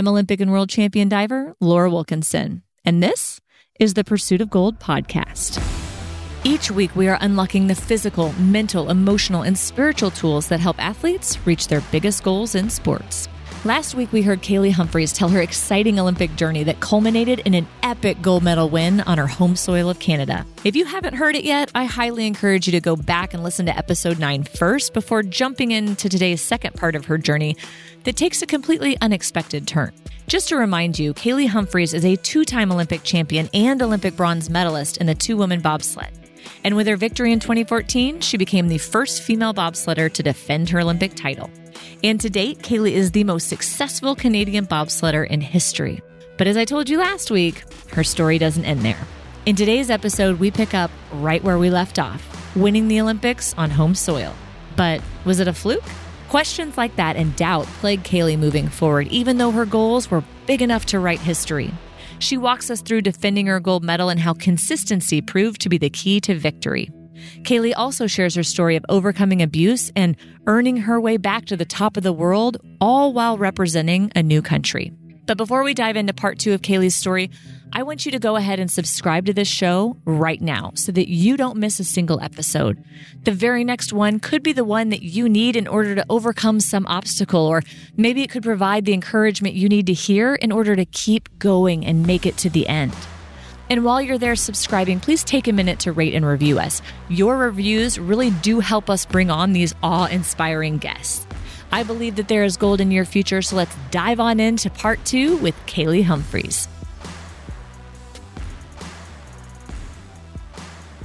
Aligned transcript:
I'm 0.00 0.08
Olympic 0.08 0.40
and 0.40 0.50
world 0.50 0.70
champion 0.70 1.10
diver 1.10 1.54
Laura 1.60 1.90
Wilkinson, 1.90 2.62
and 2.86 3.02
this 3.02 3.38
is 3.78 3.92
the 3.92 4.02
Pursuit 4.02 4.40
of 4.40 4.48
Gold 4.48 4.80
podcast. 4.80 5.62
Each 6.42 6.70
week, 6.70 6.96
we 6.96 7.06
are 7.08 7.18
unlocking 7.20 7.66
the 7.66 7.74
physical, 7.74 8.32
mental, 8.40 8.88
emotional, 8.88 9.42
and 9.42 9.58
spiritual 9.58 10.10
tools 10.10 10.48
that 10.48 10.58
help 10.58 10.82
athletes 10.82 11.46
reach 11.46 11.68
their 11.68 11.82
biggest 11.92 12.22
goals 12.22 12.54
in 12.54 12.70
sports. 12.70 13.28
Last 13.66 13.94
week, 13.94 14.10
we 14.10 14.22
heard 14.22 14.40
Kaillie 14.40 14.72
Humphries 14.72 15.12
tell 15.12 15.28
her 15.28 15.42
exciting 15.42 16.00
Olympic 16.00 16.34
journey 16.34 16.64
that 16.64 16.80
culminated 16.80 17.40
in 17.40 17.52
an 17.52 17.68
epic 17.82 18.22
gold 18.22 18.42
medal 18.42 18.70
win 18.70 19.02
on 19.02 19.18
her 19.18 19.26
home 19.26 19.54
soil 19.54 19.90
of 19.90 19.98
Canada. 19.98 20.46
If 20.64 20.76
you 20.76 20.86
haven't 20.86 21.12
heard 21.12 21.36
it 21.36 21.44
yet, 21.44 21.70
I 21.74 21.84
highly 21.84 22.26
encourage 22.26 22.66
you 22.66 22.72
to 22.72 22.80
go 22.80 22.96
back 22.96 23.34
and 23.34 23.42
listen 23.42 23.66
to 23.66 23.76
episode 23.76 24.18
9 24.18 24.44
first 24.44 24.94
before 24.94 25.22
jumping 25.22 25.72
into 25.72 26.08
today's 26.08 26.40
second 26.40 26.74
part 26.74 26.96
of 26.96 27.04
her 27.04 27.18
journey 27.18 27.54
that 28.04 28.16
takes 28.16 28.42
a 28.42 28.46
completely 28.46 28.96
unexpected 29.00 29.66
turn. 29.66 29.92
Just 30.26 30.48
to 30.50 30.56
remind 30.56 30.98
you, 30.98 31.12
Kaillie 31.12 31.48
Humphries 31.48 31.92
is 31.92 32.04
a 32.04 32.16
two 32.16 32.44
time 32.44 32.70
Olympic 32.70 33.02
champion 33.02 33.48
and 33.52 33.82
Olympic 33.82 34.16
bronze 34.16 34.48
medalist 34.48 34.98
in 34.98 35.06
the 35.06 35.14
two 35.14 35.36
woman 35.36 35.60
bobsled. 35.60 36.10
And 36.62 36.76
with 36.76 36.86
her 36.86 36.96
victory 36.96 37.32
in 37.32 37.40
2014, 37.40 38.20
she 38.20 38.36
became 38.36 38.68
the 38.68 38.78
first 38.78 39.22
female 39.22 39.54
bobsledder 39.54 40.12
to 40.12 40.22
defend 40.22 40.68
her 40.70 40.80
Olympic 40.80 41.14
title. 41.14 41.50
And 42.02 42.20
to 42.20 42.30
date, 42.30 42.60
Kaillie 42.60 42.92
is 42.92 43.10
the 43.10 43.24
most 43.24 43.48
successful 43.48 44.14
Canadian 44.14 44.66
bobsledder 44.66 45.26
in 45.26 45.40
history. 45.40 46.02
But 46.38 46.46
as 46.46 46.56
I 46.56 46.64
told 46.64 46.88
you 46.88 46.98
last 46.98 47.30
week, 47.30 47.64
her 47.92 48.04
story 48.04 48.38
doesn't 48.38 48.64
end 48.64 48.82
there. 48.82 49.06
In 49.46 49.56
today's 49.56 49.90
episode, 49.90 50.38
we 50.38 50.50
pick 50.50 50.74
up 50.74 50.90
right 51.12 51.42
where 51.42 51.58
we 51.58 51.70
left 51.70 51.98
off, 51.98 52.54
winning 52.54 52.88
the 52.88 53.00
Olympics 53.00 53.54
on 53.58 53.70
home 53.70 53.94
soil. 53.94 54.34
But 54.76 55.02
was 55.24 55.40
it 55.40 55.48
a 55.48 55.52
fluke? 55.52 55.84
Questions 56.30 56.78
like 56.78 56.94
that 56.94 57.16
and 57.16 57.34
doubt 57.34 57.66
plague 57.80 58.04
Kaillie 58.04 58.38
moving 58.38 58.68
forward, 58.68 59.08
even 59.08 59.38
though 59.38 59.50
her 59.50 59.66
goals 59.66 60.12
were 60.12 60.22
big 60.46 60.62
enough 60.62 60.86
to 60.86 61.00
write 61.00 61.18
history. 61.18 61.72
She 62.20 62.36
walks 62.36 62.70
us 62.70 62.82
through 62.82 63.00
defending 63.00 63.46
her 63.46 63.58
gold 63.58 63.82
medal 63.82 64.10
and 64.10 64.20
how 64.20 64.34
consistency 64.34 65.20
proved 65.20 65.60
to 65.62 65.68
be 65.68 65.76
the 65.76 65.90
key 65.90 66.20
to 66.20 66.38
victory. 66.38 66.88
Kaillie 67.42 67.74
also 67.76 68.06
shares 68.06 68.36
her 68.36 68.44
story 68.44 68.76
of 68.76 68.84
overcoming 68.88 69.42
abuse 69.42 69.90
and 69.96 70.14
earning 70.46 70.76
her 70.76 71.00
way 71.00 71.16
back 71.16 71.46
to 71.46 71.56
the 71.56 71.64
top 71.64 71.96
of 71.96 72.04
the 72.04 72.12
world, 72.12 72.58
all 72.80 73.12
while 73.12 73.36
representing 73.36 74.12
a 74.14 74.22
new 74.22 74.40
country. 74.40 74.92
But 75.26 75.36
before 75.36 75.64
we 75.64 75.74
dive 75.74 75.96
into 75.96 76.12
part 76.12 76.38
two 76.38 76.52
of 76.52 76.62
Kaillie's 76.62 76.94
story, 76.94 77.28
I 77.72 77.84
want 77.84 78.04
you 78.04 78.10
to 78.12 78.18
go 78.18 78.34
ahead 78.34 78.58
and 78.58 78.68
subscribe 78.68 79.26
to 79.26 79.32
this 79.32 79.46
show 79.46 79.96
right 80.04 80.40
now 80.40 80.72
so 80.74 80.90
that 80.90 81.08
you 81.08 81.36
don't 81.36 81.56
miss 81.56 81.78
a 81.78 81.84
single 81.84 82.20
episode. 82.20 82.82
The 83.22 83.32
very 83.32 83.62
next 83.62 83.92
one 83.92 84.18
could 84.18 84.42
be 84.42 84.52
the 84.52 84.64
one 84.64 84.88
that 84.88 85.02
you 85.02 85.28
need 85.28 85.54
in 85.54 85.68
order 85.68 85.94
to 85.94 86.04
overcome 86.10 86.58
some 86.58 86.84
obstacle, 86.86 87.46
or 87.46 87.62
maybe 87.96 88.22
it 88.22 88.30
could 88.30 88.42
provide 88.42 88.86
the 88.86 88.92
encouragement 88.92 89.54
you 89.54 89.68
need 89.68 89.86
to 89.86 89.92
hear 89.92 90.34
in 90.34 90.50
order 90.50 90.74
to 90.74 90.84
keep 90.84 91.28
going 91.38 91.86
and 91.86 92.04
make 92.04 92.26
it 92.26 92.36
to 92.38 92.50
the 92.50 92.66
end. 92.66 92.94
And 93.68 93.84
while 93.84 94.02
you're 94.02 94.18
there 94.18 94.34
subscribing, 94.34 94.98
please 94.98 95.22
take 95.22 95.46
a 95.46 95.52
minute 95.52 95.78
to 95.80 95.92
rate 95.92 96.14
and 96.14 96.26
review 96.26 96.58
us. 96.58 96.82
Your 97.08 97.36
reviews 97.36 98.00
really 98.00 98.30
do 98.30 98.58
help 98.58 98.90
us 98.90 99.06
bring 99.06 99.30
on 99.30 99.52
these 99.52 99.76
awe 99.80 100.06
inspiring 100.06 100.78
guests. 100.78 101.24
I 101.70 101.84
believe 101.84 102.16
that 102.16 102.26
there 102.26 102.42
is 102.42 102.56
gold 102.56 102.80
in 102.80 102.90
your 102.90 103.04
future, 103.04 103.42
so 103.42 103.54
let's 103.54 103.76
dive 103.92 104.18
on 104.18 104.40
into 104.40 104.70
part 104.70 105.04
two 105.04 105.36
with 105.36 105.54
Kaillie 105.66 106.02
Humphries. 106.02 106.66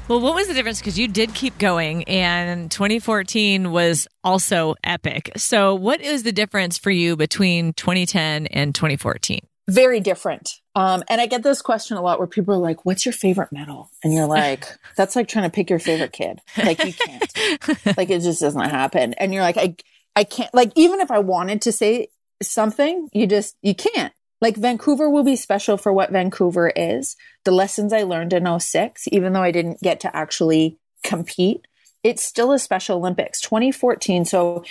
Well, 0.07 0.19
what 0.19 0.35
was 0.35 0.47
the 0.47 0.53
difference? 0.53 0.79
Because 0.79 0.99
you 0.99 1.07
did 1.07 1.33
keep 1.33 1.57
going, 1.57 2.03
and 2.03 2.69
2014 2.69 3.71
was 3.71 4.07
also 4.23 4.75
epic. 4.83 5.31
So, 5.35 5.73
what 5.73 5.99
is 5.99 6.23
the 6.23 6.31
difference 6.31 6.77
for 6.77 6.91
you 6.91 7.15
between 7.15 7.73
2010 7.73 8.47
and 8.47 8.75
2014? 8.75 9.39
very 9.67 9.99
different. 9.99 10.61
Um, 10.75 11.03
and 11.07 11.19
I 11.19 11.25
get 11.25 11.43
this 11.43 11.61
question 11.61 11.97
a 11.97 12.01
lot 12.01 12.19
where 12.19 12.27
people 12.27 12.53
are 12.53 12.59
like, 12.59 12.85
what's 12.85 13.05
your 13.05 13.13
favorite 13.13 13.51
medal? 13.51 13.89
And 14.03 14.13
you're 14.13 14.27
like, 14.27 14.67
that's 14.95 15.15
like 15.15 15.27
trying 15.27 15.49
to 15.49 15.53
pick 15.53 15.69
your 15.69 15.79
favorite 15.79 16.11
kid. 16.11 16.39
Like 16.57 16.83
you 16.83 16.93
can't, 16.93 17.67
like 17.97 18.09
it 18.09 18.21
just 18.21 18.41
doesn't 18.41 18.69
happen. 18.69 19.13
And 19.13 19.33
you're 19.33 19.43
like, 19.43 19.57
I, 19.57 19.75
I 20.15 20.23
can't, 20.23 20.53
like, 20.53 20.71
even 20.75 20.99
if 20.99 21.11
I 21.11 21.19
wanted 21.19 21.63
to 21.63 21.71
say 21.71 22.09
something, 22.41 23.09
you 23.11 23.27
just, 23.27 23.55
you 23.61 23.73
can't. 23.73 24.13
Like 24.45 24.57
Vancouver 24.57 25.09
will 25.09 25.23
be 25.23 25.37
special 25.37 25.75
for 25.75 25.91
what 25.91 26.11
Vancouver 26.11 26.71
is. 26.75 27.15
The 27.45 27.51
lessons 27.51 27.91
I 27.91 28.03
learned 28.03 28.31
in 28.31 28.59
06, 28.59 29.07
even 29.11 29.33
though 29.33 29.41
I 29.41 29.49
didn't 29.49 29.81
get 29.81 30.01
to 30.01 30.15
actually 30.15 30.77
compete, 31.03 31.65
it's 32.03 32.23
still 32.23 32.51
a 32.51 32.59
special 32.59 32.99
Olympics. 32.99 33.41
2014. 33.41 34.23
So 34.23 34.63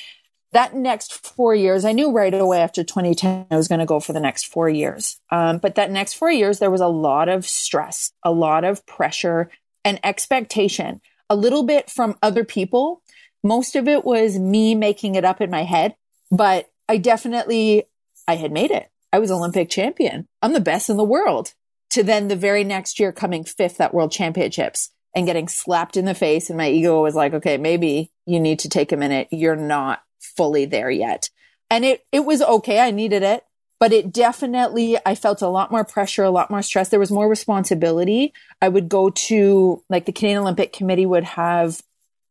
that 0.53 0.77
next 0.77 1.27
four 1.27 1.57
years, 1.57 1.85
I 1.85 1.91
knew 1.91 2.13
right 2.13 2.33
away 2.33 2.61
after 2.61 2.85
2010 2.85 3.47
I 3.51 3.57
was 3.57 3.67
going 3.67 3.81
to 3.81 3.85
go 3.85 3.99
for 3.99 4.13
the 4.13 4.21
next 4.21 4.47
four 4.47 4.69
years. 4.69 5.19
Um, 5.31 5.59
but 5.59 5.75
that 5.75 5.91
next 5.91 6.13
four 6.13 6.31
years, 6.31 6.61
there 6.61 6.71
was 6.71 6.81
a 6.81 6.87
lot 6.87 7.29
of 7.29 7.45
stress, 7.45 8.13
a 8.23 8.31
lot 8.31 8.63
of 8.63 8.87
pressure 8.87 9.51
and 9.85 9.99
expectation, 10.05 11.01
a 11.29 11.35
little 11.35 11.65
bit 11.65 11.91
from 11.91 12.17
other 12.23 12.45
people. 12.45 13.03
Most 13.43 13.75
of 13.75 13.89
it 13.89 14.05
was 14.05 14.39
me 14.39 14.77
making 14.77 15.17
it 15.17 15.25
up 15.25 15.41
in 15.41 15.51
my 15.51 15.65
head, 15.65 15.97
but 16.31 16.71
I 16.89 16.99
definitely, 16.99 17.87
I 18.29 18.37
had 18.37 18.53
made 18.53 18.71
it. 18.71 18.89
I 19.15 19.21
was 19.21 19.31
Olympic 19.31 19.71
champion. 19.71 20.27
I'm 20.43 20.55
the 20.55 20.59
best 20.61 20.91
in 20.91 20.97
the 20.97 21.05
world. 21.05 21.55
To 21.91 22.03
then 22.03 22.27
the 22.27 22.35
very 22.35 22.65
next 22.65 22.99
year 22.99 23.13
coming 23.13 23.45
fifth 23.45 23.81
at 23.81 23.95
world 23.95 24.11
championships 24.11 24.91
and 25.15 25.25
getting 25.25 25.47
slapped 25.47 25.97
in 25.97 26.05
the 26.05 26.15
face. 26.15 26.51
And 26.51 26.57
my 26.57 26.69
ego 26.69 27.01
was 27.01 27.15
like, 27.15 27.33
okay, 27.33 27.57
maybe 27.57 28.11
you 28.27 28.41
need 28.41 28.59
to 28.59 28.69
take 28.69 28.91
a 28.91 28.97
minute. 28.97 29.29
You're 29.31 29.55
not 29.55 30.03
fully 30.19 30.65
there 30.65 30.91
yet. 30.91 31.31
And 31.71 31.85
it, 31.85 32.05
it 32.11 32.25
was 32.25 32.43
okay. 32.43 32.81
I 32.81 32.91
needed 32.91 33.23
it, 33.23 33.45
but 33.79 33.93
it 33.93 34.13
definitely, 34.13 34.99
I 35.07 35.15
felt 35.15 35.43
a 35.43 35.49
lot 35.49 35.71
more 35.71 35.85
pressure, 35.85 36.25
a 36.25 36.31
lot 36.31 36.51
more 36.51 36.63
stress. 36.63 36.89
There 36.89 36.99
was 36.99 37.13
more 37.13 37.29
responsibility. 37.29 38.33
I 38.61 38.69
would 38.69 38.89
go 38.89 39.11
to 39.11 39.81
like 39.89 40.07
the 40.07 40.13
Canadian 40.13 40.41
Olympic 40.41 40.73
Committee 40.73 41.07
would 41.07 41.23
have 41.23 41.81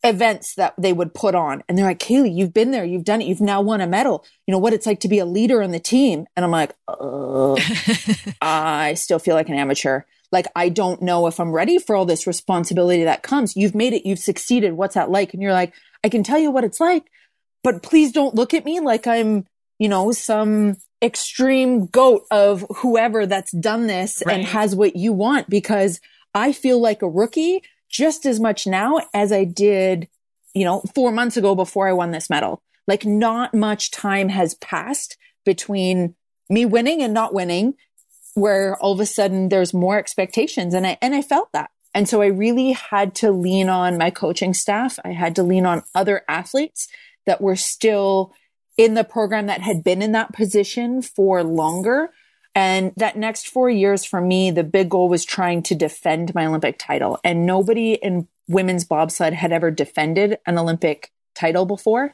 events 0.03 0.55
that 0.55 0.73
they 0.77 0.91
would 0.91 1.13
put 1.13 1.33
on. 1.33 1.63
And 1.67 1.77
they're 1.77 1.85
like, 1.85 1.99
Kaillie, 1.99 2.35
you've 2.35 2.53
been 2.53 2.71
there. 2.71 2.83
You've 2.83 3.05
done 3.05 3.21
it. 3.21 3.27
You've 3.27 3.41
now 3.41 3.61
won 3.61 3.81
a 3.81 3.87
medal. 3.87 4.25
You 4.45 4.51
know 4.51 4.59
what 4.59 4.73
it's 4.73 4.85
like 4.85 4.99
to 5.01 5.07
be 5.07 5.19
a 5.19 5.25
leader 5.25 5.61
in 5.61 5.71
the 5.71 5.79
team. 5.79 6.25
And 6.35 6.43
I'm 6.43 6.51
like, 6.51 6.73
I 8.41 8.95
still 8.95 9.19
feel 9.19 9.35
like 9.35 9.49
an 9.49 9.55
amateur. 9.55 10.01
Like, 10.31 10.47
I 10.55 10.69
don't 10.69 11.01
know 11.01 11.27
if 11.27 11.39
I'm 11.39 11.51
ready 11.51 11.77
for 11.77 11.95
all 11.95 12.05
this 12.05 12.27
responsibility 12.27 13.03
that 13.03 13.23
comes. 13.23 13.55
You've 13.55 13.75
made 13.75 13.93
it. 13.93 14.05
You've 14.05 14.19
succeeded. 14.19 14.73
What's 14.73 14.95
that 14.95 15.11
like? 15.11 15.33
And 15.33 15.41
you're 15.41 15.53
like, 15.53 15.73
I 16.03 16.09
can 16.09 16.23
tell 16.23 16.39
you 16.39 16.51
what 16.51 16.63
it's 16.63 16.79
like, 16.79 17.09
but 17.63 17.81
please 17.81 18.11
don't 18.11 18.35
look 18.35 18.53
at 18.53 18.65
me 18.65 18.79
like 18.79 19.07
I'm, 19.07 19.45
you 19.79 19.87
know, 19.87 20.11
some 20.11 20.77
extreme 21.01 21.85
goat 21.85 22.23
of 22.31 22.65
whoever 22.77 23.25
that's 23.25 23.51
done 23.51 23.87
this 23.87 24.23
right. 24.25 24.39
and 24.39 24.45
has 24.47 24.75
what 24.75 24.95
you 24.95 25.13
want 25.13 25.49
because 25.49 26.01
I 26.33 26.51
feel 26.51 26.79
like 26.79 27.01
a 27.01 27.09
rookie 27.09 27.61
just 27.93 28.25
as 28.25 28.39
much 28.39 28.65
now 28.65 28.99
as 29.13 29.31
I 29.31 29.43
did, 29.45 30.09
you 30.53 30.65
know, 30.65 30.81
four 30.95 31.11
months 31.11 31.37
ago 31.37 31.55
before 31.55 31.87
I 31.87 31.93
won 31.93 32.11
this 32.11 32.29
medal. 32.29 32.61
Like 32.87 33.05
not 33.05 33.53
much 33.53 33.91
time 33.91 34.29
has 34.29 34.55
passed 34.55 35.15
between 35.45 36.15
me 36.49 36.65
winning 36.65 37.01
and 37.01 37.13
not 37.13 37.33
winning 37.33 37.75
where 38.33 38.75
all 38.77 38.93
of 38.93 38.99
a 38.99 39.05
sudden 39.05 39.49
there's 39.49 39.73
more 39.73 39.99
expectations 39.99 40.73
and 40.73 40.87
I, 40.87 40.97
and 41.01 41.13
I 41.13 41.21
felt 41.21 41.51
that. 41.53 41.69
And 41.93 42.09
so 42.09 42.23
I 42.23 42.27
really 42.27 42.71
had 42.71 43.13
to 43.15 43.31
lean 43.31 43.69
on 43.69 43.99
my 43.99 44.09
coaching 44.09 44.55
staff. 44.55 44.97
I 45.05 45.11
had 45.11 45.35
to 45.35 45.43
lean 45.43 45.67
on 45.67 45.83
other 45.93 46.23
athletes 46.27 46.87
that 47.27 47.39
were 47.39 47.55
still 47.55 48.33
in 48.75 48.95
the 48.95 49.03
program 49.03 49.45
that 49.45 49.61
had 49.61 49.83
been 49.83 50.01
in 50.01 50.13
that 50.13 50.33
position 50.33 51.03
for 51.03 51.43
longer. 51.43 52.09
And 52.55 52.93
that 52.97 53.17
next 53.17 53.47
four 53.47 53.69
years 53.69 54.05
for 54.05 54.21
me, 54.21 54.51
the 54.51 54.63
big 54.63 54.89
goal 54.89 55.09
was 55.09 55.25
trying 55.25 55.63
to 55.63 55.75
defend 55.75 56.35
my 56.35 56.45
Olympic 56.45 56.77
title. 56.77 57.19
And 57.23 57.45
nobody 57.45 57.93
in 57.93 58.27
women's 58.47 58.85
bobsled 58.85 59.33
had 59.33 59.51
ever 59.51 59.71
defended 59.71 60.37
an 60.45 60.57
Olympic 60.57 61.11
title 61.33 61.65
before. 61.65 62.13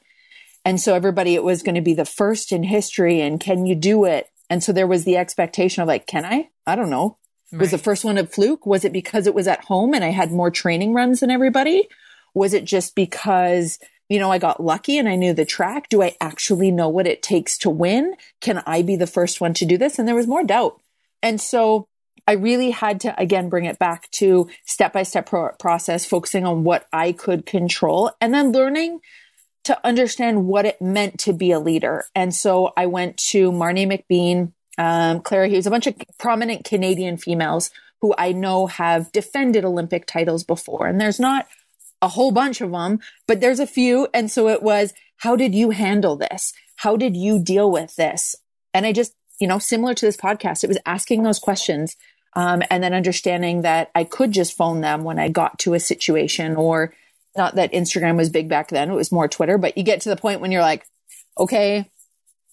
And 0.64 0.80
so 0.80 0.96
everybody, 0.96 1.36
it 1.36 1.44
was 1.44 1.64
going 1.64 1.76
to 1.76 1.82
be 1.82 1.94
the 1.94 2.06
first 2.06 2.52
in 2.52 2.64
history. 2.64 3.22
And 3.22 3.40
can 3.40 3.66
you 3.66 3.76
do 3.76 4.06
it? 4.06 4.28
And 4.50 4.64
so 4.64 4.72
there 4.72 4.88
was 4.88 5.04
the 5.04 5.18
expectation 5.18 5.82
of 5.82 5.88
like, 5.88 6.08
can 6.08 6.26
I? 6.26 6.50
I 6.66 6.76
don't 6.76 6.90
know. 6.90 7.18
Right. 7.52 7.62
Was 7.62 7.72
the 7.72 7.78
first 7.78 8.06
one 8.06 8.18
a 8.18 8.26
fluke? 8.26 8.66
Was 8.66 8.86
it 8.86 8.94
because 8.94 9.28
it 9.28 9.34
was 9.34 9.48
at 9.48 9.66
home 9.66 9.94
and 9.94 10.04
I 10.04 10.10
had 10.10 10.32
more 10.32 10.52
training 10.52 10.94
runs 10.94 11.20
than 11.20 11.32
everybody? 11.32 11.88
Was 12.34 12.54
it 12.54 12.64
just 12.64 12.96
because 12.96 13.80
you 14.10 14.20
know, 14.20 14.32
I 14.32 14.40
got 14.40 14.62
lucky 14.62 14.98
and 14.98 15.08
I 15.08 15.16
knew 15.16 15.34
the 15.34 15.46
track. 15.46 15.88
Do 15.90 16.02
I 16.02 16.16
actually 16.20 16.72
know 16.72 16.90
what 16.90 17.08
it 17.08 17.22
takes 17.22 17.58
to 17.60 17.70
win? 17.70 18.16
Can 18.42 18.64
I 18.66 18.82
be 18.82 18.96
the 18.96 19.08
first 19.08 19.40
one 19.40 19.54
to 19.56 19.66
do 19.66 19.78
this? 19.78 20.00
And 20.00 20.08
there 20.08 20.16
was 20.16 20.28
more 20.28 20.44
doubt. 20.44 20.82
And 21.22 21.40
so 21.40 21.88
I 22.28 22.34
really 22.34 22.72
had 22.72 23.02
to 23.02 23.20
again 23.20 23.50
bring 23.50 23.66
it 23.66 23.80
back 23.80 24.10
to 24.12 24.50
step 24.66 24.94
by 24.94 25.04
step 25.04 25.30
process, 25.60 26.06
focusing 26.06 26.46
on 26.46 26.64
what 26.64 26.88
I 26.92 27.12
could 27.12 27.46
control 27.46 28.12
and 28.20 28.34
then 28.34 28.52
learning 28.52 29.00
to 29.66 29.86
understand 29.86 30.48
what 30.48 30.66
it 30.66 30.82
meant 30.82 31.20
to 31.20 31.34
be 31.34 31.52
a 31.52 31.60
leader. 31.60 32.06
And 32.16 32.34
so 32.34 32.72
I 32.76 32.88
went 32.88 33.18
to 33.30 33.52
Marnie 33.52 33.88
McBean, 33.88 34.54
um, 34.78 35.22
Clara 35.22 35.48
Hughes, 35.48 35.68
a 35.68 35.72
bunch 35.72 35.86
of 35.86 35.96
prominent 36.18 36.66
Canadian 36.66 37.18
females 37.18 37.70
who 38.02 38.16
I 38.18 38.32
know 38.32 38.68
have 38.68 39.12
defended 39.12 39.66
Olympic 39.66 40.06
titles 40.06 40.44
before. 40.44 40.88
And 40.88 41.00
there's 41.00 41.20
not 41.20 41.48
a 42.02 42.08
whole 42.08 42.32
bunch 42.32 42.62
of 42.62 42.72
them, 42.72 43.00
but 43.28 43.42
there's 43.42 43.60
a 43.60 43.68
few. 43.68 44.08
And 44.14 44.32
so 44.32 44.48
it 44.48 44.64
was, 44.64 44.94
how 45.18 45.36
did 45.36 45.54
you 45.54 45.72
handle 45.72 46.16
this? 46.16 46.54
How 46.78 46.96
did 46.96 47.18
you 47.18 47.40
deal 47.40 47.70
with 47.70 47.96
this? 47.96 48.36
And 48.74 48.86
I 48.86 48.94
just 48.94 49.14
you 49.40 49.48
know, 49.48 49.60
similar 49.60 49.94
to 49.94 50.06
this 50.06 50.18
podcast. 50.18 50.64
It 50.64 50.68
was 50.68 50.78
asking 50.86 51.24
those 51.24 51.40
questions 51.40 51.96
um, 52.36 52.62
and 52.70 52.84
then 52.84 52.94
understanding 52.94 53.64
that 53.64 53.90
I 53.96 54.04
could 54.04 54.32
just 54.32 54.56
phone 54.56 54.82
them 54.82 55.04
when 55.04 55.18
I 55.18 55.30
got 55.30 55.58
to 55.60 55.74
a 55.74 55.80
situation 55.80 56.56
or 56.56 56.94
not 57.38 57.56
that 57.56 57.72
Instagram 57.72 58.18
was 58.18 58.30
big 58.30 58.50
back 58.50 58.70
then. 58.70 58.92
It 58.92 58.96
was 58.96 59.12
more 59.12 59.28
Twitter, 59.28 59.58
but 59.58 59.78
you 59.78 59.84
get 59.84 60.02
to 60.02 60.10
the 60.10 60.18
point 60.18 60.42
when 60.42 60.52
you're 60.52 60.62
like, 60.62 60.86
okay, 61.38 61.90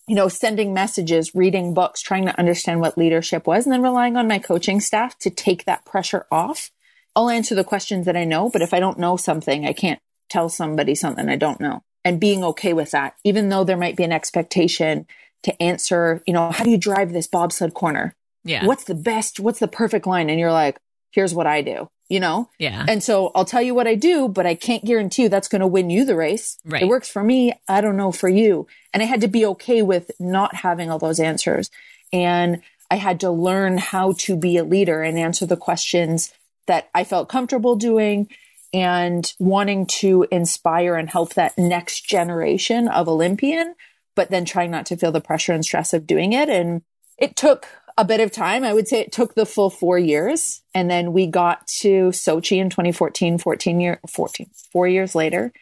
you 0.06 0.14
know, 0.14 0.28
sending 0.28 0.72
messages, 0.72 1.34
reading 1.34 1.74
books, 1.74 2.00
trying 2.00 2.26
to 2.26 2.38
understand 2.38 2.80
what 2.80 2.96
leadership 2.96 3.46
was, 3.46 3.66
and 3.66 3.72
then 3.72 3.82
relying 3.82 4.16
on 4.16 4.28
my 4.28 4.38
coaching 4.38 4.80
staff 4.80 5.18
to 5.18 5.30
take 5.30 5.64
that 5.64 5.84
pressure 5.84 6.26
off. 6.30 6.70
I'll 7.16 7.30
answer 7.30 7.54
the 7.54 7.64
questions 7.64 8.04
that 8.06 8.16
I 8.16 8.24
know, 8.24 8.50
but 8.50 8.62
if 8.62 8.74
I 8.74 8.78
don't 8.78 8.98
know 8.98 9.16
something, 9.16 9.66
I 9.66 9.72
can't 9.72 9.98
tell 10.28 10.48
somebody 10.48 10.94
something 10.94 11.28
I 11.28 11.36
don't 11.36 11.60
know. 11.60 11.82
And 12.04 12.20
being 12.20 12.44
okay 12.44 12.72
with 12.72 12.92
that, 12.92 13.16
even 13.24 13.48
though 13.48 13.64
there 13.64 13.76
might 13.76 13.96
be 13.96 14.04
an 14.04 14.12
expectation 14.12 15.06
to 15.42 15.62
answer, 15.62 16.22
you 16.26 16.34
know, 16.34 16.50
how 16.52 16.62
do 16.62 16.70
you 16.70 16.78
drive 16.78 17.12
this 17.12 17.26
bobsled 17.26 17.74
corner? 17.74 18.14
Yeah. 18.44 18.66
What's 18.66 18.84
the 18.84 18.94
best, 18.94 19.40
what's 19.40 19.58
the 19.58 19.66
perfect 19.66 20.06
line? 20.06 20.30
And 20.30 20.38
you're 20.38 20.52
like, 20.52 20.78
here's 21.10 21.34
what 21.34 21.46
I 21.46 21.62
do, 21.62 21.88
you 22.08 22.20
know? 22.20 22.48
Yeah. 22.58 22.84
And 22.86 23.02
so 23.02 23.32
I'll 23.34 23.44
tell 23.44 23.62
you 23.62 23.74
what 23.74 23.88
I 23.88 23.94
do, 23.94 24.28
but 24.28 24.46
I 24.46 24.54
can't 24.54 24.84
guarantee 24.84 25.22
you 25.22 25.28
that's 25.28 25.48
going 25.48 25.62
to 25.62 25.66
win 25.66 25.90
you 25.90 26.04
the 26.04 26.14
race. 26.14 26.58
Right. 26.64 26.82
It 26.82 26.88
works 26.88 27.08
for 27.08 27.24
me. 27.24 27.54
I 27.66 27.80
don't 27.80 27.96
know 27.96 28.12
for 28.12 28.28
you. 28.28 28.66
And 28.92 29.02
I 29.02 29.06
had 29.06 29.22
to 29.22 29.28
be 29.28 29.46
okay 29.46 29.82
with 29.82 30.10
not 30.20 30.54
having 30.56 30.90
all 30.90 30.98
those 30.98 31.18
answers. 31.18 31.70
And 32.12 32.62
I 32.90 32.96
had 32.96 33.18
to 33.20 33.30
learn 33.30 33.78
how 33.78 34.12
to 34.18 34.36
be 34.36 34.58
a 34.58 34.64
leader 34.64 35.02
and 35.02 35.18
answer 35.18 35.46
the 35.46 35.56
questions 35.56 36.32
that 36.66 36.88
I 36.94 37.04
felt 37.04 37.28
comfortable 37.28 37.76
doing 37.76 38.28
and 38.72 39.32
wanting 39.38 39.86
to 39.86 40.26
inspire 40.30 40.96
and 40.96 41.08
help 41.08 41.34
that 41.34 41.56
next 41.56 42.02
generation 42.06 42.88
of 42.88 43.08
Olympian, 43.08 43.74
but 44.14 44.30
then 44.30 44.44
trying 44.44 44.70
not 44.70 44.86
to 44.86 44.96
feel 44.96 45.12
the 45.12 45.20
pressure 45.20 45.52
and 45.52 45.64
stress 45.64 45.92
of 45.92 46.06
doing 46.06 46.32
it. 46.32 46.48
And 46.48 46.82
it 47.18 47.36
took 47.36 47.66
a 47.96 48.04
bit 48.04 48.20
of 48.20 48.30
time. 48.30 48.64
I 48.64 48.74
would 48.74 48.88
say 48.88 49.00
it 49.00 49.12
took 49.12 49.34
the 49.34 49.46
full 49.46 49.70
four 49.70 49.98
years. 49.98 50.62
And 50.74 50.90
then 50.90 51.12
we 51.12 51.26
got 51.26 51.66
to 51.80 52.08
Sochi 52.08 52.58
in 52.58 52.68
2014, 52.68 53.38
14 53.38 53.80
year, 53.80 54.00
14, 54.08 54.50
four 54.72 54.86
years 54.86 55.14
later. 55.14 55.52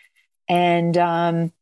And, 0.49 0.97
um, 0.99 1.53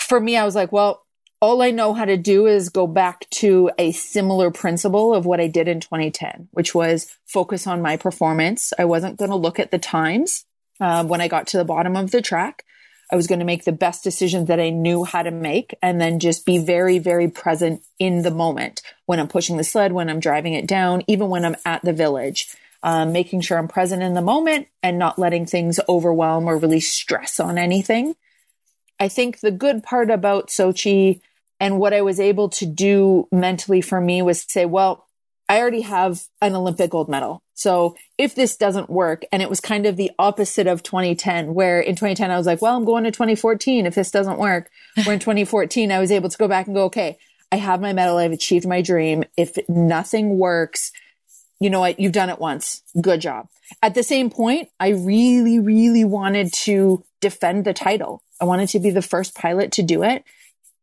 for 0.00 0.20
me, 0.20 0.36
I 0.36 0.44
was 0.44 0.54
like, 0.54 0.70
well, 0.70 1.06
all 1.40 1.62
I 1.62 1.70
know 1.70 1.94
how 1.94 2.04
to 2.04 2.16
do 2.16 2.46
is 2.46 2.68
go 2.68 2.86
back 2.86 3.28
to 3.30 3.70
a 3.78 3.92
similar 3.92 4.50
principle 4.50 5.14
of 5.14 5.24
what 5.24 5.40
I 5.40 5.46
did 5.46 5.68
in 5.68 5.80
2010, 5.80 6.48
which 6.50 6.74
was 6.74 7.14
focus 7.26 7.66
on 7.66 7.82
my 7.82 7.96
performance. 7.96 8.72
I 8.78 8.84
wasn't 8.86 9.18
going 9.18 9.30
to 9.30 9.36
look 9.36 9.60
at 9.60 9.70
the 9.70 9.78
times 9.78 10.44
um, 10.80 11.08
when 11.08 11.20
I 11.20 11.28
got 11.28 11.46
to 11.48 11.56
the 11.56 11.64
bottom 11.64 11.96
of 11.96 12.10
the 12.10 12.22
track. 12.22 12.64
I 13.10 13.16
was 13.16 13.26
going 13.26 13.38
to 13.38 13.44
make 13.44 13.64
the 13.64 13.72
best 13.72 14.04
decisions 14.04 14.48
that 14.48 14.60
I 14.60 14.68
knew 14.70 15.04
how 15.04 15.22
to 15.22 15.30
make 15.30 15.74
and 15.80 16.00
then 16.00 16.18
just 16.18 16.44
be 16.44 16.58
very, 16.58 16.98
very 16.98 17.28
present 17.28 17.82
in 17.98 18.22
the 18.22 18.30
moment 18.30 18.82
when 19.06 19.18
I'm 19.18 19.28
pushing 19.28 19.56
the 19.56 19.64
sled, 19.64 19.92
when 19.92 20.10
I'm 20.10 20.20
driving 20.20 20.52
it 20.52 20.66
down, 20.66 21.04
even 21.06 21.28
when 21.28 21.44
I'm 21.44 21.56
at 21.64 21.82
the 21.82 21.94
village, 21.94 22.54
um, 22.82 23.12
making 23.12 23.40
sure 23.40 23.56
I'm 23.56 23.68
present 23.68 24.02
in 24.02 24.12
the 24.12 24.20
moment 24.20 24.68
and 24.82 24.98
not 24.98 25.18
letting 25.18 25.46
things 25.46 25.80
overwhelm 25.88 26.46
or 26.46 26.58
really 26.58 26.80
stress 26.80 27.40
on 27.40 27.56
anything. 27.56 28.14
I 29.00 29.08
think 29.08 29.40
the 29.40 29.50
good 29.50 29.82
part 29.82 30.10
about 30.10 30.48
Sochi 30.48 31.20
and 31.60 31.78
what 31.78 31.94
I 31.94 32.02
was 32.02 32.20
able 32.20 32.48
to 32.50 32.66
do 32.66 33.28
mentally 33.32 33.80
for 33.80 34.00
me 34.00 34.22
was 34.22 34.42
say, 34.48 34.64
well, 34.66 35.06
I 35.48 35.60
already 35.60 35.80
have 35.80 36.26
an 36.40 36.54
Olympic 36.54 36.90
gold 36.90 37.08
medal. 37.08 37.42
So 37.54 37.96
if 38.18 38.34
this 38.34 38.56
doesn't 38.56 38.90
work, 38.90 39.24
and 39.32 39.42
it 39.42 39.50
was 39.50 39.60
kind 39.60 39.86
of 39.86 39.96
the 39.96 40.12
opposite 40.18 40.66
of 40.66 40.82
2010, 40.82 41.54
where 41.54 41.80
in 41.80 41.96
2010 41.96 42.30
I 42.30 42.36
was 42.36 42.46
like, 42.46 42.62
well, 42.62 42.76
I'm 42.76 42.84
going 42.84 43.04
to 43.04 43.10
2014 43.10 43.86
if 43.86 43.94
this 43.94 44.10
doesn't 44.10 44.38
work. 44.38 44.70
Where 45.02 45.14
in 45.14 45.20
2014 45.20 45.90
I 45.90 45.98
was 45.98 46.12
able 46.12 46.28
to 46.28 46.38
go 46.38 46.46
back 46.46 46.66
and 46.66 46.76
go, 46.76 46.84
okay, 46.84 47.18
I 47.50 47.56
have 47.56 47.80
my 47.80 47.92
medal. 47.92 48.18
I've 48.18 48.32
achieved 48.32 48.68
my 48.68 48.82
dream. 48.82 49.24
If 49.36 49.56
nothing 49.68 50.38
works, 50.38 50.92
you 51.60 51.70
know 51.70 51.80
what? 51.80 51.98
You've 51.98 52.12
done 52.12 52.30
it 52.30 52.38
once. 52.38 52.82
Good 53.00 53.20
job. 53.20 53.48
At 53.82 53.94
the 53.94 54.02
same 54.02 54.30
point, 54.30 54.68
I 54.78 54.88
really, 54.90 55.58
really 55.58 56.04
wanted 56.04 56.52
to 56.64 57.04
defend 57.20 57.64
the 57.64 57.74
title. 57.74 58.22
I 58.40 58.44
wanted 58.44 58.68
to 58.70 58.80
be 58.80 58.90
the 58.90 59.02
first 59.02 59.34
pilot 59.34 59.72
to 59.72 59.82
do 59.82 60.02
it. 60.02 60.24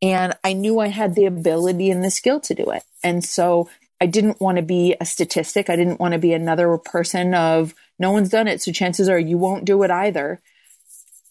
And 0.01 0.33
I 0.43 0.53
knew 0.53 0.79
I 0.79 0.87
had 0.87 1.15
the 1.15 1.25
ability 1.25 1.89
and 1.89 2.03
the 2.03 2.11
skill 2.11 2.39
to 2.41 2.53
do 2.53 2.69
it. 2.71 2.83
And 3.03 3.23
so 3.23 3.69
I 3.99 4.05
didn't 4.05 4.41
want 4.41 4.57
to 4.57 4.61
be 4.61 4.95
a 4.99 5.05
statistic. 5.05 5.69
I 5.69 5.75
didn't 5.75 5.99
want 5.99 6.13
to 6.13 6.19
be 6.19 6.33
another 6.33 6.77
person 6.77 7.33
of 7.33 7.73
no 7.97 8.11
one's 8.11 8.29
done 8.29 8.47
it. 8.47 8.61
So 8.61 8.71
chances 8.71 9.07
are 9.07 9.17
you 9.17 9.37
won't 9.37 9.65
do 9.65 9.81
it 9.83 9.91
either. 9.91 10.41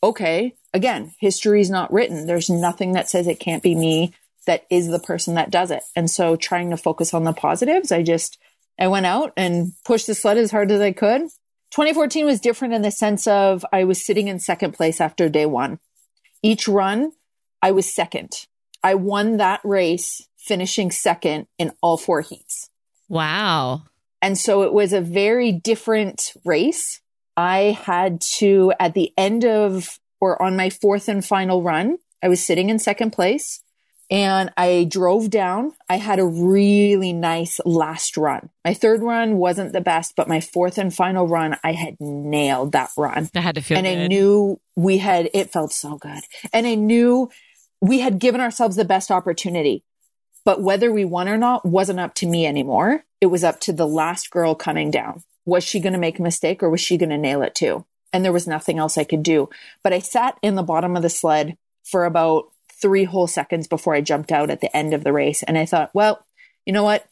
Okay. 0.02 0.54
Again, 0.72 1.12
history 1.20 1.60
is 1.60 1.70
not 1.70 1.92
written. 1.92 2.26
There's 2.26 2.50
nothing 2.50 2.92
that 2.92 3.08
says 3.08 3.26
it 3.26 3.38
can't 3.38 3.62
be 3.62 3.74
me 3.74 4.14
that 4.46 4.64
is 4.70 4.88
the 4.88 4.98
person 4.98 5.34
that 5.34 5.50
does 5.50 5.70
it. 5.70 5.82
And 5.94 6.10
so 6.10 6.36
trying 6.36 6.70
to 6.70 6.76
focus 6.76 7.14
on 7.14 7.24
the 7.24 7.32
positives, 7.32 7.92
I 7.92 8.02
just, 8.02 8.38
I 8.78 8.88
went 8.88 9.06
out 9.06 9.32
and 9.36 9.72
pushed 9.84 10.06
the 10.06 10.14
sled 10.14 10.38
as 10.38 10.50
hard 10.50 10.70
as 10.70 10.80
I 10.80 10.92
could. 10.92 11.22
2014 11.70 12.26
was 12.26 12.40
different 12.40 12.74
in 12.74 12.82
the 12.82 12.90
sense 12.90 13.26
of 13.26 13.64
I 13.72 13.84
was 13.84 14.04
sitting 14.04 14.28
in 14.28 14.38
second 14.38 14.72
place 14.72 15.00
after 15.00 15.28
day 15.28 15.46
one. 15.46 15.78
Each 16.42 16.68
run, 16.68 17.12
I 17.62 17.72
was 17.72 17.92
second. 17.92 18.46
I 18.82 18.94
won 18.94 19.38
that 19.38 19.60
race 19.64 20.22
finishing 20.36 20.90
second 20.90 21.46
in 21.58 21.72
all 21.80 21.96
four 21.96 22.20
heats. 22.20 22.68
Wow. 23.08 23.84
And 24.20 24.38
so 24.38 24.62
it 24.62 24.72
was 24.72 24.92
a 24.92 25.00
very 25.00 25.52
different 25.52 26.32
race. 26.44 27.00
I 27.36 27.78
had 27.84 28.20
to, 28.36 28.72
at 28.78 28.94
the 28.94 29.12
end 29.16 29.44
of, 29.44 29.98
or 30.20 30.40
on 30.40 30.56
my 30.56 30.70
fourth 30.70 31.08
and 31.08 31.24
final 31.24 31.62
run, 31.62 31.98
I 32.22 32.28
was 32.28 32.44
sitting 32.44 32.70
in 32.70 32.78
second 32.78 33.10
place 33.12 33.60
and 34.10 34.52
I 34.56 34.86
drove 34.88 35.30
down. 35.30 35.72
I 35.88 35.96
had 35.96 36.18
a 36.18 36.26
really 36.26 37.12
nice 37.12 37.60
last 37.64 38.16
run. 38.16 38.50
My 38.64 38.74
third 38.74 39.02
run 39.02 39.38
wasn't 39.38 39.72
the 39.72 39.80
best, 39.80 40.14
but 40.16 40.28
my 40.28 40.40
fourth 40.40 40.78
and 40.78 40.94
final 40.94 41.26
run, 41.26 41.56
I 41.64 41.72
had 41.72 41.96
nailed 42.00 42.72
that 42.72 42.90
run. 42.96 43.30
I 43.34 43.40
had 43.40 43.54
to 43.54 43.62
feel 43.62 43.78
and 43.78 43.86
good. 43.86 43.98
I 43.98 44.06
knew 44.06 44.60
we 44.76 44.98
had, 44.98 45.30
it 45.32 45.50
felt 45.50 45.72
so 45.72 45.96
good. 45.96 46.20
And 46.52 46.66
I 46.66 46.74
knew 46.74 47.30
we 47.80 48.00
had 48.00 48.18
given 48.18 48.40
ourselves 48.40 48.76
the 48.76 48.84
best 48.84 49.10
opportunity. 49.10 49.82
But 50.44 50.60
whether 50.60 50.92
we 50.92 51.04
won 51.04 51.28
or 51.28 51.38
not 51.38 51.64
wasn't 51.64 52.00
up 52.00 52.14
to 52.16 52.26
me 52.26 52.46
anymore. 52.46 53.04
It 53.20 53.26
was 53.26 53.42
up 53.42 53.60
to 53.60 53.72
the 53.72 53.86
last 53.86 54.30
girl 54.30 54.54
coming 54.54 54.90
down. 54.90 55.22
Was 55.46 55.64
she 55.64 55.80
going 55.80 55.94
to 55.94 55.98
make 55.98 56.18
a 56.18 56.22
mistake 56.22 56.62
or 56.62 56.68
was 56.68 56.80
she 56.80 56.98
going 56.98 57.10
to 57.10 57.16
nail 57.16 57.42
it 57.42 57.54
too? 57.54 57.86
And 58.12 58.24
there 58.24 58.32
was 58.32 58.46
nothing 58.46 58.78
else 58.78 58.98
I 58.98 59.04
could 59.04 59.22
do. 59.22 59.48
But 59.82 59.94
I 59.94 59.98
sat 59.98 60.38
in 60.42 60.54
the 60.54 60.62
bottom 60.62 60.96
of 60.96 61.02
the 61.02 61.08
sled 61.08 61.56
for 61.82 62.04
about 62.04 62.50
three 62.80 63.04
whole 63.04 63.26
seconds 63.26 63.66
before 63.66 63.94
I 63.94 64.00
jumped 64.00 64.32
out 64.32 64.50
at 64.50 64.60
the 64.60 64.74
end 64.76 64.94
of 64.94 65.04
the 65.04 65.12
race. 65.12 65.42
And 65.42 65.56
I 65.56 65.66
thought, 65.66 65.90
well, 65.94 66.24
you 66.66 66.72
know 66.72 66.84
what? 66.84 67.06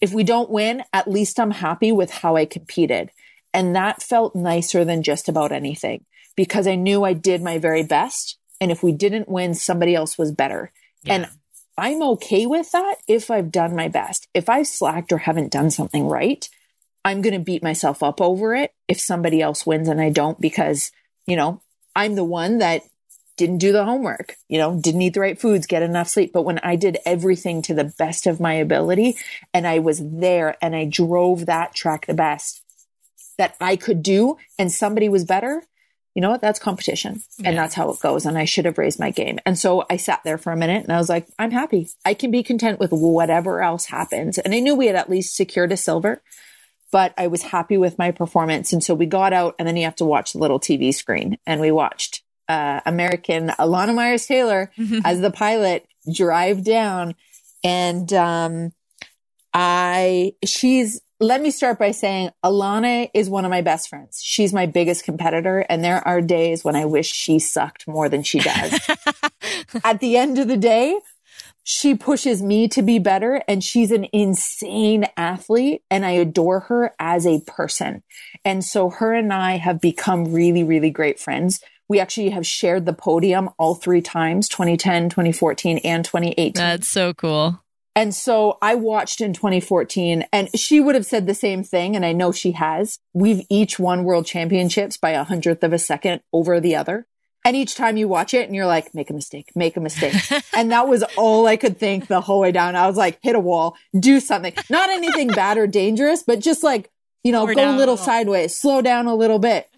If 0.00 0.12
we 0.12 0.24
don't 0.24 0.50
win, 0.50 0.82
at 0.92 1.08
least 1.08 1.38
I'm 1.40 1.50
happy 1.50 1.92
with 1.92 2.10
how 2.10 2.36
I 2.36 2.44
competed. 2.44 3.10
And 3.52 3.74
that 3.76 4.02
felt 4.02 4.34
nicer 4.34 4.84
than 4.84 5.02
just 5.02 5.28
about 5.28 5.52
anything 5.52 6.04
because 6.36 6.66
I 6.66 6.74
knew 6.74 7.04
I 7.04 7.12
did 7.12 7.42
my 7.42 7.58
very 7.58 7.84
best. 7.84 8.38
And 8.60 8.70
if 8.70 8.82
we 8.82 8.92
didn't 8.92 9.28
win, 9.28 9.54
somebody 9.54 9.94
else 9.94 10.18
was 10.18 10.32
better. 10.32 10.72
Yeah. 11.04 11.14
And 11.14 11.28
I'm 11.76 12.02
okay 12.02 12.46
with 12.46 12.70
that 12.72 12.96
if 13.08 13.30
I've 13.30 13.50
done 13.50 13.74
my 13.74 13.88
best. 13.88 14.28
If 14.34 14.48
I've 14.48 14.66
slacked 14.66 15.12
or 15.12 15.18
haven't 15.18 15.52
done 15.52 15.70
something 15.70 16.06
right, 16.06 16.48
I'm 17.04 17.20
going 17.20 17.34
to 17.34 17.40
beat 17.40 17.62
myself 17.62 18.02
up 18.02 18.20
over 18.20 18.54
it 18.54 18.72
if 18.88 19.00
somebody 19.00 19.40
else 19.42 19.66
wins 19.66 19.88
and 19.88 20.00
I 20.00 20.10
don't 20.10 20.40
because, 20.40 20.90
you 21.26 21.36
know, 21.36 21.60
I'm 21.94 22.14
the 22.14 22.24
one 22.24 22.58
that 22.58 22.82
didn't 23.36 23.58
do 23.58 23.72
the 23.72 23.84
homework, 23.84 24.36
you 24.48 24.58
know, 24.58 24.78
didn't 24.78 25.02
eat 25.02 25.14
the 25.14 25.20
right 25.20 25.40
foods, 25.40 25.66
get 25.66 25.82
enough 25.82 26.08
sleep. 26.08 26.32
But 26.32 26.42
when 26.42 26.58
I 26.60 26.76
did 26.76 26.98
everything 27.04 27.62
to 27.62 27.74
the 27.74 27.92
best 27.98 28.26
of 28.26 28.40
my 28.40 28.54
ability 28.54 29.16
and 29.52 29.66
I 29.66 29.80
was 29.80 30.00
there 30.02 30.56
and 30.62 30.74
I 30.76 30.84
drove 30.84 31.46
that 31.46 31.74
track 31.74 32.06
the 32.06 32.14
best 32.14 32.62
that 33.38 33.56
I 33.60 33.76
could 33.76 34.02
do 34.02 34.36
and 34.58 34.70
somebody 34.70 35.08
was 35.08 35.24
better, 35.24 35.64
you 36.14 36.22
know 36.22 36.30
what? 36.30 36.40
That's 36.40 36.60
competition. 36.60 37.22
Yeah. 37.38 37.48
And 37.48 37.58
that's 37.58 37.74
how 37.74 37.90
it 37.90 37.98
goes. 37.98 38.24
And 38.24 38.38
I 38.38 38.44
should 38.44 38.66
have 38.66 38.78
raised 38.78 39.00
my 39.00 39.10
game. 39.10 39.40
And 39.44 39.58
so 39.58 39.84
I 39.90 39.96
sat 39.96 40.20
there 40.24 40.38
for 40.38 40.52
a 40.52 40.56
minute 40.56 40.84
and 40.84 40.92
I 40.92 40.98
was 40.98 41.08
like, 41.08 41.26
I'm 41.38 41.50
happy. 41.50 41.88
I 42.04 42.14
can 42.14 42.30
be 42.30 42.44
content 42.44 42.78
with 42.78 42.92
whatever 42.92 43.62
else 43.62 43.86
happens. 43.86 44.38
And 44.38 44.54
I 44.54 44.60
knew 44.60 44.76
we 44.76 44.86
had 44.86 44.94
at 44.94 45.10
least 45.10 45.34
secured 45.34 45.72
a 45.72 45.76
silver, 45.76 46.22
but 46.92 47.12
I 47.18 47.26
was 47.26 47.42
happy 47.42 47.76
with 47.76 47.98
my 47.98 48.12
performance. 48.12 48.72
And 48.72 48.84
so 48.84 48.94
we 48.94 49.06
got 49.06 49.32
out 49.32 49.56
and 49.58 49.66
then 49.66 49.76
you 49.76 49.84
have 49.84 49.96
to 49.96 50.04
watch 50.04 50.32
the 50.32 50.38
little 50.38 50.60
TV 50.60 50.94
screen 50.94 51.38
and 51.44 51.60
we 51.60 51.72
watched 51.72 52.22
uh, 52.48 52.80
American 52.86 53.48
Elana 53.58 53.94
Meyers 53.94 54.26
Taylor 54.26 54.70
as 55.04 55.20
the 55.20 55.30
pilot 55.30 55.86
drive 56.12 56.64
down. 56.64 57.14
And 57.62 58.12
um, 58.12 58.72
I, 59.52 60.34
she's, 60.44 61.00
let 61.20 61.40
me 61.40 61.50
start 61.50 61.78
by 61.78 61.92
saying 61.92 62.30
Elana 62.44 63.08
is 63.14 63.30
one 63.30 63.44
of 63.44 63.50
my 63.50 63.62
best 63.62 63.88
friends. 63.88 64.20
She's 64.22 64.52
my 64.52 64.66
biggest 64.66 65.04
competitor. 65.04 65.60
And 65.68 65.82
there 65.82 66.06
are 66.06 66.20
days 66.20 66.64
when 66.64 66.76
I 66.76 66.84
wish 66.84 67.10
she 67.10 67.38
sucked 67.38 67.88
more 67.88 68.08
than 68.08 68.22
she 68.22 68.40
does. 68.40 68.78
At 69.84 70.00
the 70.00 70.16
end 70.16 70.38
of 70.38 70.48
the 70.48 70.56
day, 70.56 70.98
she 71.64 71.94
pushes 71.94 72.42
me 72.42 72.68
to 72.68 72.82
be 72.82 72.98
better 72.98 73.42
and 73.48 73.64
she's 73.64 73.90
an 73.90 74.06
insane 74.12 75.06
athlete 75.16 75.82
and 75.90 76.04
I 76.04 76.10
adore 76.10 76.60
her 76.60 76.94
as 76.98 77.26
a 77.26 77.40
person. 77.46 78.02
And 78.44 78.62
so 78.62 78.90
her 78.90 79.14
and 79.14 79.32
I 79.32 79.56
have 79.56 79.80
become 79.80 80.32
really, 80.32 80.62
really 80.62 80.90
great 80.90 81.18
friends. 81.18 81.60
We 81.88 82.00
actually 82.00 82.30
have 82.30 82.46
shared 82.46 82.86
the 82.86 82.92
podium 82.92 83.50
all 83.58 83.74
three 83.74 84.00
times 84.00 84.48
2010, 84.48 85.10
2014, 85.10 85.78
and 85.78 86.04
2018. 86.04 86.52
That's 86.54 86.88
so 86.88 87.12
cool. 87.12 87.60
And 87.96 88.14
so 88.14 88.58
I 88.60 88.74
watched 88.74 89.20
in 89.20 89.32
2014 89.32 90.24
and 90.32 90.48
she 90.58 90.80
would 90.80 90.96
have 90.96 91.06
said 91.06 91.26
the 91.26 91.34
same 91.34 91.62
thing. 91.62 91.94
And 91.94 92.04
I 92.04 92.12
know 92.12 92.32
she 92.32 92.52
has. 92.52 92.98
We've 93.12 93.46
each 93.48 93.78
won 93.78 94.04
world 94.04 94.26
championships 94.26 94.96
by 94.96 95.10
a 95.10 95.22
hundredth 95.22 95.62
of 95.62 95.72
a 95.72 95.78
second 95.78 96.20
over 96.32 96.58
the 96.58 96.74
other. 96.74 97.06
And 97.46 97.54
each 97.54 97.74
time 97.74 97.98
you 97.98 98.08
watch 98.08 98.32
it 98.32 98.46
and 98.46 98.56
you're 98.56 98.66
like, 98.66 98.94
make 98.94 99.10
a 99.10 99.12
mistake, 99.12 99.50
make 99.54 99.76
a 99.76 99.80
mistake. 99.80 100.14
and 100.56 100.72
that 100.72 100.88
was 100.88 101.04
all 101.16 101.46
I 101.46 101.56
could 101.56 101.78
think 101.78 102.06
the 102.06 102.22
whole 102.22 102.40
way 102.40 102.52
down. 102.52 102.74
I 102.74 102.86
was 102.86 102.96
like, 102.96 103.18
hit 103.22 103.36
a 103.36 103.40
wall, 103.40 103.76
do 103.98 104.18
something, 104.18 104.54
not 104.70 104.88
anything 104.88 105.28
bad 105.28 105.58
or 105.58 105.66
dangerous, 105.66 106.22
but 106.22 106.40
just 106.40 106.62
like, 106.64 106.90
you 107.22 107.32
know, 107.32 107.46
go 107.46 107.52
a 107.52 107.54
little, 107.54 107.74
a 107.74 107.76
little 107.76 107.96
sideways, 107.98 108.56
slow 108.56 108.80
down 108.80 109.06
a 109.06 109.14
little 109.14 109.38
bit. 109.38 109.68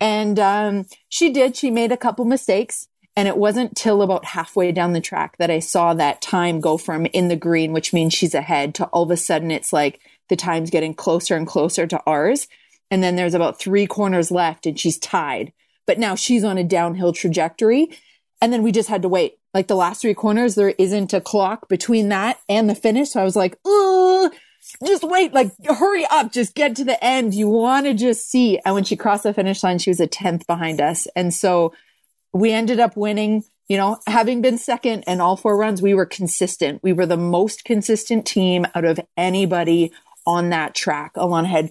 And, 0.00 0.38
um, 0.38 0.86
she 1.08 1.30
did. 1.30 1.56
She 1.56 1.70
made 1.70 1.92
a 1.92 1.96
couple 1.96 2.24
mistakes. 2.24 2.88
And 3.16 3.28
it 3.28 3.36
wasn't 3.36 3.76
till 3.76 4.02
about 4.02 4.24
halfway 4.24 4.72
down 4.72 4.92
the 4.92 5.00
track 5.00 5.36
that 5.36 5.48
I 5.48 5.60
saw 5.60 5.94
that 5.94 6.20
time 6.20 6.60
go 6.60 6.76
from 6.76 7.06
in 7.06 7.28
the 7.28 7.36
green, 7.36 7.72
which 7.72 7.92
means 7.92 8.12
she's 8.12 8.34
ahead, 8.34 8.74
to 8.74 8.86
all 8.86 9.04
of 9.04 9.10
a 9.12 9.16
sudden 9.16 9.52
it's 9.52 9.72
like 9.72 10.00
the 10.28 10.34
time's 10.34 10.70
getting 10.70 10.94
closer 10.94 11.36
and 11.36 11.46
closer 11.46 11.86
to 11.86 12.02
ours. 12.08 12.48
And 12.90 13.04
then 13.04 13.14
there's 13.14 13.34
about 13.34 13.60
three 13.60 13.86
corners 13.86 14.32
left 14.32 14.66
and 14.66 14.78
she's 14.78 14.98
tied 14.98 15.52
but 15.86 15.98
now 15.98 16.14
she's 16.14 16.44
on 16.44 16.58
a 16.58 16.64
downhill 16.64 17.12
trajectory. 17.12 17.90
And 18.40 18.52
then 18.52 18.62
we 18.62 18.72
just 18.72 18.88
had 18.88 19.02
to 19.02 19.08
wait. 19.08 19.38
Like 19.52 19.68
the 19.68 19.76
last 19.76 20.02
three 20.02 20.14
corners, 20.14 20.54
there 20.54 20.74
isn't 20.78 21.12
a 21.12 21.20
clock 21.20 21.68
between 21.68 22.08
that 22.08 22.38
and 22.48 22.68
the 22.68 22.74
finish. 22.74 23.10
So 23.10 23.20
I 23.20 23.24
was 23.24 23.36
like, 23.36 23.56
oh, 23.64 24.30
just 24.86 25.04
wait, 25.04 25.32
like 25.32 25.52
hurry 25.66 26.06
up, 26.10 26.32
just 26.32 26.54
get 26.54 26.76
to 26.76 26.84
the 26.84 27.02
end. 27.02 27.34
You 27.34 27.48
want 27.48 27.86
to 27.86 27.94
just 27.94 28.28
see. 28.30 28.58
And 28.64 28.74
when 28.74 28.84
she 28.84 28.96
crossed 28.96 29.22
the 29.24 29.34
finish 29.34 29.62
line, 29.62 29.78
she 29.78 29.90
was 29.90 30.00
a 30.00 30.08
10th 30.08 30.46
behind 30.46 30.80
us. 30.80 31.06
And 31.14 31.32
so 31.32 31.74
we 32.32 32.52
ended 32.52 32.80
up 32.80 32.96
winning, 32.96 33.44
you 33.68 33.76
know, 33.76 33.98
having 34.06 34.42
been 34.42 34.58
second 34.58 35.04
in 35.06 35.20
all 35.20 35.36
four 35.36 35.56
runs, 35.56 35.80
we 35.80 35.94
were 35.94 36.06
consistent. 36.06 36.82
We 36.82 36.92
were 36.92 37.06
the 37.06 37.16
most 37.16 37.64
consistent 37.64 38.26
team 38.26 38.66
out 38.74 38.84
of 38.84 39.00
anybody 39.16 39.92
on 40.26 40.50
that 40.50 40.74
track. 40.74 41.12
Elana 41.16 41.46
had 41.46 41.70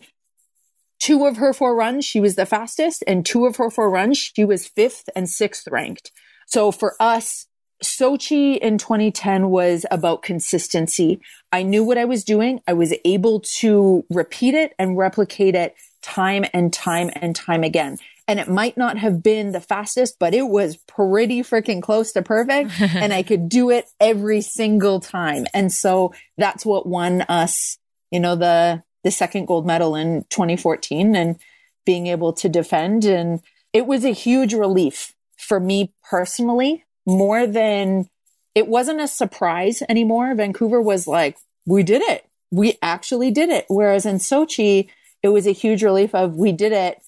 two 1.00 1.26
of 1.26 1.38
her 1.38 1.54
four 1.54 1.76
runs, 1.76 2.06
she 2.06 2.20
was 2.20 2.36
the 2.36 2.46
fastest, 2.46 3.04
and 3.06 3.26
two 3.26 3.46
of 3.46 3.58
her 3.58 3.70
four 3.70 3.90
runs, 3.90 4.18
she 4.18 4.46
was 4.46 4.68
fifth 4.68 5.10
and 5.16 5.30
sixth 5.30 5.68
ranked. 5.70 6.12
So 6.48 6.72
for 6.72 6.96
us, 7.00 7.48
Sochi 7.84 8.58
in 8.58 8.78
2010 8.78 9.50
was 9.50 9.86
about 9.92 10.24
consistency. 10.24 11.22
I 11.52 11.63
knew 11.63 11.84
what 11.84 11.98
I 11.98 12.06
was 12.06 12.24
doing. 12.24 12.62
I 12.68 12.74
was 12.74 12.94
able 13.06 13.42
to 13.58 14.06
repeat 14.10 14.54
it 14.54 14.74
and 14.80 14.98
replicate 14.98 15.56
it 15.56 15.75
time 16.02 16.46
and 16.54 16.74
time 16.74 17.10
and 17.16 17.36
time 17.36 17.63
again. 17.63 17.98
And 18.28 18.40
it 18.40 18.48
might 18.48 18.78
not 18.78 18.98
have 18.98 19.22
been 19.22 19.52
the 19.52 19.60
fastest, 19.60 20.18
but 20.18 20.34
it 20.34 20.48
was 20.48 20.78
pretty 20.78 21.42
freaking 21.42 21.82
close 21.82 22.13
to 22.13 22.22
perfect. 22.22 22.72
and 22.80 23.13
I 23.13 23.24
could 23.24 23.50
do 23.50 23.70
it 23.70 23.90
every 24.00 24.42
single 24.42 25.00
time. 25.00 25.46
And 25.54 25.72
so 25.72 26.13
that's 26.38 26.66
what 26.66 26.86
won 26.88 27.22
us, 27.24 27.78
you 28.12 28.20
know, 28.20 28.36
the, 28.36 28.84
the 29.04 29.12
second 29.12 29.46
gold 29.46 29.66
medal 29.66 29.96
in 29.96 30.25
2014 30.30 31.16
and 31.16 31.38
being 31.86 32.08
able 32.08 32.32
to 32.34 32.48
defend. 32.48 33.04
And 33.04 33.42
it 33.74 33.86
was 33.86 34.06
a 34.06 34.12
huge 34.12 34.54
relief 34.54 35.13
for 35.38 35.60
me 35.60 35.94
personally, 36.10 36.86
more 37.06 37.48
than 37.48 38.08
it 38.56 38.68
wasn't 38.68 39.02
a 39.02 39.08
surprise 39.08 39.82
anymore. 39.90 40.34
Vancouver 40.36 40.82
was 40.82 41.08
like, 41.08 41.38
we 41.66 41.84
did 41.84 42.02
it. 42.02 42.26
We 42.52 42.78
actually 42.82 43.32
did 43.32 43.50
it. 43.50 43.66
Whereas 43.68 44.06
in 44.06 44.18
Sochi, 44.18 44.90
it 45.22 45.30
was 45.30 45.48
a 45.48 45.52
huge 45.52 45.84
relief 45.84 46.14
of 46.14 46.36
we 46.36 46.52
did 46.52 46.72
it 46.72 47.02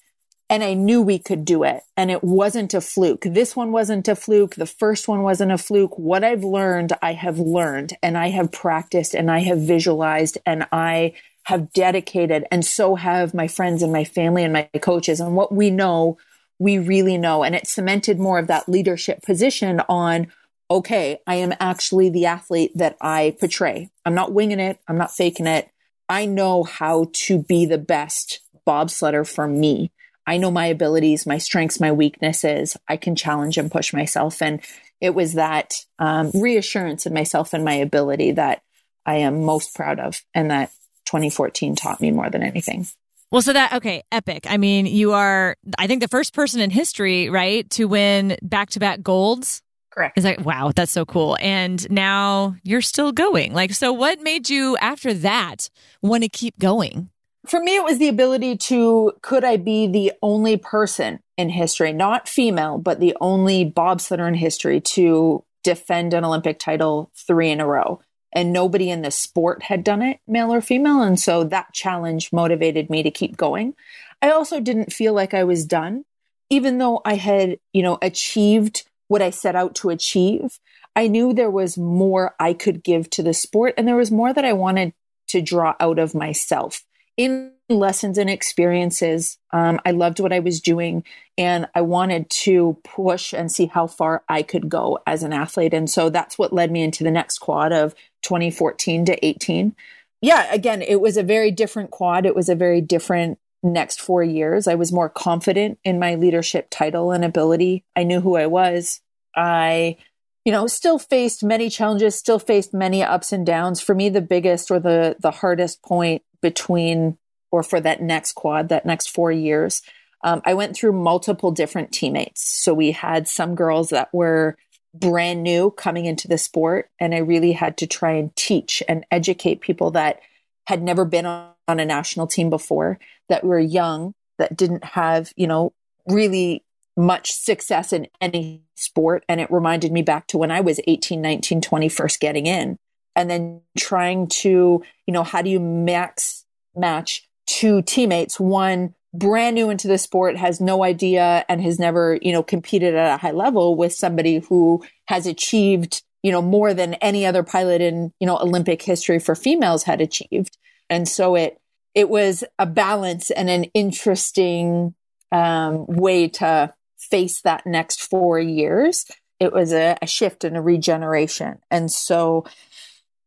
and 0.48 0.62
I 0.62 0.74
knew 0.74 1.02
we 1.02 1.18
could 1.18 1.44
do 1.44 1.64
it. 1.64 1.82
And 1.96 2.10
it 2.10 2.22
wasn't 2.22 2.74
a 2.74 2.80
fluke. 2.80 3.22
This 3.22 3.56
one 3.56 3.72
wasn't 3.72 4.08
a 4.08 4.14
fluke. 4.14 4.54
The 4.54 4.66
first 4.66 5.08
one 5.08 5.22
wasn't 5.22 5.52
a 5.52 5.58
fluke. 5.58 5.98
What 5.98 6.24
I've 6.24 6.44
learned, 6.44 6.92
I 7.02 7.14
have 7.14 7.38
learned 7.38 7.96
and 8.02 8.16
I 8.16 8.28
have 8.28 8.52
practiced 8.52 9.14
and 9.14 9.30
I 9.30 9.40
have 9.40 9.60
visualized 9.60 10.38
and 10.46 10.66
I 10.70 11.14
have 11.44 11.72
dedicated 11.72 12.44
and 12.50 12.64
so 12.64 12.96
have 12.96 13.34
my 13.34 13.46
friends 13.46 13.82
and 13.82 13.92
my 13.92 14.04
family 14.04 14.42
and 14.42 14.52
my 14.52 14.68
coaches 14.80 15.20
and 15.20 15.36
what 15.36 15.52
we 15.52 15.70
know 15.70 16.16
we 16.58 16.78
really 16.78 17.18
know. 17.18 17.42
And 17.42 17.54
it 17.54 17.66
cemented 17.66 18.18
more 18.18 18.38
of 18.38 18.46
that 18.46 18.68
leadership 18.68 19.22
position 19.22 19.80
on 19.88 20.28
okay 20.68 21.18
i 21.28 21.36
am 21.36 21.54
actually 21.60 22.10
the 22.10 22.26
athlete 22.26 22.72
that 22.74 22.96
i 23.00 23.36
portray. 23.38 23.88
I'm 24.04 24.14
not 24.14 24.32
winging 24.32 24.60
it. 24.60 24.78
I'm 24.88 24.98
not 24.98 25.12
faking 25.12 25.46
it. 25.46 25.70
I 26.08 26.26
know 26.26 26.64
how 26.64 27.08
to 27.12 27.42
be 27.42 27.66
the 27.66 27.78
best 27.78 28.40
bobsledder 28.66 29.26
for 29.26 29.46
me. 29.46 29.92
I 30.26 30.38
know 30.38 30.50
my 30.50 30.66
abilities 30.66 31.26
my 31.26 31.38
strengths 31.38 31.80
my 31.80 31.92
weaknesses. 31.92 32.76
I 32.88 32.96
can 32.96 33.14
challenge 33.14 33.58
and 33.58 33.70
push 33.70 33.92
myself. 33.92 34.42
And 34.42 34.60
it 35.00 35.14
was 35.14 35.34
that 35.34 35.74
um, 35.98 36.30
reassurance 36.34 37.06
in 37.06 37.14
myself 37.14 37.52
and 37.52 37.64
my 37.64 37.74
ability 37.74 38.32
that 38.32 38.62
i 39.04 39.16
am 39.16 39.44
most 39.44 39.74
proud 39.74 40.00
of 40.00 40.20
and 40.34 40.50
that 40.50 40.70
2014 41.06 41.76
taught 41.76 42.00
me 42.00 42.10
more 42.10 42.28
than 42.28 42.42
anything. 42.42 42.86
Well, 43.32 43.42
so 43.42 43.52
that, 43.52 43.72
okay, 43.74 44.02
epic. 44.12 44.46
I 44.48 44.56
mean, 44.56 44.86
you 44.86 45.12
are, 45.12 45.56
I 45.78 45.86
think, 45.86 46.00
the 46.00 46.08
first 46.08 46.32
person 46.32 46.60
in 46.60 46.70
history, 46.70 47.28
right, 47.28 47.68
to 47.70 47.86
win 47.86 48.36
back 48.40 48.70
to 48.70 48.80
back 48.80 49.02
golds. 49.02 49.62
Correct. 49.90 50.16
Is 50.18 50.24
like, 50.24 50.44
wow, 50.44 50.72
that's 50.76 50.92
so 50.92 51.04
cool. 51.04 51.36
And 51.40 51.90
now 51.90 52.54
you're 52.62 52.82
still 52.82 53.12
going. 53.12 53.54
Like, 53.54 53.72
so 53.72 53.92
what 53.92 54.20
made 54.20 54.50
you 54.50 54.76
after 54.76 55.14
that 55.14 55.70
want 56.02 56.22
to 56.22 56.28
keep 56.28 56.58
going? 56.58 57.08
For 57.46 57.60
me, 57.60 57.76
it 57.76 57.84
was 57.84 57.98
the 57.98 58.08
ability 58.08 58.56
to, 58.56 59.12
could 59.22 59.44
I 59.44 59.56
be 59.56 59.86
the 59.86 60.12
only 60.20 60.56
person 60.56 61.20
in 61.36 61.48
history, 61.48 61.92
not 61.92 62.28
female, 62.28 62.76
but 62.78 63.00
the 63.00 63.16
only 63.20 63.70
bobsledder 63.70 64.28
in 64.28 64.34
history 64.34 64.80
to 64.80 65.44
defend 65.64 66.12
an 66.12 66.24
Olympic 66.24 66.58
title 66.58 67.10
three 67.14 67.50
in 67.50 67.60
a 67.60 67.66
row? 67.66 68.00
And 68.36 68.52
nobody 68.52 68.90
in 68.90 69.00
the 69.00 69.10
sport 69.10 69.62
had 69.62 69.82
done 69.82 70.02
it, 70.02 70.20
male 70.28 70.52
or 70.52 70.60
female. 70.60 71.00
And 71.00 71.18
so 71.18 71.42
that 71.44 71.72
challenge 71.72 72.34
motivated 72.34 72.90
me 72.90 73.02
to 73.02 73.10
keep 73.10 73.34
going. 73.38 73.74
I 74.20 74.30
also 74.30 74.60
didn't 74.60 74.92
feel 74.92 75.14
like 75.14 75.32
I 75.32 75.42
was 75.42 75.64
done, 75.64 76.04
even 76.50 76.76
though 76.76 77.00
I 77.06 77.14
had, 77.14 77.58
you 77.72 77.82
know, 77.82 77.96
achieved 78.02 78.86
what 79.08 79.22
I 79.22 79.30
set 79.30 79.56
out 79.56 79.74
to 79.76 79.88
achieve. 79.88 80.58
I 80.94 81.08
knew 81.08 81.32
there 81.32 81.50
was 81.50 81.78
more 81.78 82.34
I 82.38 82.52
could 82.52 82.84
give 82.84 83.08
to 83.10 83.22
the 83.22 83.32
sport 83.32 83.72
and 83.78 83.88
there 83.88 83.96
was 83.96 84.10
more 84.10 84.34
that 84.34 84.44
I 84.44 84.52
wanted 84.52 84.92
to 85.28 85.40
draw 85.40 85.74
out 85.80 85.98
of 85.98 86.14
myself 86.14 86.84
in 87.16 87.52
lessons 87.68 88.18
and 88.18 88.30
experiences. 88.30 89.38
Um, 89.52 89.80
I 89.84 89.90
loved 89.92 90.20
what 90.20 90.32
I 90.32 90.40
was 90.40 90.60
doing 90.60 91.04
and 91.38 91.66
I 91.74 91.80
wanted 91.80 92.28
to 92.30 92.78
push 92.84 93.32
and 93.32 93.50
see 93.50 93.66
how 93.66 93.86
far 93.86 94.22
I 94.28 94.42
could 94.42 94.68
go 94.68 94.98
as 95.06 95.22
an 95.22 95.32
athlete. 95.32 95.74
And 95.74 95.90
so 95.90 96.10
that's 96.10 96.38
what 96.38 96.52
led 96.52 96.70
me 96.70 96.82
into 96.82 97.02
the 97.02 97.10
next 97.10 97.38
quad 97.38 97.72
of 97.72 97.94
2014 98.26 99.04
to 99.06 99.24
18. 99.24 99.74
Yeah, 100.20 100.52
again, 100.52 100.82
it 100.82 101.00
was 101.00 101.16
a 101.16 101.22
very 101.22 101.50
different 101.50 101.90
quad. 101.90 102.26
It 102.26 102.34
was 102.34 102.48
a 102.48 102.54
very 102.54 102.80
different 102.80 103.38
next 103.62 104.00
four 104.00 104.22
years. 104.22 104.66
I 104.66 104.74
was 104.74 104.92
more 104.92 105.08
confident 105.08 105.78
in 105.84 105.98
my 105.98 106.16
leadership 106.16 106.66
title 106.70 107.12
and 107.12 107.24
ability. 107.24 107.84
I 107.94 108.02
knew 108.02 108.20
who 108.20 108.36
I 108.36 108.46
was. 108.46 109.00
I, 109.36 109.96
you 110.44 110.52
know, 110.52 110.66
still 110.66 110.98
faced 110.98 111.44
many 111.44 111.70
challenges, 111.70 112.16
still 112.16 112.38
faced 112.38 112.74
many 112.74 113.02
ups 113.02 113.32
and 113.32 113.46
downs. 113.46 113.80
For 113.80 113.94
me, 113.94 114.08
the 114.08 114.20
biggest 114.20 114.70
or 114.70 114.80
the 114.80 115.16
the 115.20 115.30
hardest 115.30 115.82
point 115.82 116.22
between 116.42 117.18
or 117.52 117.62
for 117.62 117.80
that 117.80 118.02
next 118.02 118.32
quad, 118.32 118.68
that 118.68 118.86
next 118.86 119.10
four 119.10 119.30
years, 119.30 119.82
um, 120.24 120.42
I 120.44 120.54
went 120.54 120.76
through 120.76 120.92
multiple 120.92 121.52
different 121.52 121.92
teammates. 121.92 122.42
So 122.42 122.74
we 122.74 122.90
had 122.90 123.28
some 123.28 123.54
girls 123.54 123.90
that 123.90 124.12
were 124.12 124.56
brand 125.00 125.42
new 125.42 125.70
coming 125.70 126.06
into 126.06 126.28
the 126.28 126.38
sport. 126.38 126.90
And 126.98 127.14
I 127.14 127.18
really 127.18 127.52
had 127.52 127.76
to 127.78 127.86
try 127.86 128.12
and 128.12 128.34
teach 128.36 128.82
and 128.88 129.04
educate 129.10 129.60
people 129.60 129.90
that 129.92 130.20
had 130.66 130.82
never 130.82 131.04
been 131.04 131.26
on, 131.26 131.52
a 131.68 131.84
national 131.84 132.28
team 132.28 132.48
before, 132.48 132.98
that 133.28 133.42
were 133.42 133.58
young, 133.58 134.14
that 134.38 134.56
didn't 134.56 134.84
have, 134.84 135.32
you 135.34 135.48
know, 135.48 135.72
really 136.06 136.62
much 136.96 137.32
success 137.32 137.92
in 137.92 138.06
any 138.20 138.62
sport. 138.76 139.24
And 139.28 139.40
it 139.40 139.50
reminded 139.50 139.90
me 139.90 140.02
back 140.02 140.28
to 140.28 140.38
when 140.38 140.52
I 140.52 140.60
was 140.60 140.80
18, 140.86 141.20
19, 141.20 141.60
20, 141.60 141.88
first 141.88 142.20
getting 142.20 142.46
in. 142.46 142.78
And 143.16 143.28
then 143.28 143.62
trying 143.76 144.28
to, 144.28 144.82
you 145.06 145.12
know, 145.12 145.24
how 145.24 145.42
do 145.42 145.50
you 145.50 145.58
max 145.58 146.44
match 146.76 147.28
two 147.46 147.82
teammates? 147.82 148.38
One 148.38 148.94
brand 149.18 149.54
new 149.54 149.70
into 149.70 149.88
the 149.88 149.98
sport, 149.98 150.36
has 150.36 150.60
no 150.60 150.84
idea 150.84 151.44
and 151.48 151.62
has 151.62 151.78
never, 151.78 152.18
you 152.22 152.32
know, 152.32 152.42
competed 152.42 152.94
at 152.94 153.14
a 153.14 153.16
high 153.16 153.30
level 153.32 153.76
with 153.76 153.92
somebody 153.92 154.38
who 154.38 154.84
has 155.06 155.26
achieved, 155.26 156.02
you 156.22 156.32
know, 156.32 156.42
more 156.42 156.74
than 156.74 156.94
any 156.94 157.24
other 157.26 157.42
pilot 157.42 157.80
in, 157.80 158.12
you 158.20 158.26
know, 158.26 158.38
Olympic 158.38 158.82
history 158.82 159.18
for 159.18 159.34
females 159.34 159.84
had 159.84 160.00
achieved. 160.00 160.58
And 160.90 161.08
so 161.08 161.34
it, 161.34 161.58
it 161.94 162.08
was 162.08 162.44
a 162.58 162.66
balance 162.66 163.30
and 163.30 163.48
an 163.48 163.64
interesting 163.74 164.94
um, 165.32 165.86
way 165.86 166.28
to 166.28 166.72
face 166.98 167.40
that 167.42 167.66
next 167.66 168.02
four 168.02 168.38
years. 168.38 169.06
It 169.38 169.52
was 169.52 169.72
a, 169.72 169.96
a 170.00 170.06
shift 170.06 170.44
and 170.44 170.56
a 170.56 170.62
regeneration. 170.62 171.58
And 171.70 171.90
so 171.90 172.46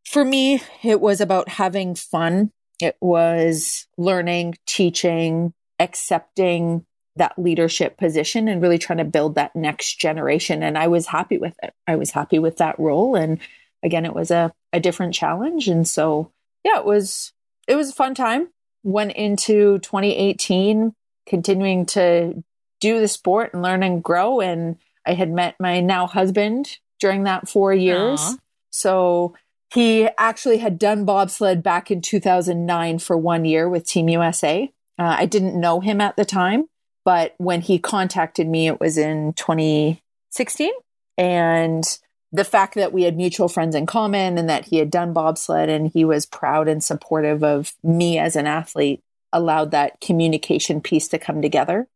for 0.05 0.25
me, 0.25 0.61
it 0.83 1.01
was 1.01 1.21
about 1.21 1.49
having 1.49 1.95
fun. 1.95 2.51
It 2.81 2.95
was 3.01 3.87
learning, 3.97 4.55
teaching, 4.65 5.53
accepting 5.79 6.85
that 7.15 7.37
leadership 7.37 7.97
position 7.97 8.47
and 8.47 8.61
really 8.61 8.77
trying 8.77 8.97
to 8.97 9.05
build 9.05 9.35
that 9.35 9.55
next 9.55 9.99
generation. 9.99 10.63
And 10.63 10.77
I 10.77 10.87
was 10.87 11.07
happy 11.07 11.37
with 11.37 11.55
it. 11.61 11.73
I 11.87 11.95
was 11.95 12.11
happy 12.11 12.39
with 12.39 12.57
that 12.57 12.79
role. 12.79 13.15
And 13.15 13.39
again, 13.83 14.05
it 14.05 14.13
was 14.13 14.31
a, 14.31 14.51
a 14.73 14.79
different 14.79 15.13
challenge. 15.13 15.67
And 15.67 15.87
so, 15.87 16.31
yeah, 16.63 16.79
it 16.79 16.85
was, 16.85 17.33
it 17.67 17.75
was 17.75 17.89
a 17.89 17.93
fun 17.93 18.15
time. 18.15 18.49
Went 18.83 19.11
into 19.13 19.79
2018, 19.79 20.93
continuing 21.27 21.85
to 21.87 22.43
do 22.79 22.99
the 22.99 23.07
sport 23.07 23.53
and 23.53 23.61
learn 23.61 23.83
and 23.83 24.01
grow. 24.01 24.39
And 24.39 24.77
I 25.05 25.13
had 25.13 25.29
met 25.29 25.55
my 25.59 25.81
now 25.81 26.07
husband 26.07 26.77
during 26.99 27.23
that 27.23 27.49
four 27.49 27.73
years. 27.73 28.21
Aww. 28.21 28.37
So 28.69 29.35
he 29.73 30.07
actually 30.17 30.57
had 30.57 30.79
done 30.79 31.05
bobsled 31.05 31.61
back 31.61 31.91
in 31.91 32.01
2009 32.01 32.99
for 32.99 33.17
one 33.17 33.45
year 33.45 33.67
with 33.67 33.85
Team 33.85 34.09
USA. 34.09 34.71
Uh, 34.99 35.15
I 35.17 35.25
didn't 35.25 35.59
know 35.59 35.79
him 35.79 36.01
at 36.01 36.17
the 36.17 36.25
time, 36.25 36.65
but 37.05 37.33
when 37.37 37.61
he 37.61 37.79
contacted 37.79 38.47
me, 38.47 38.67
it 38.67 38.81
was 38.81 38.97
in 38.97 39.33
2016. 39.33 40.71
And 41.17 41.85
the 42.31 42.43
fact 42.43 42.75
that 42.75 42.91
we 42.93 43.03
had 43.03 43.17
mutual 43.17 43.47
friends 43.47 43.75
in 43.75 43.85
common 43.85 44.37
and 44.37 44.49
that 44.49 44.65
he 44.65 44.77
had 44.77 44.91
done 44.91 45.13
bobsled 45.13 45.69
and 45.69 45.89
he 45.91 46.05
was 46.05 46.25
proud 46.25 46.67
and 46.67 46.83
supportive 46.83 47.43
of 47.43 47.73
me 47.81 48.19
as 48.19 48.35
an 48.35 48.45
athlete 48.45 49.01
allowed 49.31 49.71
that 49.71 50.01
communication 50.01 50.81
piece 50.81 51.07
to 51.07 51.17
come 51.17 51.41
together. 51.41 51.87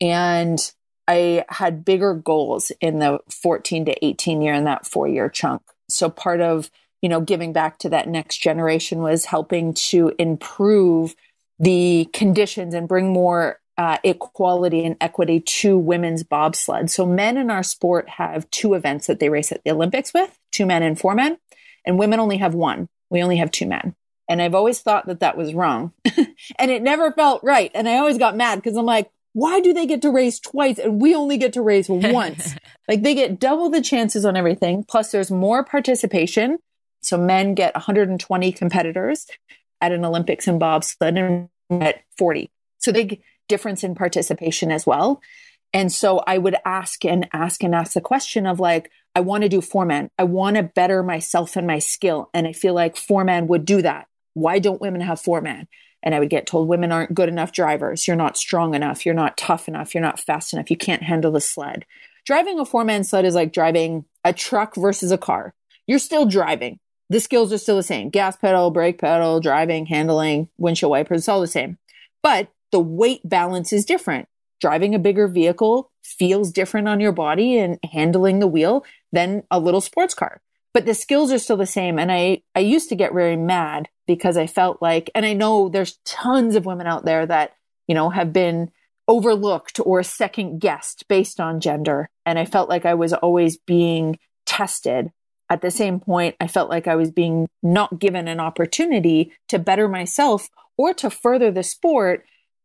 And 0.00 0.58
I 1.06 1.44
had 1.48 1.84
bigger 1.84 2.14
goals 2.14 2.72
in 2.80 2.98
the 2.98 3.18
14 3.28 3.84
to 3.86 4.04
18 4.04 4.40
year 4.40 4.54
and 4.54 4.66
that 4.66 4.86
four 4.86 5.08
year 5.08 5.28
chunk. 5.28 5.62
So 5.88 6.08
part 6.08 6.40
of, 6.40 6.70
you 7.02 7.08
know, 7.08 7.20
giving 7.20 7.52
back 7.52 7.78
to 7.80 7.88
that 7.90 8.08
next 8.08 8.38
generation 8.38 9.00
was 9.00 9.26
helping 9.26 9.74
to 9.74 10.12
improve 10.18 11.14
the 11.58 12.08
conditions 12.12 12.74
and 12.74 12.88
bring 12.88 13.12
more 13.12 13.60
uh, 13.76 13.98
equality 14.04 14.84
and 14.84 14.96
equity 15.00 15.40
to 15.40 15.76
women's 15.76 16.22
bobsled. 16.22 16.90
So 16.90 17.06
men 17.06 17.36
in 17.36 17.50
our 17.50 17.62
sport 17.62 18.08
have 18.08 18.50
two 18.50 18.74
events 18.74 19.06
that 19.06 19.20
they 19.20 19.28
race 19.28 19.50
at 19.50 19.64
the 19.64 19.72
Olympics 19.72 20.14
with, 20.14 20.38
two 20.52 20.66
men 20.66 20.82
and 20.82 20.98
four 20.98 21.14
men, 21.14 21.38
and 21.84 21.98
women 21.98 22.20
only 22.20 22.36
have 22.38 22.54
one. 22.54 22.88
We 23.10 23.22
only 23.22 23.36
have 23.38 23.50
two 23.50 23.66
men. 23.66 23.94
And 24.28 24.40
I've 24.40 24.54
always 24.54 24.80
thought 24.80 25.06
that 25.06 25.20
that 25.20 25.36
was 25.36 25.54
wrong. 25.54 25.92
and 26.58 26.70
it 26.70 26.82
never 26.82 27.12
felt 27.12 27.42
right. 27.42 27.70
And 27.74 27.88
I 27.88 27.96
always 27.96 28.16
got 28.16 28.36
mad 28.36 28.56
because 28.56 28.76
I'm 28.76 28.86
like, 28.86 29.10
why 29.32 29.60
do 29.60 29.72
they 29.72 29.86
get 29.86 30.02
to 30.02 30.10
race 30.10 30.38
twice 30.38 30.78
and 30.78 31.00
we 31.00 31.14
only 31.14 31.36
get 31.36 31.52
to 31.54 31.62
race 31.62 31.88
once? 31.90 32.54
like 32.88 33.02
they 33.02 33.14
get 33.14 33.40
double 33.40 33.68
the 33.68 33.82
chances 33.82 34.24
on 34.24 34.36
everything. 34.36 34.84
Plus 34.84 35.10
there's 35.10 35.30
more 35.30 35.64
participation. 35.64 36.58
So 37.02 37.18
men 37.18 37.54
get 37.54 37.74
120 37.74 38.52
competitors 38.52 39.26
at 39.84 39.92
an 39.92 40.04
Olympics 40.04 40.48
in 40.48 40.58
bobsled 40.58 41.18
and 41.18 41.48
at 41.70 42.02
40. 42.16 42.50
So 42.78 42.90
big 42.90 43.22
difference 43.48 43.84
in 43.84 43.94
participation 43.94 44.72
as 44.72 44.86
well. 44.86 45.20
And 45.74 45.92
so 45.92 46.22
I 46.26 46.38
would 46.38 46.56
ask 46.64 47.04
and 47.04 47.28
ask 47.34 47.62
and 47.62 47.74
ask 47.74 47.92
the 47.92 48.00
question 48.00 48.46
of 48.46 48.60
like, 48.60 48.90
I 49.14 49.20
want 49.20 49.42
to 49.42 49.48
do 49.48 49.60
four 49.60 49.84
man. 49.84 50.08
I 50.18 50.24
want 50.24 50.56
to 50.56 50.62
better 50.62 51.02
myself 51.02 51.56
and 51.56 51.66
my 51.66 51.80
skill. 51.80 52.30
And 52.32 52.46
I 52.46 52.52
feel 52.52 52.72
like 52.72 52.96
four 52.96 53.24
man 53.24 53.46
would 53.48 53.66
do 53.66 53.82
that. 53.82 54.06
Why 54.32 54.58
don't 54.58 54.80
women 54.80 55.02
have 55.02 55.20
four 55.20 55.42
man? 55.42 55.68
And 56.02 56.14
I 56.14 56.18
would 56.18 56.30
get 56.30 56.46
told 56.46 56.68
women 56.68 56.92
aren't 56.92 57.14
good 57.14 57.28
enough 57.28 57.52
drivers. 57.52 58.06
You're 58.06 58.16
not 58.16 58.36
strong 58.36 58.74
enough. 58.74 59.04
You're 59.04 59.14
not 59.14 59.36
tough 59.36 59.68
enough. 59.68 59.94
You're 59.94 60.02
not 60.02 60.20
fast 60.20 60.52
enough. 60.52 60.70
You 60.70 60.76
can't 60.76 61.02
handle 61.02 61.32
the 61.32 61.40
sled. 61.40 61.84
Driving 62.24 62.58
a 62.58 62.64
four 62.64 62.84
man 62.84 63.04
sled 63.04 63.24
is 63.24 63.34
like 63.34 63.52
driving 63.52 64.04
a 64.24 64.32
truck 64.32 64.76
versus 64.76 65.12
a 65.12 65.18
car. 65.18 65.54
You're 65.86 65.98
still 65.98 66.24
driving. 66.24 66.78
The 67.10 67.20
skills 67.20 67.52
are 67.52 67.58
still 67.58 67.76
the 67.76 67.82
same 67.82 68.10
gas 68.10 68.36
pedal, 68.36 68.70
brake 68.70 68.98
pedal, 68.98 69.40
driving, 69.40 69.86
handling, 69.86 70.48
windshield 70.58 70.90
wipers, 70.90 71.20
it's 71.20 71.28
all 71.28 71.40
the 71.40 71.46
same. 71.46 71.78
But 72.22 72.48
the 72.72 72.80
weight 72.80 73.20
balance 73.24 73.72
is 73.72 73.84
different. 73.84 74.28
Driving 74.60 74.94
a 74.94 74.98
bigger 74.98 75.28
vehicle 75.28 75.90
feels 76.02 76.50
different 76.50 76.88
on 76.88 77.00
your 77.00 77.12
body 77.12 77.58
and 77.58 77.78
handling 77.92 78.38
the 78.38 78.46
wheel 78.46 78.84
than 79.12 79.42
a 79.50 79.58
little 79.60 79.80
sports 79.80 80.14
car 80.14 80.40
but 80.74 80.86
the 80.86 80.94
skills 80.94 81.32
are 81.32 81.38
still 81.38 81.56
the 81.56 81.66
same. 81.66 81.98
And 81.98 82.12
I, 82.12 82.42
I 82.54 82.60
used 82.60 82.88
to 82.90 82.96
get 82.96 83.14
very 83.14 83.36
mad 83.36 83.88
because 84.06 84.36
I 84.36 84.48
felt 84.48 84.82
like, 84.82 85.08
and 85.14 85.24
I 85.24 85.32
know 85.32 85.68
there's 85.68 85.98
tons 86.04 86.56
of 86.56 86.66
women 86.66 86.86
out 86.86 87.04
there 87.06 87.24
that, 87.24 87.52
you 87.86 87.94
know, 87.94 88.10
have 88.10 88.32
been 88.32 88.70
overlooked 89.06 89.78
or 89.84 90.02
second 90.02 90.58
guessed 90.58 91.06
based 91.08 91.38
on 91.40 91.60
gender. 91.60 92.10
And 92.26 92.38
I 92.38 92.44
felt 92.44 92.68
like 92.68 92.84
I 92.84 92.94
was 92.94 93.12
always 93.12 93.56
being 93.56 94.18
tested. 94.46 95.12
At 95.50 95.60
the 95.60 95.70
same 95.70 96.00
point, 96.00 96.36
I 96.40 96.46
felt 96.46 96.70
like 96.70 96.88
I 96.88 96.96
was 96.96 97.10
being 97.10 97.48
not 97.62 97.98
given 97.98 98.28
an 98.28 98.40
opportunity 98.40 99.32
to 99.48 99.58
better 99.58 99.88
myself 99.88 100.48
or 100.76 100.94
to 100.94 101.10
further 101.10 101.50
the 101.50 101.62
sport 101.62 102.24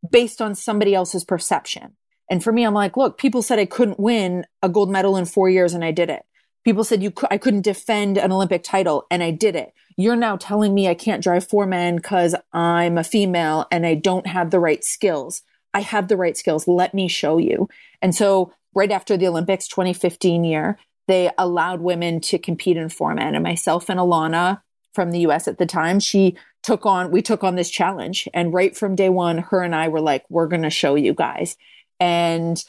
based 0.09 0.41
on 0.41 0.55
somebody 0.55 0.95
else's 0.95 1.25
perception. 1.25 1.95
And 2.29 2.43
for 2.43 2.51
me, 2.51 2.63
I'm 2.63 2.73
like, 2.73 2.95
look, 2.95 3.17
people 3.17 3.41
said 3.41 3.59
I 3.59 3.65
couldn't 3.65 3.99
win 3.99 4.45
a 4.61 4.69
gold 4.69 4.89
medal 4.89 5.17
in 5.17 5.25
four 5.25 5.49
years 5.49 5.73
and 5.73 5.83
I 5.83 5.91
did 5.91 6.09
it. 6.09 6.23
People 6.63 6.83
said 6.83 7.01
you 7.01 7.11
I 7.31 7.37
couldn't 7.37 7.61
defend 7.61 8.17
an 8.17 8.31
Olympic 8.31 8.63
title 8.63 9.05
and 9.09 9.23
I 9.23 9.31
did 9.31 9.55
it. 9.55 9.73
You're 9.97 10.15
now 10.15 10.37
telling 10.37 10.73
me 10.73 10.87
I 10.87 10.93
can't 10.93 11.23
drive 11.23 11.47
four 11.47 11.65
men 11.65 11.95
because 11.95 12.35
I'm 12.53 12.97
a 12.97 13.03
female 13.03 13.65
and 13.71 13.85
I 13.85 13.95
don't 13.95 14.27
have 14.27 14.51
the 14.51 14.59
right 14.59 14.83
skills. 14.83 15.41
I 15.73 15.81
have 15.81 16.07
the 16.07 16.17
right 16.17 16.37
skills. 16.37 16.67
Let 16.67 16.93
me 16.93 17.07
show 17.07 17.37
you. 17.37 17.69
And 18.01 18.13
so 18.13 18.53
right 18.75 18.91
after 18.91 19.17
the 19.17 19.27
Olympics 19.27 19.67
2015 19.67 20.43
year, 20.43 20.77
they 21.09 21.29
allowed 21.37 21.81
women 21.81 22.21
to 22.21 22.39
compete 22.39 22.77
in 22.77 22.87
four 22.87 23.13
men. 23.13 23.35
And 23.35 23.43
myself 23.43 23.89
and 23.89 23.99
Elana 23.99 24.61
from 24.93 25.11
the 25.11 25.19
US 25.27 25.49
at 25.49 25.57
the 25.57 25.65
time, 25.65 25.99
she 25.99 26.37
took 26.63 26.85
on, 26.85 27.11
we 27.11 27.21
took 27.21 27.43
on 27.43 27.55
this 27.55 27.69
challenge. 27.69 28.29
And 28.33 28.53
right 28.53 28.75
from 28.75 28.95
day 28.95 29.09
one, 29.09 29.39
her 29.39 29.61
and 29.61 29.75
I 29.75 29.89
were 29.89 30.01
like, 30.01 30.23
we're 30.29 30.47
going 30.47 30.61
to 30.61 30.69
show 30.69 30.95
you 30.95 31.13
guys. 31.13 31.57
And 31.99 32.63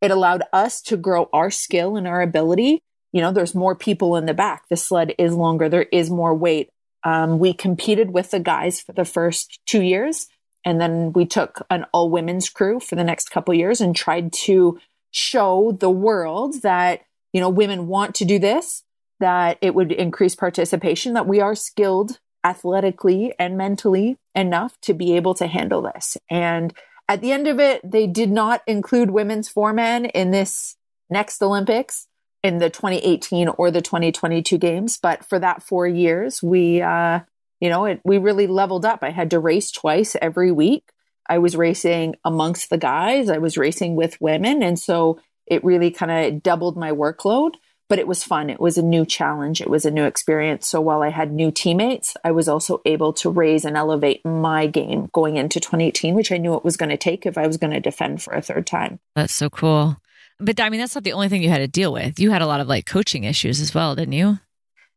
it 0.00 0.12
allowed 0.12 0.44
us 0.52 0.80
to 0.82 0.96
grow 0.96 1.28
our 1.32 1.50
skill 1.50 1.96
and 1.96 2.06
our 2.06 2.22
ability 2.22 2.84
you 3.16 3.22
know, 3.22 3.32
there's 3.32 3.54
more 3.54 3.74
people 3.74 4.16
in 4.16 4.26
the 4.26 4.34
back. 4.34 4.68
The 4.68 4.76
sled 4.76 5.14
is 5.16 5.32
longer. 5.32 5.70
There 5.70 5.86
is 5.90 6.10
more 6.10 6.34
weight. 6.34 6.68
Um, 7.02 7.38
we 7.38 7.54
competed 7.54 8.10
with 8.10 8.30
the 8.30 8.40
guys 8.40 8.82
for 8.82 8.92
the 8.92 9.06
first 9.06 9.58
two 9.64 9.80
years. 9.80 10.26
And 10.66 10.78
then 10.78 11.14
we 11.14 11.24
took 11.24 11.64
an 11.70 11.86
all 11.94 12.10
women's 12.10 12.50
crew 12.50 12.78
for 12.78 12.94
the 12.94 13.04
next 13.04 13.30
couple 13.30 13.54
years 13.54 13.80
and 13.80 13.96
tried 13.96 14.34
to 14.44 14.78
show 15.12 15.72
the 15.72 15.88
world 15.88 16.60
that, 16.60 17.05
you 17.36 17.42
know, 17.42 17.50
women 17.50 17.86
want 17.86 18.14
to 18.14 18.24
do 18.24 18.38
this, 18.38 18.82
that 19.20 19.58
it 19.60 19.74
would 19.74 19.92
increase 19.92 20.34
participation, 20.34 21.12
that 21.12 21.28
we 21.28 21.38
are 21.38 21.54
skilled 21.54 22.18
athletically 22.42 23.34
and 23.38 23.58
mentally 23.58 24.16
enough 24.34 24.80
to 24.80 24.94
be 24.94 25.14
able 25.16 25.34
to 25.34 25.46
handle 25.46 25.82
this. 25.82 26.16
And 26.30 26.72
at 27.10 27.20
the 27.20 27.32
end 27.32 27.46
of 27.46 27.60
it, 27.60 27.82
they 27.84 28.06
did 28.06 28.30
not 28.30 28.62
include 28.66 29.10
women's 29.10 29.50
four 29.50 29.74
men 29.74 30.06
in 30.06 30.30
this 30.30 30.76
next 31.10 31.42
Olympics 31.42 32.08
in 32.42 32.56
the 32.56 32.70
2018 32.70 33.48
or 33.48 33.70
the 33.70 33.82
2022 33.82 34.56
games. 34.56 34.96
But 34.96 35.22
for 35.22 35.38
that 35.38 35.62
four 35.62 35.86
years, 35.86 36.42
we, 36.42 36.80
uh, 36.80 37.20
you 37.60 37.68
know, 37.68 37.84
it, 37.84 38.00
we 38.02 38.16
really 38.16 38.46
leveled 38.46 38.86
up. 38.86 39.00
I 39.02 39.10
had 39.10 39.28
to 39.32 39.40
race 39.40 39.70
twice 39.70 40.16
every 40.22 40.52
week. 40.52 40.90
I 41.28 41.36
was 41.36 41.54
racing 41.54 42.14
amongst 42.24 42.70
the 42.70 42.78
guys. 42.78 43.28
I 43.28 43.36
was 43.36 43.58
racing 43.58 43.94
with 43.94 44.18
women. 44.22 44.62
And 44.62 44.78
so 44.78 45.18
it 45.46 45.64
really 45.64 45.90
kind 45.90 46.10
of 46.10 46.42
doubled 46.42 46.76
my 46.76 46.90
workload, 46.90 47.52
but 47.88 47.98
it 47.98 48.08
was 48.08 48.24
fun. 48.24 48.50
It 48.50 48.60
was 48.60 48.76
a 48.76 48.82
new 48.82 49.06
challenge. 49.06 49.60
It 49.60 49.70
was 49.70 49.84
a 49.84 49.90
new 49.90 50.04
experience. 50.04 50.66
So 50.66 50.80
while 50.80 51.02
I 51.02 51.10
had 51.10 51.32
new 51.32 51.50
teammates, 51.50 52.16
I 52.24 52.32
was 52.32 52.48
also 52.48 52.80
able 52.84 53.12
to 53.14 53.30
raise 53.30 53.64
and 53.64 53.76
elevate 53.76 54.24
my 54.24 54.66
game 54.66 55.08
going 55.12 55.36
into 55.36 55.60
2018, 55.60 56.14
which 56.14 56.32
I 56.32 56.38
knew 56.38 56.54
it 56.54 56.64
was 56.64 56.76
going 56.76 56.90
to 56.90 56.96
take 56.96 57.26
if 57.26 57.38
I 57.38 57.46
was 57.46 57.56
going 57.56 57.72
to 57.72 57.80
defend 57.80 58.22
for 58.22 58.34
a 58.34 58.42
third 58.42 58.66
time. 58.66 58.98
That's 59.14 59.34
so 59.34 59.48
cool. 59.48 59.96
But 60.38 60.60
I 60.60 60.68
mean, 60.68 60.80
that's 60.80 60.94
not 60.94 61.04
the 61.04 61.12
only 61.12 61.28
thing 61.28 61.42
you 61.42 61.48
had 61.48 61.58
to 61.58 61.68
deal 61.68 61.92
with. 61.92 62.18
You 62.18 62.30
had 62.30 62.42
a 62.42 62.46
lot 62.46 62.60
of 62.60 62.68
like 62.68 62.86
coaching 62.86 63.24
issues 63.24 63.60
as 63.60 63.74
well, 63.74 63.94
didn't 63.94 64.14
you? 64.14 64.38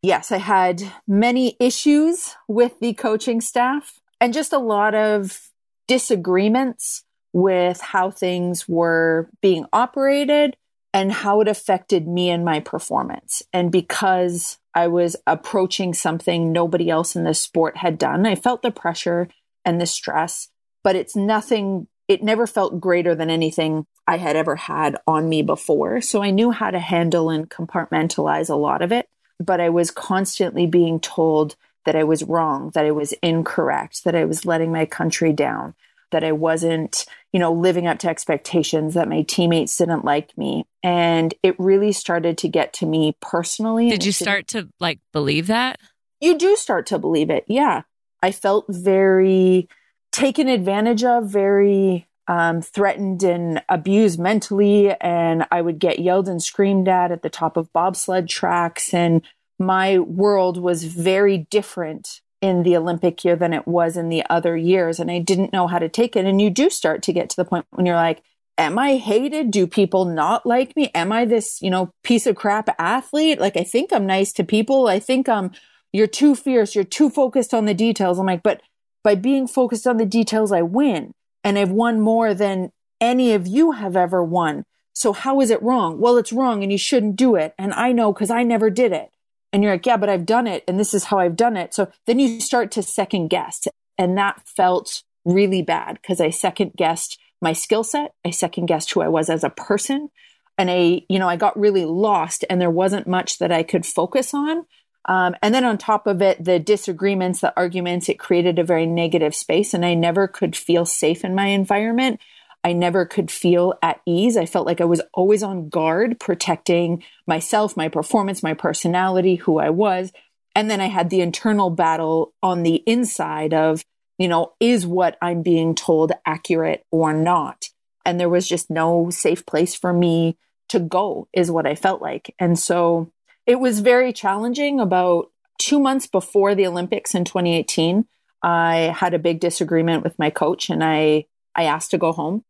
Yes, 0.02 0.32
I 0.32 0.38
had 0.38 0.82
many 1.08 1.56
issues 1.60 2.36
with 2.48 2.80
the 2.80 2.94
coaching 2.94 3.42
staff 3.42 4.00
and 4.22 4.34
just 4.34 4.54
a 4.54 4.58
lot 4.58 4.96
of 4.96 5.50
disagreements 5.88 7.04
with 7.34 7.82
how 7.82 8.12
things 8.12 8.68
were 8.68 9.30
being 9.42 9.66
operated 9.72 10.56
and 10.94 11.12
how 11.12 11.42
it 11.42 11.48
affected 11.48 12.08
me 12.08 12.30
and 12.30 12.44
my 12.44 12.60
performance. 12.60 13.44
And 13.54 13.72
because 13.72 14.58
I 14.74 14.88
was 14.88 15.16
approaching 15.28 15.94
something 15.94 16.52
nobody 16.52 16.90
else 16.90 17.16
in 17.16 17.24
the 17.24 17.34
sport 17.34 17.78
had 17.78 17.98
done, 17.98 18.26
I 18.26 18.36
felt 18.36 18.62
the 18.62 18.72
pressure 18.72 19.30
and 19.66 19.80
the 19.80 19.86
stress, 19.86 20.50
but 20.84 20.96
it's 20.96 21.16
nothing 21.16 21.88
it 22.08 22.24
never 22.24 22.48
felt 22.48 22.82
greater 22.82 23.14
than 23.14 23.30
anything 23.30 23.86
I 24.08 24.18
had 24.18 24.36
ever 24.36 24.56
had 24.56 24.98
on 25.06 25.30
me 25.30 25.44
before. 25.44 26.02
So 26.02 26.24
I 26.24 26.32
knew 26.32 26.50
how 26.50 26.72
to 26.72 26.80
handle 26.80 27.30
and 27.30 27.48
compartmentalize 27.48 28.50
a 28.50 28.56
lot 28.56 28.82
of 28.82 28.92
it, 28.92 29.08
but 29.40 29.62
I 29.62 29.70
was 29.70 29.92
constantly 29.92 30.66
being 30.66 31.00
told 31.00 31.56
that 31.86 31.96
I 31.96 32.04
was 32.04 32.24
wrong, 32.24 32.72
that 32.74 32.86
I 32.86 32.92
was 32.92 33.14
incorrect, 33.22 34.04
that 34.04 34.16
I 34.16 34.26
was 34.26 34.44
letting 34.44 34.72
my 34.72 34.88
country 34.88 35.32
down, 35.32 35.76
that 36.12 36.24
I 36.24 36.32
wasn't, 36.32 37.06
you 37.32 37.40
know, 37.40 37.52
living 37.52 37.88
up 37.88 38.00
to 38.00 38.10
expectations, 38.10 38.94
that 38.94 39.10
my 39.10 39.22
teammates 39.24 39.78
didn't 39.78 40.06
like 40.06 40.38
me. 40.38 40.66
And 40.84 41.34
it 41.44 41.56
really 41.60 41.92
started 41.92 42.38
to 42.40 42.48
get 42.48 42.74
to 42.74 42.86
me 42.86 43.16
personally. 43.22 43.90
Did 43.90 44.06
you 44.06 44.12
start 44.12 44.48
to 44.50 44.70
like 44.80 45.00
believe 45.14 45.48
that? 45.48 45.80
You 46.22 46.38
do 46.38 46.56
start 46.56 46.86
to 46.88 47.00
believe 47.00 47.30
it. 47.30 47.46
Yeah. 47.48 47.84
I 48.22 48.32
felt 48.32 48.66
very 48.68 49.70
taken 50.12 50.48
advantage 50.48 51.04
of, 51.04 51.30
very 51.30 52.08
um, 52.28 52.62
threatened 52.62 53.24
and 53.24 53.62
abused 53.70 54.20
mentally. 54.20 54.92
And 55.00 55.46
I 55.52 55.62
would 55.62 55.80
get 55.80 56.00
yelled 56.00 56.28
and 56.28 56.42
screamed 56.42 56.88
at 56.88 57.12
at 57.12 57.22
the 57.22 57.30
top 57.30 57.58
of 57.58 57.72
bobsled 57.74 58.28
tracks. 58.28 58.94
And 58.94 59.22
my 59.58 60.00
world 60.00 60.58
was 60.58 60.84
very 60.84 61.38
different 61.50 62.22
in 62.42 62.64
the 62.64 62.78
Olympic 62.78 63.24
year 63.26 63.36
than 63.36 63.54
it 63.54 63.68
was 63.68 63.98
in 63.98 64.10
the 64.10 64.24
other 64.30 64.56
years. 64.56 65.00
And 65.00 65.12
I 65.12 65.20
didn't 65.20 65.54
know 65.54 65.68
how 65.68 65.80
to 65.80 65.90
take 65.90 66.16
it. 66.16 66.26
And 66.26 66.42
you 66.42 66.50
do 66.50 66.70
start 66.70 67.04
to 67.04 67.14
get 67.14 67.30
to 67.30 67.36
the 67.36 67.46
point 67.46 67.66
when 67.72 67.86
you're 67.86 67.96
like, 67.96 68.24
am 68.58 68.78
I 68.78 68.98
hated? 68.98 69.52
Do 69.52 69.68
people 69.68 70.06
not 70.06 70.46
like 70.46 70.76
me? 70.76 70.92
Am 70.94 71.12
I 71.12 71.26
this, 71.26 71.62
you 71.62 71.70
know, 71.70 71.92
piece 72.04 72.28
of 72.28 72.36
crap 72.36 72.70
athlete? 72.78 73.40
Like, 73.40 73.58
I 73.58 73.64
think 73.64 73.92
I'm 73.92 74.06
nice 74.06 74.34
to 74.34 74.44
people. 74.44 74.88
I 74.88 75.00
think 75.00 75.30
I'm, 75.30 75.52
you're 75.94 76.08
too 76.08 76.36
fierce. 76.36 76.76
You're 76.76 76.84
too 76.84 77.10
focused 77.10 77.54
on 77.54 77.66
the 77.66 77.74
details. 77.74 78.20
I'm 78.20 78.26
like, 78.26 78.44
but 78.44 78.62
by 79.04 79.16
being 79.16 79.48
focused 79.48 79.88
on 79.88 79.98
the 79.98 80.06
details, 80.06 80.52
I 80.52 80.62
win. 80.62 81.14
And 81.44 81.58
I've 81.58 81.72
won 81.72 82.02
more 82.02 82.34
than 82.34 82.72
any 83.00 83.34
of 83.34 83.48
you 83.48 83.72
have 83.72 83.96
ever 83.96 84.24
won. 84.24 84.66
So 84.94 85.14
how 85.14 85.40
is 85.40 85.50
it 85.50 85.64
wrong? 85.64 86.00
Well, 86.00 86.18
it's 86.18 86.34
wrong 86.34 86.62
and 86.62 86.72
you 86.72 86.78
shouldn't 86.78 87.16
do 87.16 87.36
it. 87.36 87.54
And 87.58 87.74
I 87.74 87.94
know 87.94 88.12
because 88.12 88.30
I 88.30 88.44
never 88.44 88.70
did 88.70 88.92
it. 88.92 89.10
And 89.52 89.64
you're 89.64 89.74
like, 89.74 89.86
yeah, 89.86 89.98
but 89.98 90.10
I've 90.10 90.26
done 90.26 90.48
it 90.48 90.64
and 90.68 90.80
this 90.80 90.94
is 90.94 91.06
how 91.06 91.20
I've 91.20 91.36
done 91.36 91.58
it. 91.58 91.74
So 91.74 91.92
then 92.06 92.20
you 92.20 92.40
start 92.40 92.72
to 92.72 92.84
second 92.84 93.30
guess. 93.30 93.68
And 93.98 94.18
that 94.18 94.48
felt 94.48 95.04
really 95.26 95.62
bad 95.62 96.00
because 96.02 96.22
I 96.22 96.30
second 96.30 96.74
guessed 96.76 97.20
my 97.42 97.54
skill 97.54 97.84
set. 97.84 98.14
I 98.26 98.30
second 98.32 98.68
guessed 98.68 98.92
who 98.92 99.02
I 99.02 99.08
was 99.08 99.30
as 99.30 99.44
a 99.44 99.50
person. 99.50 100.10
And 100.58 100.70
I, 100.70 101.02
you 101.10 101.20
know, 101.20 101.30
I 101.30 101.36
got 101.36 101.60
really 101.60 101.86
lost 101.86 102.44
and 102.50 102.60
there 102.60 102.70
wasn't 102.70 103.08
much 103.08 103.40
that 103.40 103.52
I 103.52 103.64
could 103.64 103.86
focus 103.86 104.34
on. 104.34 104.66
Um, 105.06 105.36
and 105.42 105.56
then 105.56 105.64
on 105.64 105.78
top 105.78 106.06
of 106.06 106.22
it, 106.22 106.44
the 106.44 106.60
disagreements, 106.60 107.40
the 107.40 107.54
arguments, 107.58 108.10
it 108.10 108.20
created 108.20 108.60
a 108.60 108.64
very 108.64 108.86
negative 108.86 109.34
space. 109.34 109.74
And 109.74 109.86
I 109.86 109.94
never 109.94 110.28
could 110.28 110.56
feel 110.56 110.86
safe 110.86 111.24
in 111.24 111.34
my 111.34 111.48
environment. 111.48 112.20
I 112.64 112.74
never 112.74 113.06
could 113.06 113.32
feel 113.32 113.76
at 113.82 114.02
ease. 114.06 114.36
I 114.36 114.46
felt 114.46 114.66
like 114.66 114.82
I 114.82 114.86
was 114.86 115.02
always 115.14 115.44
on 115.44 115.70
guard, 115.70 116.20
protecting 116.20 117.04
myself, 117.26 117.78
my 117.78 117.88
performance, 117.88 118.44
my 118.44 118.54
personality, 118.54 119.36
who 119.36 119.60
I 119.60 119.70
was. 119.70 120.12
And 120.56 120.70
then 120.70 120.82
I 120.82 120.88
had 120.88 121.10
the 121.10 121.22
internal 121.22 121.70
battle 121.70 122.34
on 122.44 122.64
the 122.64 122.84
inside 122.86 123.54
of, 123.54 123.84
you 124.18 124.28
know, 124.28 124.54
is 124.60 124.86
what 124.86 125.18
I'm 125.22 125.42
being 125.42 125.74
told 125.74 126.12
accurate 126.26 126.86
or 126.92 127.14
not? 127.14 127.70
And 128.06 128.20
there 128.20 128.30
was 128.30 128.48
just 128.48 128.70
no 128.70 129.10
safe 129.10 129.46
place 129.46 129.76
for 129.76 129.94
me 129.94 130.38
to 130.70 130.80
go, 130.80 131.28
is 131.34 131.52
what 131.52 131.66
I 131.66 131.76
felt 131.76 132.02
like. 132.02 132.36
And 132.40 132.58
so 132.58 133.12
it 133.46 133.60
was 133.60 133.80
very 133.80 134.12
challenging. 134.12 134.80
About 134.80 135.32
two 135.58 135.80
months 135.80 136.08
before 136.08 136.56
the 136.56 136.68
Olympics 136.68 137.16
in 137.16 137.26
2018, 137.26 138.06
I 138.44 138.94
had 138.96 139.14
a 139.14 139.20
big 139.20 139.40
disagreement 139.40 140.04
with 140.04 140.18
my 140.20 140.30
coach 140.30 140.70
and 140.70 140.84
I, 140.84 141.26
I 141.56 141.64
asked 141.64 141.92
to 141.92 141.98
go 141.98 142.12
home. 142.12 142.44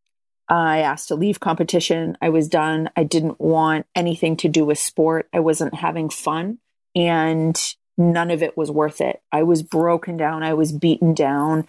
I 0.49 0.79
asked 0.79 1.09
to 1.09 1.15
leave 1.15 1.39
competition. 1.39 2.17
I 2.21 2.29
was 2.29 2.47
done. 2.47 2.89
I 2.95 3.03
didn't 3.03 3.39
want 3.39 3.85
anything 3.95 4.35
to 4.37 4.49
do 4.49 4.65
with 4.65 4.79
sport. 4.79 5.29
I 5.31 5.39
wasn't 5.39 5.75
having 5.75 6.09
fun. 6.09 6.57
And 6.95 7.55
none 7.97 8.31
of 8.31 8.41
it 8.41 8.57
was 8.57 8.71
worth 8.71 8.99
it. 8.99 9.21
I 9.31 9.43
was 9.43 9.61
broken 9.61 10.17
down. 10.17 10.41
I 10.41 10.55
was 10.55 10.71
beaten 10.71 11.13
down. 11.13 11.67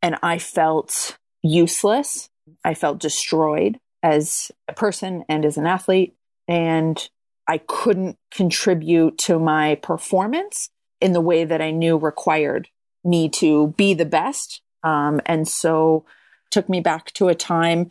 And 0.00 0.16
I 0.22 0.38
felt 0.38 1.18
useless. 1.42 2.30
I 2.64 2.74
felt 2.74 2.98
destroyed 2.98 3.78
as 4.02 4.50
a 4.68 4.72
person 4.72 5.24
and 5.28 5.44
as 5.44 5.58
an 5.58 5.66
athlete. 5.66 6.14
And 6.48 7.08
I 7.46 7.58
couldn't 7.58 8.16
contribute 8.30 9.18
to 9.18 9.38
my 9.38 9.74
performance 9.76 10.70
in 11.00 11.12
the 11.12 11.20
way 11.20 11.44
that 11.44 11.60
I 11.60 11.70
knew 11.72 11.98
required 11.98 12.68
me 13.04 13.28
to 13.28 13.68
be 13.76 13.92
the 13.92 14.06
best. 14.06 14.62
Um, 14.82 15.20
and 15.26 15.46
so 15.46 16.06
took 16.50 16.70
me 16.70 16.80
back 16.80 17.12
to 17.14 17.28
a 17.28 17.34
time 17.34 17.90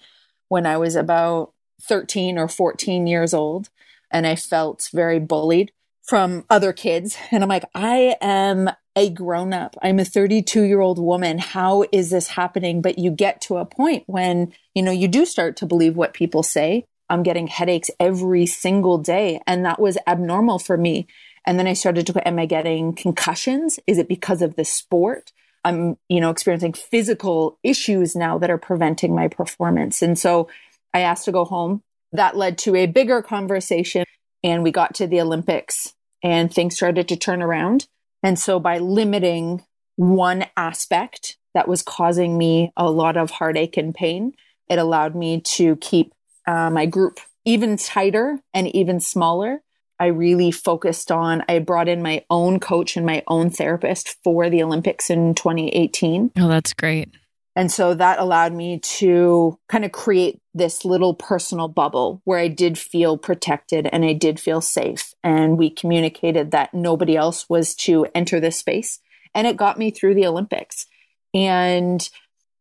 when 0.54 0.68
I 0.68 0.78
was 0.78 0.96
about 0.96 1.52
13 1.82 2.38
or 2.38 2.48
14 2.48 3.08
years 3.08 3.34
old 3.34 3.72
and 4.12 4.28
I 4.28 4.36
felt 4.36 4.88
very 4.94 5.20
bullied 5.20 5.72
from 6.04 6.46
other 6.48 6.72
kids. 6.72 7.18
And 7.32 7.42
I'm 7.42 7.50
like, 7.50 7.66
I 7.74 8.18
am 8.22 8.70
a 8.96 9.10
grown 9.10 9.52
up. 9.52 9.76
I'm 9.82 9.98
a 9.98 10.06
32 10.06 10.62
year 10.62 10.80
old 10.80 11.00
woman. 11.00 11.39
How 11.39 11.86
is 11.92 12.12
this 12.12 12.28
happening? 12.28 12.84
But 12.84 13.00
you 13.00 13.10
get 13.10 13.42
to 13.42 13.58
a 13.58 13.66
point 13.66 14.04
when, 14.06 14.54
you 14.76 14.84
know, 14.84 14.92
you 14.92 15.08
do 15.08 15.26
start 15.26 15.58
to 15.58 15.66
believe 15.66 15.96
what 15.96 16.13
people 16.13 16.44
say. 16.44 16.86
I'm 17.10 17.24
getting 17.24 17.48
headaches 17.48 17.89
every 18.00 18.46
single 18.46 19.00
day. 19.00 19.42
And 19.48 19.66
that 19.66 19.82
was 19.82 19.98
abnormal 20.06 20.60
for 20.60 20.78
me. 20.78 21.08
And 21.48 21.58
then 21.58 21.66
I 21.66 21.74
started 21.74 22.06
to, 22.06 22.13
go, 22.13 22.22
am 22.24 22.38
I 22.38 22.46
getting 22.46 22.94
concussions? 22.94 23.80
Is 23.88 23.98
it 23.98 24.08
because 24.08 24.44
of 24.44 24.56
the 24.56 24.66
sport? 24.66 25.32
I'm, 25.63 25.97
you 26.10 26.19
know, 26.19 26.30
experiencing 26.30 26.73
physical 26.73 27.58
issues 27.63 28.15
now 28.15 28.38
that 28.38 28.52
are 28.52 28.58
preventing 28.58 29.15
my 29.15 29.28
performance. 29.28 30.02
And 30.02 30.17
so 30.17 30.49
I 30.93 30.99
asked 31.02 31.26
to 31.26 31.32
go 31.32 31.45
home. 31.45 31.82
That 32.12 32.38
led 32.38 32.58
to 32.60 32.76
a 32.76 32.86
bigger 32.86 33.21
conversation 33.21 34.06
and 34.43 34.62
we 34.62 34.71
got 34.71 34.93
to 34.95 35.08
the 35.08 35.21
Olympics 35.21 35.93
and 36.21 36.54
things 36.54 36.76
started 36.76 37.08
to 37.08 37.15
turn 37.15 37.41
around. 37.41 37.88
And 38.21 38.38
so 38.38 38.60
by 38.60 38.78
limiting 38.78 39.63
one 39.95 40.45
aspect 40.56 41.38
that 41.56 41.67
was 41.67 41.82
causing 41.82 42.38
me 42.38 42.71
a 42.78 42.89
lot 42.89 43.17
of 43.17 43.32
heartache 43.32 43.78
and 43.78 43.95
pain, 43.95 44.34
it 44.69 44.78
allowed 44.78 45.15
me 45.15 45.41
to 45.41 45.76
keep 45.78 46.13
uh, 46.45 46.69
my 46.69 46.86
group 46.86 47.19
even 47.45 47.78
tighter 47.78 48.39
and 48.54 48.67
even 48.76 48.99
smaller 48.99 49.62
I 49.99 50.08
really 50.08 50.51
focused 50.51 51.12
on, 51.12 51.43
I 51.47 51.60
brought 51.60 51.88
in 51.88 52.01
my 52.01 52.25
own 52.29 52.60
coach 52.60 52.97
and 52.97 53.06
my 53.06 53.23
own 53.27 53.49
therapist 53.49 54.17
for 54.23 54.49
the 54.49 54.63
Olympics 54.63 55.10
in 55.10 55.36
2018. 55.36 56.32
Oh, 56.38 56.47
that's 56.47 56.73
great. 56.73 57.10
And 57.56 57.71
so 57.71 57.93
that 57.93 58.19
allowed 58.19 58.53
me 58.53 58.79
to 58.79 59.60
kind 59.69 59.86
of 59.86 59.91
create 59.91 60.39
this 60.56 60.84
little 60.84 61.13
personal 61.13 61.67
bubble 61.67 62.21
where 62.23 62.39
I 62.39 62.47
did 62.47 62.77
feel 62.77 63.17
protected 63.17 63.88
and 63.91 64.03
I 64.03 64.13
did 64.13 64.39
feel 64.39 64.60
safe. 64.60 65.13
And 65.23 65.58
we 65.58 65.69
communicated 65.69 66.51
that 66.51 66.73
nobody 66.73 67.15
else 67.15 67.47
was 67.47 67.75
to 67.75 68.08
enter 68.15 68.39
this 68.39 68.58
space. 68.58 68.99
And 69.36 69.45
it 69.45 69.58
got 69.58 69.77
me 69.77 69.91
through 69.91 70.15
the 70.15 70.25
Olympics. 70.25 70.88
And 71.34 72.01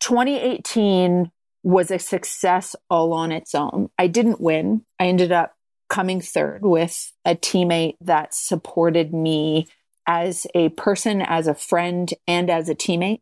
2018 0.00 1.30
was 1.62 1.90
a 1.90 1.98
success 1.98 2.76
all 2.90 3.14
on 3.14 3.32
its 3.32 3.54
own. 3.54 3.88
I 3.98 4.08
didn't 4.08 4.40
win. 4.40 4.84
I 4.98 5.06
ended 5.06 5.32
up 5.32 5.54
coming 5.92 6.22
third 6.22 6.62
with 6.62 7.12
a 7.26 7.36
teammate 7.36 7.96
that 8.00 8.34
supported 8.34 9.12
me 9.12 9.68
as 10.06 10.46
a 10.54 10.70
person, 10.70 11.20
as 11.20 11.46
a 11.46 11.54
friend, 11.54 12.14
and 12.26 12.48
as 12.48 12.70
a 12.70 12.74
teammate, 12.74 13.20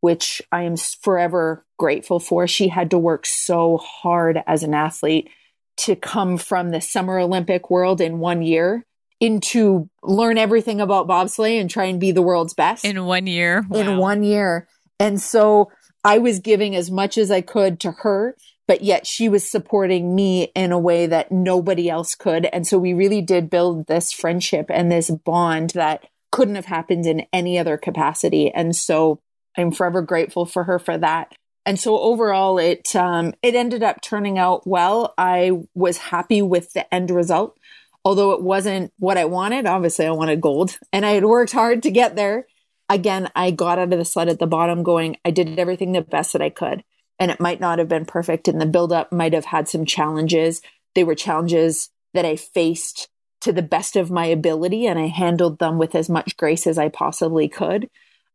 which 0.00 0.40
I 0.52 0.62
am 0.62 0.76
forever 0.76 1.66
grateful 1.78 2.20
for. 2.20 2.46
She 2.46 2.68
had 2.68 2.92
to 2.92 2.98
work 2.98 3.26
so 3.26 3.78
hard 3.78 4.40
as 4.46 4.62
an 4.62 4.72
athlete 4.72 5.30
to 5.78 5.96
come 5.96 6.38
from 6.38 6.70
the 6.70 6.80
Summer 6.80 7.18
Olympic 7.18 7.70
world 7.70 8.00
in 8.00 8.20
one 8.20 8.40
year 8.40 8.86
into 9.18 9.90
learn 10.04 10.38
everything 10.38 10.80
about 10.80 11.08
bobsleigh 11.08 11.60
and 11.60 11.68
try 11.68 11.86
and 11.86 11.98
be 11.98 12.12
the 12.12 12.22
world's 12.22 12.54
best 12.54 12.84
in 12.84 13.04
one 13.04 13.26
year. 13.26 13.64
Wow. 13.68 13.80
In 13.80 13.96
one 13.98 14.22
year. 14.22 14.68
And 15.00 15.20
so 15.20 15.72
I 16.04 16.18
was 16.18 16.38
giving 16.38 16.76
as 16.76 16.88
much 16.88 17.18
as 17.18 17.32
I 17.32 17.40
could 17.40 17.80
to 17.80 17.90
her 17.90 18.36
but 18.66 18.82
yet 18.82 19.06
she 19.06 19.28
was 19.28 19.50
supporting 19.50 20.14
me 20.14 20.44
in 20.54 20.72
a 20.72 20.78
way 20.78 21.06
that 21.06 21.32
nobody 21.32 21.90
else 21.90 22.14
could. 22.14 22.46
And 22.46 22.66
so 22.66 22.78
we 22.78 22.94
really 22.94 23.20
did 23.20 23.50
build 23.50 23.86
this 23.86 24.12
friendship 24.12 24.66
and 24.70 24.90
this 24.90 25.10
bond 25.10 25.70
that 25.70 26.06
couldn't 26.30 26.54
have 26.54 26.66
happened 26.66 27.06
in 27.06 27.26
any 27.32 27.58
other 27.58 27.76
capacity. 27.76 28.50
And 28.50 28.74
so 28.74 29.20
I'm 29.56 29.72
forever 29.72 30.00
grateful 30.02 30.46
for 30.46 30.64
her 30.64 30.78
for 30.78 30.96
that. 30.98 31.34
And 31.64 31.78
so 31.78 31.98
overall, 31.98 32.58
it 32.58 32.94
um, 32.96 33.34
it 33.42 33.54
ended 33.54 33.82
up 33.82 34.00
turning 34.00 34.36
out 34.38 34.66
well. 34.66 35.14
I 35.16 35.52
was 35.74 35.96
happy 35.96 36.42
with 36.42 36.72
the 36.72 36.92
end 36.92 37.10
result, 37.10 37.56
although 38.04 38.32
it 38.32 38.42
wasn't 38.42 38.92
what 38.98 39.16
I 39.16 39.26
wanted. 39.26 39.66
Obviously, 39.66 40.06
I 40.06 40.10
wanted 40.10 40.40
gold, 40.40 40.76
and 40.92 41.06
I 41.06 41.12
had 41.12 41.24
worked 41.24 41.52
hard 41.52 41.84
to 41.84 41.92
get 41.92 42.16
there. 42.16 42.46
Again, 42.88 43.28
I 43.36 43.52
got 43.52 43.78
out 43.78 43.92
of 43.92 43.98
the 43.98 44.04
sled 44.04 44.28
at 44.28 44.40
the 44.40 44.46
bottom, 44.46 44.82
going, 44.82 45.18
I 45.24 45.30
did 45.30 45.56
everything 45.56 45.92
the 45.92 46.02
best 46.02 46.32
that 46.32 46.42
I 46.42 46.50
could 46.50 46.82
and 47.22 47.30
it 47.30 47.38
might 47.38 47.60
not 47.60 47.78
have 47.78 47.86
been 47.86 48.04
perfect 48.04 48.48
and 48.48 48.60
the 48.60 48.66
buildup 48.66 49.12
might 49.12 49.32
have 49.32 49.44
had 49.44 49.68
some 49.68 49.86
challenges. 49.86 50.60
They 50.96 51.04
were 51.04 51.14
challenges 51.14 51.88
that 52.14 52.24
I 52.24 52.34
faced 52.34 53.08
to 53.42 53.52
the 53.52 53.62
best 53.62 53.94
of 53.94 54.10
my 54.10 54.26
ability 54.26 54.88
and 54.88 54.98
I 54.98 55.06
handled 55.06 55.60
them 55.60 55.78
with 55.78 55.94
as 55.94 56.08
much 56.08 56.36
grace 56.36 56.66
as 56.66 56.78
I 56.78 56.88
possibly 56.88 57.48
could. 57.48 57.88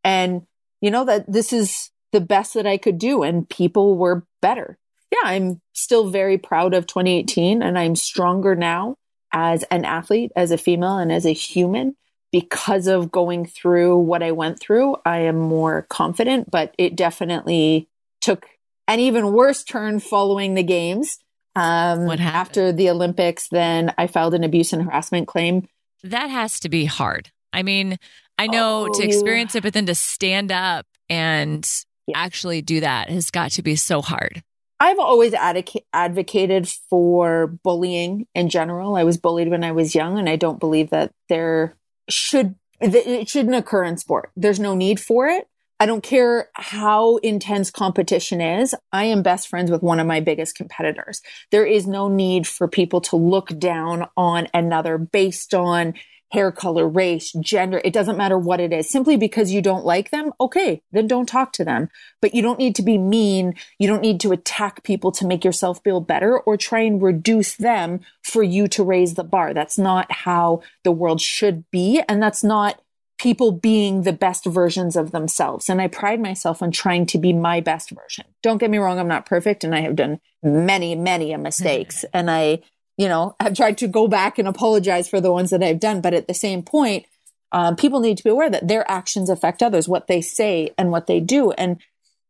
And 0.05 0.43
you 0.79 0.89
know 0.89 1.03
that 1.03 1.29
this 1.29 1.51
is 1.51 1.89
the 2.13 2.21
best 2.21 2.53
that 2.53 2.65
I 2.65 2.77
could 2.77 2.97
do 2.97 3.23
and 3.23 3.49
people 3.49 3.97
were 3.97 4.25
better. 4.41 4.77
Yeah, 5.11 5.19
I'm 5.25 5.59
still 5.73 6.09
very 6.09 6.37
proud 6.37 6.73
of 6.73 6.87
2018 6.87 7.61
and 7.61 7.77
I'm 7.77 7.97
stronger 7.97 8.55
now 8.55 8.95
as 9.33 9.63
an 9.63 9.83
athlete, 9.83 10.31
as 10.37 10.51
a 10.51 10.57
female 10.57 10.97
and 10.97 11.11
as 11.11 11.25
a 11.25 11.33
human 11.33 11.97
because 12.31 12.87
of 12.87 13.11
going 13.11 13.47
through 13.47 13.97
what 13.97 14.23
I 14.23 14.31
went 14.31 14.61
through. 14.61 14.95
I 15.05 15.19
am 15.23 15.37
more 15.37 15.85
confident, 15.89 16.49
but 16.49 16.73
it 16.77 16.95
definitely 16.95 17.89
took 18.21 18.47
an 18.87 18.99
even 18.99 19.33
worse 19.33 19.63
turn 19.63 19.99
following 19.99 20.53
the 20.53 20.63
games. 20.63 21.19
Um, 21.55 22.05
what 22.05 22.19
happened? 22.19 22.37
After 22.37 22.71
the 22.71 22.89
Olympics, 22.89 23.47
then 23.49 23.93
I 23.97 24.07
filed 24.07 24.33
an 24.33 24.43
abuse 24.43 24.73
and 24.73 24.83
harassment 24.83 25.27
claim. 25.27 25.67
That 26.03 26.27
has 26.27 26.59
to 26.61 26.69
be 26.69 26.85
hard. 26.85 27.31
I 27.51 27.63
mean, 27.63 27.97
I 28.37 28.47
know 28.47 28.87
oh, 28.87 28.99
to 28.99 29.03
experience 29.03 29.55
it, 29.55 29.63
but 29.63 29.73
then 29.73 29.87
to 29.87 29.95
stand 29.95 30.51
up 30.51 30.85
and 31.09 31.67
yeah. 32.05 32.17
actually 32.17 32.61
do 32.61 32.81
that 32.81 33.09
has 33.09 33.31
got 33.31 33.51
to 33.51 33.63
be 33.63 33.75
so 33.75 34.01
hard. 34.01 34.43
I've 34.79 34.99
always 34.99 35.33
advocated 35.33 36.67
for 36.67 37.47
bullying 37.47 38.27
in 38.35 38.49
general. 38.49 38.95
I 38.95 39.03
was 39.03 39.17
bullied 39.17 39.49
when 39.49 39.63
I 39.63 39.71
was 39.71 39.95
young, 39.95 40.19
and 40.19 40.29
I 40.29 40.35
don't 40.35 40.59
believe 40.59 40.91
that 40.91 41.11
there 41.29 41.75
should, 42.07 42.53
it 42.79 43.27
shouldn't 43.27 43.55
occur 43.55 43.83
in 43.83 43.97
sport. 43.97 44.29
There's 44.35 44.59
no 44.59 44.75
need 44.75 44.99
for 44.99 45.25
it. 45.27 45.47
I 45.79 45.85
don't 45.85 46.01
care 46.01 46.49
how 46.53 47.17
intense 47.17 47.69
competition 47.69 48.41
is. 48.41 48.73
I 48.91 49.05
am 49.05 49.21
best 49.21 49.47
friends 49.47 49.69
with 49.69 49.83
one 49.83 49.99
of 49.99 50.07
my 50.07 50.19
biggest 50.19 50.55
competitors. 50.55 51.21
There 51.51 51.65
is 51.65 51.85
no 51.85 52.07
need 52.07 52.47
for 52.47 52.67
people 52.67 53.01
to 53.01 53.15
look 53.15 53.57
down 53.59 54.07
on 54.17 54.47
another 54.53 54.97
based 54.97 55.53
on 55.53 55.93
hair 56.31 56.51
color, 56.51 56.87
race, 56.87 57.31
gender. 57.39 57.81
It 57.85 57.93
doesn't 57.93 58.17
matter 58.17 58.37
what 58.37 58.59
it 58.59 58.73
is. 58.73 58.89
Simply 58.89 59.17
because 59.17 59.51
you 59.51 59.61
don't 59.61 59.85
like 59.85 60.11
them, 60.11 60.33
okay, 60.41 60.81
then 60.91 61.07
don't 61.07 61.29
talk 61.29 61.53
to 61.53 61.63
them. 61.63 61.89
But 62.21 62.35
you 62.35 62.41
don't 62.41 62.59
need 62.59 62.75
to 62.75 62.81
be 62.81 62.97
mean. 62.97 63.55
You 63.79 63.87
don't 63.87 64.01
need 64.01 64.19
to 64.21 64.31
attack 64.31 64.83
people 64.83 65.11
to 65.13 65.27
make 65.27 65.45
yourself 65.45 65.81
feel 65.83 66.01
better 66.01 66.37
or 66.39 66.57
try 66.57 66.81
and 66.81 67.01
reduce 67.01 67.55
them 67.55 68.01
for 68.23 68.43
you 68.43 68.67
to 68.69 68.83
raise 68.83 69.13
the 69.13 69.23
bar. 69.23 69.53
That's 69.53 69.77
not 69.77 70.11
how 70.11 70.61
the 70.83 70.91
world 70.91 71.21
should 71.21 71.69
be. 71.71 72.01
And 72.09 72.21
that's 72.21 72.43
not 72.43 72.81
people 73.17 73.51
being 73.51 74.03
the 74.03 74.13
best 74.13 74.45
versions 74.45 74.95
of 74.95 75.11
themselves. 75.11 75.69
And 75.69 75.81
I 75.81 75.87
pride 75.87 76.21
myself 76.21 76.61
on 76.61 76.71
trying 76.71 77.05
to 77.07 77.17
be 77.17 77.33
my 77.33 77.61
best 77.61 77.89
version. 77.89 78.25
Don't 78.43 78.59
get 78.59 78.69
me 78.69 78.77
wrong, 78.77 78.99
I'm 78.99 79.07
not 79.07 79.25
perfect 79.25 79.63
and 79.63 79.73
I 79.73 79.81
have 79.81 79.95
done 79.95 80.19
many, 80.43 80.95
many 80.95 81.35
mistakes. 81.35 82.05
and 82.13 82.29
I, 82.29 82.59
you 82.97 83.07
know, 83.07 83.35
have 83.39 83.55
tried 83.55 83.77
to 83.79 83.87
go 83.87 84.07
back 84.07 84.37
and 84.37 84.47
apologize 84.47 85.07
for 85.07 85.19
the 85.21 85.31
ones 85.31 85.49
that 85.49 85.63
I've 85.63 85.79
done. 85.79 86.01
But 86.01 86.13
at 86.13 86.27
the 86.27 86.33
same 86.33 86.63
point, 86.63 87.05
um, 87.51 87.75
people 87.75 87.99
need 87.99 88.17
to 88.17 88.23
be 88.23 88.29
aware 88.29 88.49
that 88.49 88.67
their 88.67 88.89
actions 88.89 89.29
affect 89.29 89.63
others, 89.63 89.87
what 89.87 90.07
they 90.07 90.21
say 90.21 90.73
and 90.77 90.91
what 90.91 91.07
they 91.07 91.19
do. 91.19 91.51
And 91.51 91.77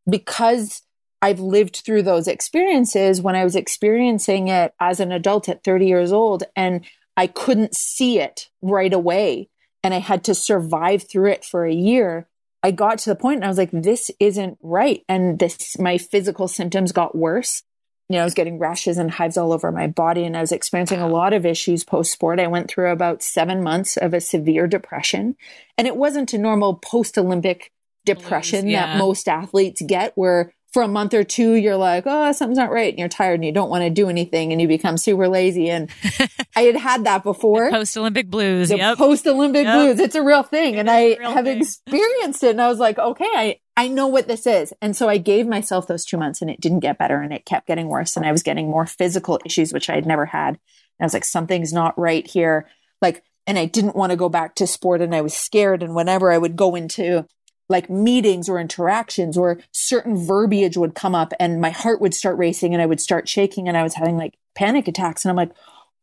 because 0.10 0.84
I've 1.22 1.40
lived 1.40 1.78
through 1.78 2.04
those 2.04 2.28
experiences 2.28 3.22
when 3.22 3.36
I 3.36 3.44
was 3.44 3.56
experiencing 3.56 4.50
it 4.50 4.74
as 4.80 5.00
an 5.00 5.12
adult 5.12 5.50
at 5.50 5.64
30 5.64 5.88
years 5.88 6.12
old 6.12 6.44
and 6.56 6.86
I 7.16 7.28
couldn't 7.28 7.76
see 7.76 8.20
it 8.20 8.50
right 8.62 8.94
away 8.94 9.50
and 9.84 9.94
I 9.94 10.00
had 10.00 10.24
to 10.26 10.36
survive 10.36 11.04
through 11.04 11.32
it 11.32 11.46
for 11.46 11.66
a 11.66 11.74
year, 11.74 12.28
I 12.64 12.72
got 12.72 13.00
to 13.00 13.10
the 13.10 13.16
point 13.16 13.38
and 13.38 13.46
I 13.46 13.50
was 13.50 13.58
like, 13.58 13.72
this 13.72 14.12
isn't 14.20 14.58
right. 14.62 15.04
And 15.08 15.40
this, 15.40 15.78
my 15.80 15.98
physical 15.98 16.48
symptoms 16.48 16.92
got 16.92 17.16
worse. 17.16 17.64
You 18.10 18.16
know, 18.16 18.22
I 18.22 18.26
was 18.26 18.34
getting 18.34 18.58
rashes 18.58 18.98
and 18.98 19.12
hives 19.12 19.38
all 19.38 19.52
over 19.52 19.72
my 19.72 19.88
body 19.88 20.24
and 20.24 20.36
I 20.36 20.42
was 20.42 20.52
experiencing 20.52 21.02
a 21.02 21.10
lot 21.10 21.34
of 21.34 21.46
issues 21.46 21.84
post 21.84 22.12
sport. 22.12 22.40
I 22.40 22.48
went 22.48 22.70
through 22.70 22.92
about 22.92 23.22
seven 23.22 23.62
months 23.62 23.98
of 23.98 24.14
a 24.14 24.22
severe 24.22 24.66
depression 24.66 25.36
and 25.78 25.88
it 25.88 25.96
wasn't 25.96 26.34
a 26.34 26.38
normal 26.38 26.76
post 26.76 27.18
Olympic 27.18 27.72
depression 28.06 28.68
yeah. 28.68 28.94
that 28.94 28.98
most 28.98 29.28
athletes 29.28 29.82
get 29.86 30.14
where 30.16 30.54
for 30.78 30.84
a 30.84 30.88
month 30.88 31.16
or 31.16 31.24
two, 31.24 31.54
you're 31.54 31.76
like, 31.76 32.04
oh, 32.06 32.32
something's 32.34 32.60
not 32.60 32.70
right. 32.70 32.94
And 32.94 33.00
you're 33.00 33.10
tired 33.10 33.34
and 33.34 33.44
you 33.44 33.52
don't 33.52 33.72
want 33.72 33.84
to 33.84 33.90
do 33.90 34.10
anything 34.10 34.52
and 34.52 34.62
you 34.62 34.68
become 34.68 34.96
super 34.96 35.28
lazy. 35.28 35.72
And 35.72 35.90
I 36.56 36.62
had 36.62 36.76
had 36.76 37.06
that 37.06 37.24
before. 37.24 37.72
Post 37.72 37.98
Olympic 37.98 38.30
blues. 38.30 38.70
The 38.70 38.78
yep. 38.78 39.00
post 39.00 39.26
Olympic 39.26 39.64
yep. 39.64 39.74
blues. 39.74 40.00
It's 40.00 40.14
a 40.14 40.22
real 40.22 40.44
thing. 40.44 40.76
It 40.76 40.82
and 40.82 40.88
I 40.92 41.18
have 41.34 41.46
thing. 41.46 41.58
experienced 41.58 42.44
it. 42.44 42.52
And 42.52 42.62
I 42.62 42.68
was 42.68 42.78
like, 42.78 43.00
okay, 43.00 43.26
I, 43.26 43.60
I 43.76 43.88
know 43.88 44.06
what 44.06 44.28
this 44.28 44.46
is. 44.46 44.72
And 44.80 44.96
so 44.96 45.10
I 45.10 45.18
gave 45.18 45.48
myself 45.48 45.88
those 45.88 46.06
two 46.06 46.18
months 46.18 46.44
and 46.44 46.52
it 46.52 46.62
didn't 46.62 46.82
get 46.82 47.00
better 47.00 47.20
and 47.22 47.34
it 47.34 47.44
kept 47.44 47.66
getting 47.66 47.88
worse. 47.88 48.16
And 48.16 48.24
I 48.24 48.32
was 48.32 48.44
getting 48.44 48.70
more 48.70 48.86
physical 48.86 49.40
issues, 49.44 49.74
which 49.74 49.90
I 49.90 49.96
had 49.96 50.06
never 50.06 50.28
had. 50.28 50.50
And 50.50 50.60
I 51.02 51.06
was 51.06 51.14
like, 51.16 51.26
something's 51.26 51.74
not 51.74 51.98
right 51.98 52.28
here. 52.28 52.70
Like, 53.02 53.24
and 53.48 53.58
I 53.58 53.66
didn't 53.66 53.96
want 53.96 54.12
to 54.12 54.16
go 54.16 54.30
back 54.30 54.54
to 54.58 54.68
sport 54.68 55.02
and 55.02 55.16
I 55.16 55.22
was 55.22 55.34
scared. 55.34 55.82
And 55.82 55.96
whenever 55.96 56.32
I 56.32 56.38
would 56.38 56.56
go 56.56 56.76
into 56.76 57.26
like 57.70 57.90
meetings 57.90 58.48
or 58.48 58.60
interactions 58.60 59.38
or 59.38 59.60
certain 59.72 60.16
verbiage 60.16 60.78
would 60.78 60.96
come 60.96 61.16
up 61.16 61.34
and 61.40 61.60
my 61.60 61.70
heart 61.70 62.00
would 62.02 62.14
start 62.14 62.38
racing 62.38 62.74
and 62.74 62.82
I 62.82 62.86
would 62.86 63.02
start 63.02 63.28
shaking 63.28 63.68
and 63.68 63.78
I 63.78 63.84
was 63.84 63.94
having 63.94 64.18
like 64.18 64.36
panic 64.56 64.88
attacks. 64.88 65.26
And 65.26 65.30
I'm 65.30 65.36
like, 65.36 65.52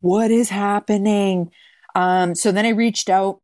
what 0.00 0.30
is 0.30 0.50
happening? 0.50 1.50
Um, 1.94 2.34
so 2.34 2.52
then 2.52 2.66
I 2.66 2.70
reached 2.70 3.08
out 3.08 3.40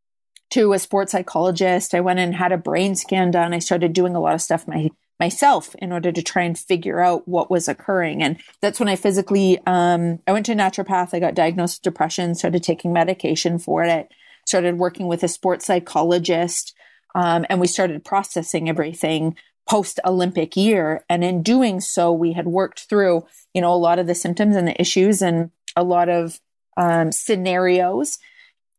to 0.51 0.73
a 0.73 0.79
sports 0.79 1.13
psychologist. 1.13 1.95
I 1.95 2.01
went 2.01 2.19
and 2.19 2.35
had 2.35 2.53
a 2.53 2.59
brain 2.59 2.95
scan 2.95 3.31
done. 3.31 3.55
I 3.55 3.61
started 3.61 3.93
doing 3.93 4.15
a 4.15 4.21
lot 4.21 4.35
of 4.35 4.43
stuff 4.43 4.67
my, 4.69 4.91
myself 5.19 5.75
in 5.77 5.93
order 5.93 6.11
to 6.11 6.23
try 6.23 6.43
and 6.43 6.59
figure 6.59 7.01
out 7.01 7.29
what 7.29 7.51
was 7.51 7.69
occurring. 7.69 8.23
And 8.23 8.39
that's 8.61 8.81
when 8.81 8.89
I 8.89 8.97
physically, 8.97 9.61
um, 9.67 10.19
I 10.27 10.33
went 10.33 10.47
to 10.47 10.53
a 10.53 10.57
naturopath. 10.57 11.15
I 11.15 11.21
got 11.21 11.35
diagnosed 11.35 11.79
with 11.79 11.93
depression, 11.93 12.35
started 12.35 12.63
taking 12.63 12.93
medication 12.93 13.59
for 13.59 13.85
it, 13.85 14.11
started 14.47 14.79
working 14.79 15.07
with 15.07 15.23
a 15.23 15.29
sports 15.29 15.67
psychologist. 15.67 16.75
Um, 17.15 17.45
and 17.49 17.61
we 17.61 17.67
started 17.67 18.05
processing 18.05 18.69
everything 18.69 19.37
post 19.69 20.01
Olympic 20.05 20.57
year. 20.57 21.05
And 21.09 21.23
in 21.23 21.43
doing 21.43 21.81
so, 21.81 22.13
we 22.13 22.33
had 22.33 22.47
worked 22.47 22.81
through, 22.89 23.27
you 23.55 23.61
know, 23.61 23.73
a 23.73 23.77
lot 23.77 23.99
of 23.99 24.07
the 24.07 24.15
symptoms 24.15 24.57
and 24.57 24.67
the 24.67 24.81
issues 24.81 25.23
and 25.23 25.51
a 25.77 25.85
lot 25.85 26.09
of 26.09 26.41
um, 26.77 27.13
scenarios. 27.13 28.19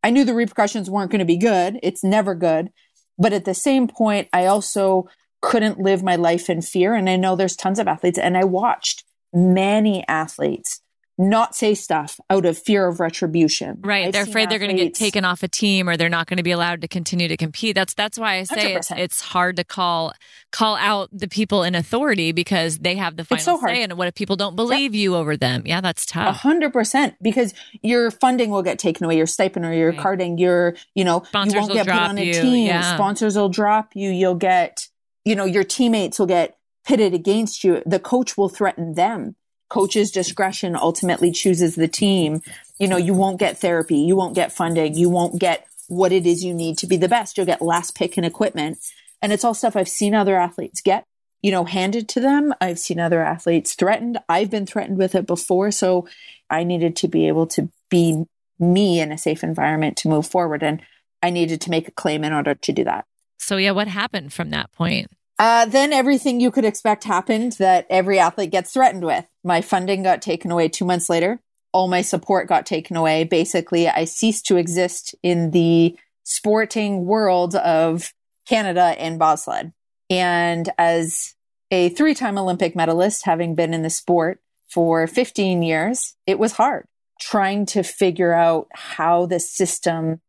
I 0.04 0.10
knew 0.10 0.26
the 0.26 0.34
repercussions 0.34 0.90
weren't 0.90 1.12
going 1.12 1.20
to 1.20 1.26
be 1.26 1.38
good. 1.38 1.80
It's 1.84 2.04
never 2.04 2.36
good. 2.36 2.72
But 3.18 3.34
at 3.34 3.46
the 3.46 3.54
same 3.54 3.88
point, 3.88 4.28
I 4.34 4.48
also 4.48 5.08
couldn't 5.42 5.80
live 5.80 6.04
my 6.04 6.16
life 6.16 6.50
in 6.50 6.62
fear. 6.62 6.94
And 6.96 7.10
I 7.10 7.16
know 7.16 7.36
there's 7.36 7.56
tons 7.56 7.80
of 7.80 7.88
athletes, 7.88 8.18
and 8.18 8.38
I 8.38 8.44
watched 8.44 9.04
many 9.34 10.06
athletes 10.08 10.82
not 11.22 11.56
say 11.56 11.76
stuff 11.76 12.20
out 12.30 12.46
of 12.46 12.58
fear 12.58 12.88
of 12.88 13.00
retribution. 13.00 13.80
Right. 13.82 14.08
I've 14.08 14.14
they're 14.14 14.24
afraid 14.24 14.50
they're 14.50 14.60
going 14.60 14.76
to 14.76 14.84
get 14.84 14.96
taken 14.96 15.24
off 15.24 15.44
a 15.44 15.48
team 15.48 15.88
or 15.88 15.96
they're 15.96 16.10
not 16.10 16.28
going 16.28 16.38
to 16.38 16.44
be 16.44 16.52
allowed 16.52 16.82
to 16.82 16.88
continue 16.88 17.28
to 17.28 17.38
compete. 17.38 17.76
That's 17.76 17.94
that's 17.94 18.18
why 18.18 18.38
I 18.38 18.44
say 18.44 18.74
it's, 18.74 18.90
it's, 18.92 19.22
hard 19.22 19.58
to 19.58 19.64
call 19.64 20.14
call 20.52 20.76
out 20.78 21.10
the 21.12 21.28
people 21.28 21.64
in 21.64 21.76
authority 21.76 22.32
because 22.32 22.80
they 22.80 22.96
have 22.96 23.18
the 23.18 23.24
final 23.24 23.60
so 23.60 23.66
say. 23.66 23.84
And 23.84 23.94
what 23.94 24.08
if 24.08 24.16
people 24.16 24.36
don't 24.36 24.56
believe 24.56 24.96
you 24.96 25.16
over 25.16 25.38
them? 25.38 25.62
Yeah, 25.66 25.80
that's 25.80 26.06
tough. 26.08 26.30
A 26.30 26.38
hundred 26.40 26.74
percent 26.74 27.16
because 27.22 27.54
your 27.84 28.10
funding 28.10 28.50
will 28.50 28.64
get 28.64 28.80
taken 28.80 29.06
away, 29.06 29.18
your 29.18 29.28
stipend 29.28 29.66
or 29.66 29.74
your 29.74 29.92
right. 29.92 30.00
carding, 30.00 30.40
your 30.40 30.76
you 30.96 31.04
know 31.04 31.22
Sponsors 31.28 31.54
you 31.54 31.60
won't 31.60 31.74
get 31.74 31.86
put 31.86 31.96
on 31.96 32.18
a 32.18 32.24
you. 32.24 32.34
team. 32.34 32.68
Yeah. 32.68 32.96
Sponsors 32.96 33.36
will 33.36 33.50
drop 33.50 33.92
you. 33.96 34.10
You'll 34.10 34.36
get 34.36 34.88
you 35.24 35.36
know 35.36 35.46
your 35.46 35.64
teammates 35.64 36.18
will 36.18 36.26
get 36.26 36.58
pitted 36.86 37.14
against 37.14 37.64
you. 37.64 37.84
The 37.86 38.00
coach 38.00 38.38
will 38.38 38.50
threaten 38.50 38.96
them 38.96 39.36
coach's 39.72 40.12
discretion 40.12 40.76
ultimately 40.76 41.32
chooses 41.32 41.76
the 41.76 41.88
team, 41.88 42.42
you 42.78 42.90
know, 42.90 42.98
you 42.98 43.14
won't 43.14 43.40
get 43.40 43.58
therapy, 43.58 44.00
you 44.00 44.18
won't 44.18 44.36
get 44.36 44.52
funding, 44.52 44.96
you 44.96 45.10
won't 45.10 45.40
get 45.40 45.66
what 45.88 46.12
it 46.12 46.26
is 46.26 46.44
you 46.44 46.54
need 46.54 46.78
to 46.78 46.88
be 46.88 46.98
the 46.98 47.08
best. 47.08 47.38
You'll 47.38 47.46
get 47.46 47.62
last 47.62 47.96
pick 47.96 48.18
and 48.18 48.26
equipment. 48.26 48.80
And 49.22 49.32
it's 49.32 49.46
all 49.46 49.54
stuff 49.54 49.78
I've 49.78 49.88
seen 49.88 50.14
other 50.14 50.38
athletes 50.38 50.82
get, 50.82 51.06
you 51.42 51.52
know, 51.52 51.64
handed 51.64 52.10
to 52.10 52.20
them. 52.20 52.54
I've 52.60 52.80
seen 52.80 53.00
other 53.00 53.24
athletes 53.24 53.74
threatened. 53.74 54.18
I've 54.28 54.50
been 54.50 54.66
threatened 54.66 54.98
with 54.98 55.16
it 55.16 55.26
before. 55.26 55.72
So 55.72 56.08
I 56.50 56.64
needed 56.66 56.98
to 56.98 57.08
be 57.08 57.30
able 57.30 57.48
to 57.48 57.70
be 57.90 58.26
me 58.60 59.00
in 59.00 59.12
a 59.12 59.18
safe 59.18 59.44
environment 59.44 59.96
to 59.98 60.10
move 60.10 60.28
forward. 60.28 60.64
And 60.64 60.82
I 61.24 61.30
needed 61.30 61.62
to 61.62 61.70
make 61.70 61.88
a 61.88 61.92
claim 61.92 62.26
in 62.26 62.34
order 62.34 62.56
to 62.56 62.74
do 62.74 62.84
that. 62.84 63.06
So, 63.38 63.56
yeah, 63.58 63.72
what 63.72 63.88
happened 63.88 64.34
from 64.34 64.50
that 64.50 64.72
point? 64.72 65.10
Uh, 65.40 65.66
then 65.66 65.94
everything 65.94 66.40
you 66.40 66.52
could 66.52 66.66
expect 66.66 67.06
happened 67.06 67.54
that 67.54 67.88
every 67.90 68.20
athlete 68.20 68.52
gets 68.52 68.74
threatened 68.74 69.04
with. 69.04 69.26
My 69.44 69.62
funding 69.62 70.04
got 70.04 70.22
taken 70.22 70.52
away 70.52 70.70
two 70.70 70.86
months 70.86 71.10
later. 71.10 71.40
All 71.74 71.88
my 71.88 72.02
support 72.02 72.48
got 72.48 72.66
taken 72.66 72.96
away. 72.96 73.24
Basically, 73.24 73.88
I 73.88 74.06
ceased 74.06 74.46
to 74.48 74.58
exist 74.58 75.16
in 75.24 75.52
the 75.52 75.98
sporting 76.24 77.06
world 77.06 77.56
of 77.56 78.14
Canada 78.48 78.96
and 78.98 79.18
bobsled. 79.18 79.72
And 80.10 80.70
as 80.78 81.36
a 81.72 81.90
three 81.90 82.14
time 82.14 82.38
Olympic 82.38 82.76
medalist, 82.76 83.26
having 83.26 83.56
been 83.56 83.74
in 83.74 83.84
the 83.84 83.90
sport 83.90 84.42
for 84.70 85.08
15 85.08 85.64
years, 85.64 86.16
it 86.28 86.38
was 86.38 86.54
hard 86.54 86.86
trying 87.22 87.68
to 87.68 87.84
figure 87.84 88.34
out 88.34 88.68
how 88.74 89.28
the 89.28 89.40
system 89.40 90.20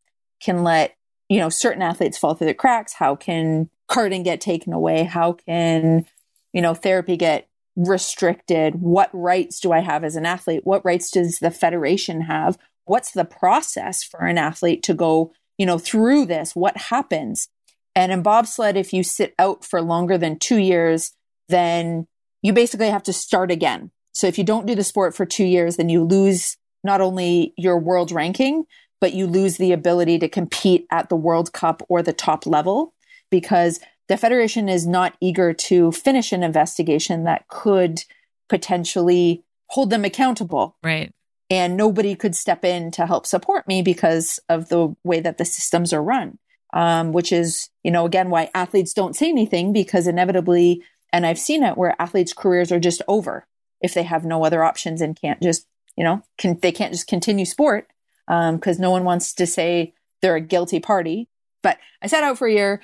can 0.41 0.63
let, 0.63 0.95
you 1.29 1.39
know, 1.39 1.49
certain 1.49 1.83
athletes 1.83 2.19
fall 2.19 2.35
through 2.35 2.47
the 2.47 2.55
cracks. 2.55 2.93
How 2.93 3.17
can 3.17 3.71
carding 3.89 4.23
get 4.23 4.41
taken 4.41 4.73
away? 4.73 5.05
How 5.05 5.33
can, 5.33 6.07
you 6.53 6.61
know, 6.61 6.75
therapy 6.75 7.17
get 7.17 7.49
restricted? 7.77 8.77
What 8.77 9.11
rights 9.13 9.61
do 9.61 9.73
I 9.73 9.81
have 9.81 10.05
as 10.05 10.17
an 10.17 10.27
athlete? 10.27 10.63
What 10.65 10.85
rights 10.85 11.11
does 11.11 11.39
the 11.39 11.51
federation 11.51 12.23
have? 12.23 12.59
What's 12.85 13.13
the 13.13 13.25
process 13.25 14.03
for 14.03 14.21
an 14.21 14.39
athlete 14.39 14.83
to 14.85 14.95
go, 14.95 15.33
you 15.59 15.67
know, 15.67 15.79
through 15.79 16.27
this? 16.27 16.55
What 16.55 16.77
happens? 16.77 17.49
And 17.95 18.11
in 18.11 18.23
bobsled, 18.23 18.77
if 18.77 18.93
you 18.93 19.03
sit 19.03 19.35
out 19.39 19.65
for 19.65 19.81
longer 19.81 20.19
than 20.19 20.39
two 20.39 20.59
years, 20.59 21.13
then 21.49 22.07
you 22.43 22.53
basically 22.53 22.91
have 22.91 23.03
to 23.05 23.13
start 23.13 23.51
again. 23.51 23.91
So 24.13 24.27
if 24.27 24.39
you 24.39 24.45
don't 24.45 24.67
do 24.67 24.75
the 24.75 24.85
sport 24.85 25.15
for 25.15 25.25
two 25.25 25.45
years, 25.45 25.77
then 25.77 25.89
you 25.89 26.05
lose 26.05 26.57
not 26.85 27.01
only 27.01 27.55
your 27.57 27.79
world 27.79 28.11
ranking, 28.11 28.65
but 29.01 29.15
you 29.15 29.27
lose 29.27 29.57
the 29.57 29.73
ability 29.73 30.19
to 30.21 30.29
compete 30.29 30.87
at 30.91 31.09
the 31.09 31.17
World 31.17 31.53
Cup 31.53 31.83
or 31.89 32.03
the 32.03 32.13
top 32.13 32.47
level 32.47 32.95
because 33.31 33.81
the 34.09 34.17
Federation 34.17 34.69
is 34.69 34.87
not 34.87 35.17
eager 35.21 35.53
to 35.53 35.93
finish 35.93 36.33
an 36.33 36.43
investigation 36.43 37.25
that 37.25 37.49
could 37.49 38.05
potentially 38.49 39.45
hold 39.69 39.91
them 39.91 40.05
accountable. 40.05 40.77
Right. 40.83 41.13
And 41.49 41.77
nobody 41.77 42.15
could 42.15 42.35
step 42.35 42.65
in 42.65 42.91
to 42.93 43.07
help 43.07 43.27
support 43.27 43.69
me 43.69 43.83
because 43.83 44.41
of 44.49 44.69
the 44.69 44.95
way 45.05 45.21
that 45.21 45.39
the 45.39 45.45
systems 45.45 45.93
are 45.93 46.03
run. 46.03 46.39
Um, 46.75 47.13
which 47.13 47.33
is, 47.33 47.69
you 47.85 47.91
know, 47.91 48.07
again, 48.07 48.31
why 48.31 48.51
athletes 48.55 48.95
don't 48.95 49.15
say 49.15 49.29
anything 49.29 49.75
because 49.75 50.07
inevitably, 50.07 50.83
and 51.13 51.27
I've 51.27 51.39
seen 51.39 51.63
it 51.63 51.77
where 51.77 51.95
athletes' 52.01 52.33
careers 52.33 52.73
are 52.73 52.81
just 52.81 53.03
over 53.07 53.47
if 53.83 53.93
they 53.93 54.05
have 54.05 54.25
no 54.25 54.43
other 54.43 54.65
options 54.65 55.03
and 55.03 55.15
can't 55.21 55.43
just, 55.43 55.67
you 55.99 56.05
know, 56.05 56.23
can, 56.39 56.59
they 56.63 56.73
can't 56.73 56.95
just 56.95 57.09
continue 57.09 57.45
sport 57.45 57.89
because 58.27 58.77
um, 58.79 58.81
no 58.81 58.91
one 58.91 59.05
wants 59.05 59.35
to 59.35 59.47
say 59.47 59.93
they're 60.23 60.37
a 60.37 60.41
guilty 60.41 60.81
party. 60.81 61.29
But 61.63 61.77
I 62.01 62.07
sat 62.07 62.25
out 62.25 62.39
for 62.39 62.49
a 62.49 62.53
year. 62.53 62.81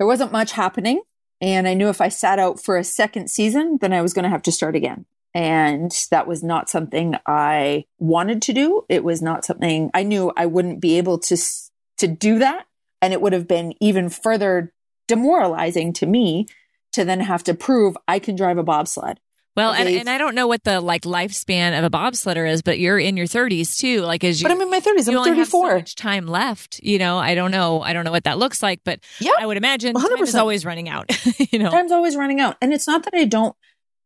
There 0.00 0.06
wasn't 0.06 0.32
much 0.32 0.52
happening. 0.52 1.02
And 1.42 1.68
I 1.68 1.74
knew 1.74 1.90
if 1.90 2.00
I 2.00 2.08
sat 2.08 2.38
out 2.38 2.58
for 2.58 2.78
a 2.78 2.84
second 2.84 3.30
season, 3.30 3.76
then 3.82 3.92
I 3.92 4.00
was 4.00 4.14
going 4.14 4.22
to 4.22 4.30
have 4.30 4.42
to 4.44 4.52
start 4.52 4.74
again. 4.74 5.04
And 5.34 5.92
that 6.10 6.26
was 6.26 6.42
not 6.42 6.70
something 6.70 7.16
I 7.26 7.84
wanted 7.98 8.40
to 8.42 8.54
do. 8.54 8.86
It 8.88 9.04
was 9.04 9.20
not 9.20 9.44
something 9.44 9.90
I 9.92 10.02
knew 10.02 10.32
I 10.38 10.46
wouldn't 10.46 10.80
be 10.80 10.96
able 10.96 11.18
to, 11.18 11.36
to 11.98 12.08
do 12.08 12.38
that. 12.38 12.64
And 13.02 13.12
it 13.12 13.20
would 13.20 13.34
have 13.34 13.46
been 13.46 13.74
even 13.78 14.08
further 14.08 14.72
demoralizing 15.06 15.92
to 15.94 16.06
me 16.06 16.46
to 16.92 17.04
then 17.04 17.20
have 17.20 17.44
to 17.44 17.54
prove 17.54 17.94
I 18.08 18.20
can 18.20 18.36
drive 18.36 18.56
a 18.56 18.62
bobsled. 18.62 19.20
Well, 19.56 19.72
and, 19.72 19.88
and 19.88 20.08
I 20.08 20.16
don't 20.16 20.34
know 20.34 20.46
what 20.46 20.62
the 20.62 20.80
like 20.80 21.02
lifespan 21.02 21.76
of 21.76 21.84
a 21.84 21.90
bobsledder 21.90 22.48
is, 22.48 22.62
but 22.62 22.78
you're 22.78 22.98
in 22.98 23.16
your 23.16 23.26
30s 23.26 23.76
too. 23.76 24.02
Like 24.02 24.22
as 24.22 24.40
you, 24.40 24.44
but 24.48 24.52
I'm 24.52 24.60
in 24.60 24.70
my 24.70 24.80
30s. 24.80 25.08
I'm 25.08 25.24
34. 25.24 25.70
so 25.70 25.76
much 25.76 25.94
time 25.96 26.26
left. 26.26 26.80
You 26.82 26.98
know, 26.98 27.18
I 27.18 27.34
don't 27.34 27.50
know. 27.50 27.82
I 27.82 27.92
don't 27.92 28.04
know 28.04 28.12
what 28.12 28.24
that 28.24 28.38
looks 28.38 28.62
like, 28.62 28.80
but 28.84 29.00
yeah, 29.18 29.32
I 29.38 29.46
would 29.46 29.56
imagine 29.56 29.94
100%. 29.94 30.08
time 30.08 30.22
is 30.22 30.34
always 30.34 30.64
running 30.64 30.88
out. 30.88 31.10
you 31.52 31.58
know, 31.58 31.70
time's 31.70 31.92
always 31.92 32.16
running 32.16 32.40
out, 32.40 32.56
and 32.62 32.72
it's 32.72 32.86
not 32.86 33.02
that 33.04 33.14
I 33.14 33.24
don't. 33.24 33.56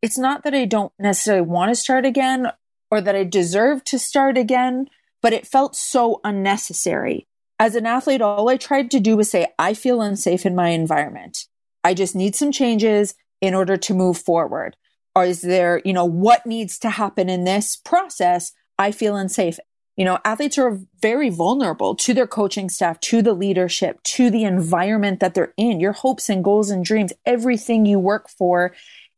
It's 0.00 0.18
not 0.18 0.44
that 0.44 0.54
I 0.54 0.64
don't 0.64 0.92
necessarily 0.98 1.46
want 1.46 1.70
to 1.70 1.74
start 1.74 2.04
again 2.04 2.50
or 2.90 3.00
that 3.00 3.16
I 3.16 3.24
deserve 3.24 3.84
to 3.84 3.98
start 3.98 4.38
again, 4.38 4.88
but 5.20 5.32
it 5.32 5.46
felt 5.46 5.74
so 5.76 6.20
unnecessary. 6.24 7.26
As 7.58 7.74
an 7.74 7.86
athlete, 7.86 8.20
all 8.20 8.48
I 8.48 8.56
tried 8.56 8.90
to 8.92 9.00
do 9.00 9.16
was 9.16 9.30
say, 9.30 9.48
I 9.58 9.74
feel 9.74 10.02
unsafe 10.02 10.44
in 10.44 10.54
my 10.54 10.68
environment. 10.68 11.46
I 11.82 11.94
just 11.94 12.14
need 12.14 12.34
some 12.36 12.52
changes 12.52 13.14
in 13.40 13.54
order 13.54 13.76
to 13.76 13.94
move 13.94 14.18
forward. 14.18 14.76
Or 15.14 15.24
is 15.24 15.42
there, 15.42 15.80
you 15.84 15.92
know, 15.92 16.04
what 16.04 16.44
needs 16.44 16.78
to 16.80 16.90
happen 16.90 17.28
in 17.28 17.44
this 17.44 17.76
process? 17.76 18.52
I 18.78 18.90
feel 18.90 19.16
unsafe. 19.16 19.58
You 19.96 20.04
know, 20.04 20.18
athletes 20.24 20.58
are 20.58 20.80
very 21.00 21.30
vulnerable 21.30 21.94
to 21.94 22.14
their 22.14 22.26
coaching 22.26 22.68
staff, 22.68 22.98
to 23.00 23.22
the 23.22 23.32
leadership, 23.32 24.02
to 24.02 24.28
the 24.28 24.42
environment 24.42 25.20
that 25.20 25.34
they're 25.34 25.54
in. 25.56 25.78
Your 25.78 25.92
hopes 25.92 26.28
and 26.28 26.42
goals 26.42 26.70
and 26.70 26.84
dreams, 26.84 27.12
everything 27.24 27.86
you 27.86 28.00
work 28.00 28.28
for 28.28 28.74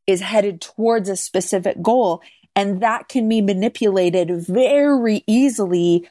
is 0.06 0.20
headed 0.20 0.60
towards 0.60 1.08
a 1.08 1.16
specific 1.16 1.80
goal. 1.80 2.20
And 2.54 2.82
that 2.82 3.08
can 3.08 3.26
be 3.28 3.40
manipulated 3.40 4.30
very 4.46 5.24
easily. 5.26 6.06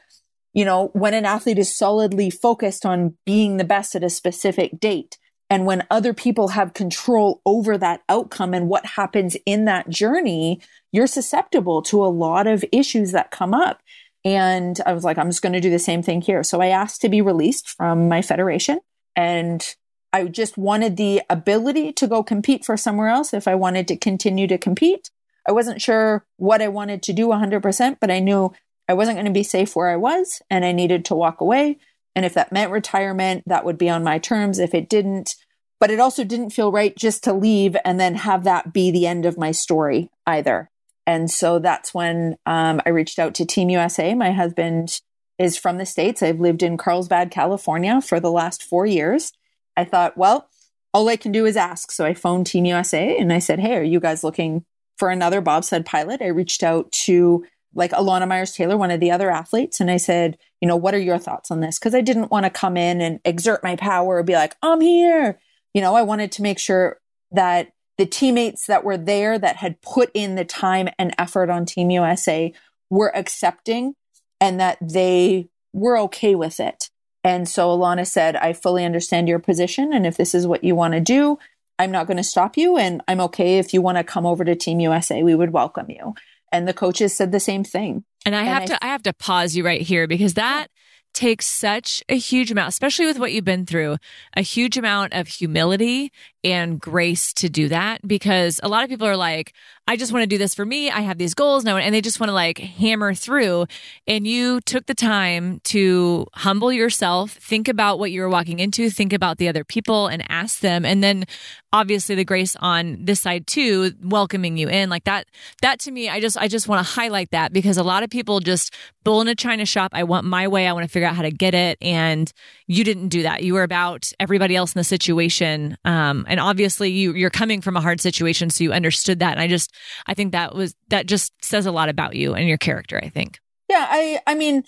You 0.52 0.64
know, 0.64 0.90
when 0.94 1.14
an 1.14 1.26
athlete 1.26 1.58
is 1.58 1.76
solidly 1.76 2.30
focused 2.30 2.84
on 2.84 3.16
being 3.24 3.58
the 3.58 3.64
best 3.64 3.94
at 3.94 4.02
a 4.02 4.10
specific 4.10 4.80
date, 4.80 5.16
and 5.48 5.66
when 5.66 5.86
other 5.90 6.12
people 6.12 6.48
have 6.48 6.74
control 6.74 7.40
over 7.46 7.78
that 7.78 8.02
outcome 8.08 8.52
and 8.52 8.68
what 8.68 8.84
happens 8.84 9.36
in 9.46 9.64
that 9.66 9.88
journey, 9.88 10.60
you're 10.92 11.06
susceptible 11.06 11.82
to 11.82 12.04
a 12.04 12.08
lot 12.08 12.46
of 12.46 12.64
issues 12.72 13.12
that 13.12 13.30
come 13.30 13.54
up. 13.54 13.80
And 14.24 14.80
I 14.84 14.92
was 14.92 15.04
like, 15.04 15.18
I'm 15.18 15.30
just 15.30 15.42
going 15.42 15.52
to 15.52 15.60
do 15.60 15.70
the 15.70 15.78
same 15.78 16.02
thing 16.02 16.20
here. 16.20 16.42
So 16.42 16.60
I 16.60 16.68
asked 16.68 17.00
to 17.02 17.08
be 17.08 17.20
released 17.20 17.68
from 17.68 18.08
my 18.08 18.22
federation 18.22 18.80
and 19.14 19.76
I 20.12 20.24
just 20.24 20.56
wanted 20.56 20.96
the 20.96 21.22
ability 21.30 21.92
to 21.92 22.06
go 22.08 22.22
compete 22.22 22.64
for 22.64 22.76
somewhere 22.76 23.08
else 23.08 23.32
if 23.32 23.46
I 23.46 23.54
wanted 23.54 23.86
to 23.88 23.96
continue 23.96 24.46
to 24.48 24.58
compete. 24.58 25.10
I 25.46 25.52
wasn't 25.52 25.80
sure 25.80 26.24
what 26.38 26.60
I 26.60 26.68
wanted 26.68 27.02
to 27.04 27.12
do 27.12 27.28
100%, 27.28 27.98
but 28.00 28.10
I 28.10 28.18
knew 28.18 28.52
I 28.88 28.94
wasn't 28.94 29.16
going 29.16 29.26
to 29.26 29.32
be 29.32 29.42
safe 29.42 29.76
where 29.76 29.88
I 29.88 29.96
was 29.96 30.42
and 30.50 30.64
I 30.64 30.72
needed 30.72 31.04
to 31.06 31.14
walk 31.14 31.40
away. 31.40 31.78
And 32.16 32.24
if 32.24 32.34
that 32.34 32.50
meant 32.50 32.72
retirement, 32.72 33.44
that 33.46 33.64
would 33.64 33.78
be 33.78 33.90
on 33.90 34.02
my 34.02 34.18
terms. 34.18 34.58
If 34.58 34.74
it 34.74 34.88
didn't, 34.88 35.36
but 35.78 35.90
it 35.90 36.00
also 36.00 36.24
didn't 36.24 36.50
feel 36.50 36.72
right 36.72 36.96
just 36.96 37.22
to 37.24 37.34
leave 37.34 37.76
and 37.84 38.00
then 38.00 38.14
have 38.16 38.44
that 38.44 38.72
be 38.72 38.90
the 38.90 39.06
end 39.06 39.26
of 39.26 39.38
my 39.38 39.52
story 39.52 40.10
either. 40.26 40.70
And 41.06 41.30
so 41.30 41.58
that's 41.58 41.94
when 41.94 42.36
um, 42.46 42.80
I 42.84 42.88
reached 42.88 43.18
out 43.18 43.34
to 43.34 43.46
Team 43.46 43.68
USA. 43.68 44.14
My 44.14 44.32
husband 44.32 45.00
is 45.38 45.58
from 45.58 45.76
the 45.76 45.86
States. 45.86 46.22
I've 46.22 46.40
lived 46.40 46.62
in 46.62 46.78
Carlsbad, 46.78 47.30
California 47.30 48.00
for 48.00 48.18
the 48.18 48.32
last 48.32 48.62
four 48.62 48.86
years. 48.86 49.32
I 49.76 49.84
thought, 49.84 50.16
well, 50.16 50.48
all 50.94 51.08
I 51.10 51.16
can 51.16 51.30
do 51.30 51.44
is 51.44 51.58
ask. 51.58 51.92
So 51.92 52.06
I 52.06 52.14
phoned 52.14 52.46
Team 52.46 52.64
USA 52.64 53.16
and 53.18 53.30
I 53.30 53.38
said, 53.38 53.60
Hey, 53.60 53.76
are 53.76 53.82
you 53.82 54.00
guys 54.00 54.24
looking 54.24 54.64
for 54.96 55.10
another 55.10 55.42
bobsled 55.42 55.84
pilot? 55.84 56.22
I 56.22 56.28
reached 56.28 56.62
out 56.62 56.90
to 57.04 57.44
like 57.76 57.92
Elana 57.92 58.26
Meyers 58.26 58.52
Taylor, 58.52 58.76
one 58.76 58.90
of 58.90 59.00
the 59.00 59.10
other 59.10 59.30
athletes. 59.30 59.80
And 59.80 59.90
I 59.90 59.98
said, 59.98 60.38
you 60.60 60.66
know, 60.66 60.76
what 60.76 60.94
are 60.94 60.98
your 60.98 61.18
thoughts 61.18 61.50
on 61.50 61.60
this? 61.60 61.78
Because 61.78 61.94
I 61.94 62.00
didn't 62.00 62.30
want 62.30 62.44
to 62.44 62.50
come 62.50 62.76
in 62.76 63.00
and 63.00 63.20
exert 63.24 63.62
my 63.62 63.76
power 63.76 64.22
be 64.22 64.32
like, 64.32 64.56
I'm 64.62 64.80
here. 64.80 65.38
You 65.74 65.82
know, 65.82 65.94
I 65.94 66.02
wanted 66.02 66.32
to 66.32 66.42
make 66.42 66.58
sure 66.58 66.98
that 67.32 67.72
the 67.98 68.06
teammates 68.06 68.66
that 68.66 68.82
were 68.82 68.96
there 68.96 69.38
that 69.38 69.56
had 69.56 69.80
put 69.82 70.10
in 70.14 70.34
the 70.34 70.44
time 70.44 70.88
and 70.98 71.14
effort 71.18 71.50
on 71.50 71.66
Team 71.66 71.90
USA 71.90 72.52
were 72.88 73.14
accepting 73.14 73.94
and 74.40 74.58
that 74.58 74.78
they 74.80 75.48
were 75.72 75.98
okay 75.98 76.34
with 76.34 76.60
it. 76.60 76.90
And 77.24 77.48
so 77.48 77.68
Elana 77.68 78.06
said, 78.06 78.36
I 78.36 78.52
fully 78.52 78.84
understand 78.84 79.28
your 79.28 79.38
position. 79.38 79.92
And 79.92 80.06
if 80.06 80.16
this 80.16 80.34
is 80.34 80.46
what 80.46 80.64
you 80.64 80.74
want 80.74 80.94
to 80.94 81.00
do, 81.00 81.38
I'm 81.78 81.90
not 81.90 82.06
going 82.06 82.16
to 82.16 82.24
stop 82.24 82.56
you. 82.56 82.78
And 82.78 83.02
I'm 83.08 83.20
okay 83.22 83.58
if 83.58 83.74
you 83.74 83.82
want 83.82 83.98
to 83.98 84.04
come 84.04 84.24
over 84.24 84.44
to 84.44 84.54
Team 84.54 84.80
USA, 84.80 85.22
we 85.22 85.34
would 85.34 85.52
welcome 85.52 85.90
you 85.90 86.14
and 86.56 86.66
the 86.66 86.74
coaches 86.74 87.14
said 87.14 87.32
the 87.32 87.40
same 87.40 87.64
thing. 87.64 88.04
And 88.24 88.34
I 88.34 88.40
and 88.40 88.48
have 88.48 88.62
I, 88.62 88.66
to 88.66 88.84
I 88.84 88.88
have 88.88 89.02
to 89.02 89.12
pause 89.12 89.54
you 89.54 89.64
right 89.64 89.80
here 89.80 90.06
because 90.06 90.34
that 90.34 90.68
takes 91.12 91.46
such 91.46 92.04
a 92.10 92.18
huge 92.18 92.50
amount, 92.50 92.68
especially 92.68 93.06
with 93.06 93.18
what 93.18 93.32
you've 93.32 93.44
been 93.44 93.64
through, 93.64 93.96
a 94.36 94.42
huge 94.42 94.76
amount 94.76 95.14
of 95.14 95.28
humility 95.28 96.12
and 96.44 96.78
grace 96.78 97.32
to 97.32 97.48
do 97.48 97.68
that 97.68 98.06
because 98.06 98.60
a 98.62 98.68
lot 98.68 98.84
of 98.84 98.90
people 98.90 99.06
are 99.06 99.16
like, 99.16 99.54
I 99.88 99.96
just 99.96 100.12
want 100.12 100.24
to 100.24 100.26
do 100.26 100.36
this 100.36 100.54
for 100.54 100.66
me. 100.66 100.90
I 100.90 101.00
have 101.00 101.16
these 101.16 101.34
goals 101.34 101.64
now, 101.64 101.76
and 101.76 101.94
they 101.94 102.00
just 102.00 102.18
want 102.18 102.28
to 102.28 102.34
like 102.34 102.58
hammer 102.58 103.14
through. 103.14 103.66
And 104.06 104.26
you 104.26 104.60
took 104.62 104.86
the 104.86 104.94
time 104.94 105.60
to 105.64 106.26
humble 106.34 106.72
yourself, 106.72 107.32
think 107.32 107.68
about 107.68 108.00
what 108.00 108.10
you 108.10 108.20
were 108.22 108.28
walking 108.28 108.58
into, 108.58 108.90
think 108.90 109.12
about 109.12 109.38
the 109.38 109.48
other 109.48 109.62
people, 109.62 110.08
and 110.08 110.24
ask 110.28 110.58
them. 110.58 110.84
And 110.84 111.04
then 111.04 111.24
obviously 111.72 112.14
the 112.14 112.24
grace 112.24 112.56
on 112.56 113.04
this 113.04 113.20
side 113.20 113.46
too, 113.46 113.92
welcoming 114.02 114.56
you 114.56 114.68
in 114.68 114.88
like 114.88 115.04
that. 115.04 115.26
That 115.62 115.78
to 115.80 115.90
me, 115.90 116.08
I 116.08 116.20
just 116.20 116.36
I 116.38 116.48
just 116.48 116.68
want 116.68 116.84
to 116.84 116.92
highlight 116.92 117.30
that 117.30 117.52
because 117.52 117.76
a 117.76 117.84
lot 117.84 118.02
of 118.02 118.10
people 118.10 118.40
just 118.40 118.74
bull 119.04 119.20
in 119.20 119.28
a 119.28 119.34
china 119.34 119.66
shop. 119.66 119.92
I 119.94 120.02
want 120.02 120.26
my 120.26 120.48
way. 120.48 120.66
I 120.66 120.72
want 120.72 120.84
to 120.84 120.90
figure 120.90 121.06
out 121.06 121.14
how 121.14 121.22
to 121.22 121.30
get 121.30 121.54
it, 121.54 121.78
and 121.80 122.32
you 122.66 122.82
didn't 122.82 123.08
do 123.08 123.22
that. 123.22 123.42
You 123.44 123.54
were 123.54 123.62
about 123.62 124.12
everybody 124.18 124.56
else 124.56 124.74
in 124.74 124.80
the 124.80 124.84
situation. 124.84 125.76
Um, 125.84 126.24
and 126.28 126.40
obviously 126.40 126.90
you 126.90 127.14
you're 127.14 127.30
coming 127.30 127.60
from 127.60 127.76
a 127.76 127.80
hard 127.80 128.00
situation, 128.00 128.50
so 128.50 128.64
you 128.64 128.72
understood 128.72 129.20
that. 129.20 129.32
And 129.32 129.40
I 129.40 129.46
just 129.46 129.72
I 130.06 130.14
think 130.14 130.32
that 130.32 130.54
was 130.54 130.74
that 130.88 131.06
just 131.06 131.32
says 131.44 131.66
a 131.66 131.72
lot 131.72 131.88
about 131.88 132.16
you 132.16 132.34
and 132.34 132.48
your 132.48 132.58
character. 132.58 133.00
I 133.02 133.08
think. 133.08 133.38
Yeah, 133.68 133.86
I 133.88 134.20
I 134.26 134.34
mean, 134.34 134.64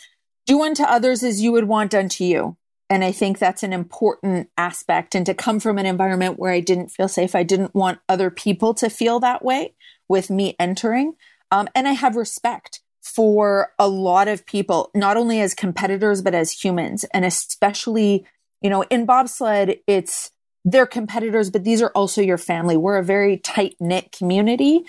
do 0.47 0.63
unto 0.63 0.83
others 0.83 1.23
as 1.23 1.43
you 1.43 1.53
would 1.53 1.69
want 1.69 1.91
done 1.91 2.09
to 2.09 2.25
you. 2.25 2.57
And 2.91 3.05
I 3.05 3.13
think 3.13 3.39
that's 3.39 3.63
an 3.63 3.73
important 3.73 4.49
aspect. 4.57 5.15
And 5.15 5.27
to 5.27 5.35
come 5.35 5.61
from 5.61 5.77
an 5.77 5.85
environment 5.85 6.39
where 6.39 6.53
I 6.53 6.61
didn't 6.61 6.91
feel 6.91 7.09
safe, 7.09 7.35
I 7.35 7.43
didn't 7.43 7.75
want 7.75 7.99
other 8.09 8.31
people 8.31 8.73
to 8.75 8.89
feel 8.89 9.21
that 9.21 9.45
way 9.45 9.75
with 10.09 10.31
me 10.31 10.57
entering. 10.59 11.15
Um, 11.51 11.69
and 11.75 11.87
I 11.87 11.93
have 11.93 12.17
respect 12.17 12.81
for 13.03 13.73
a 13.79 13.89
lot 13.89 14.29
of 14.29 14.47
people, 14.47 14.91
not 14.95 15.17
only 15.17 15.41
as 15.41 15.55
competitors, 15.55 16.23
but 16.23 16.35
as 16.35 16.53
humans. 16.53 17.05
And 17.13 17.25
especially, 17.25 18.27
you 18.63 18.71
know, 18.71 18.83
in 18.85 19.05
bobsled, 19.05 19.79
it's 19.87 20.31
they're 20.71 20.87
competitors, 20.87 21.51
but 21.51 21.65
these 21.65 21.81
are 21.81 21.91
also 21.91 22.21
your 22.21 22.39
family. 22.39 22.77
We're 22.77 22.99
a 22.99 23.05
very 23.05 23.39
tight 23.39 23.77
knit 23.81 24.13
community. 24.13 24.85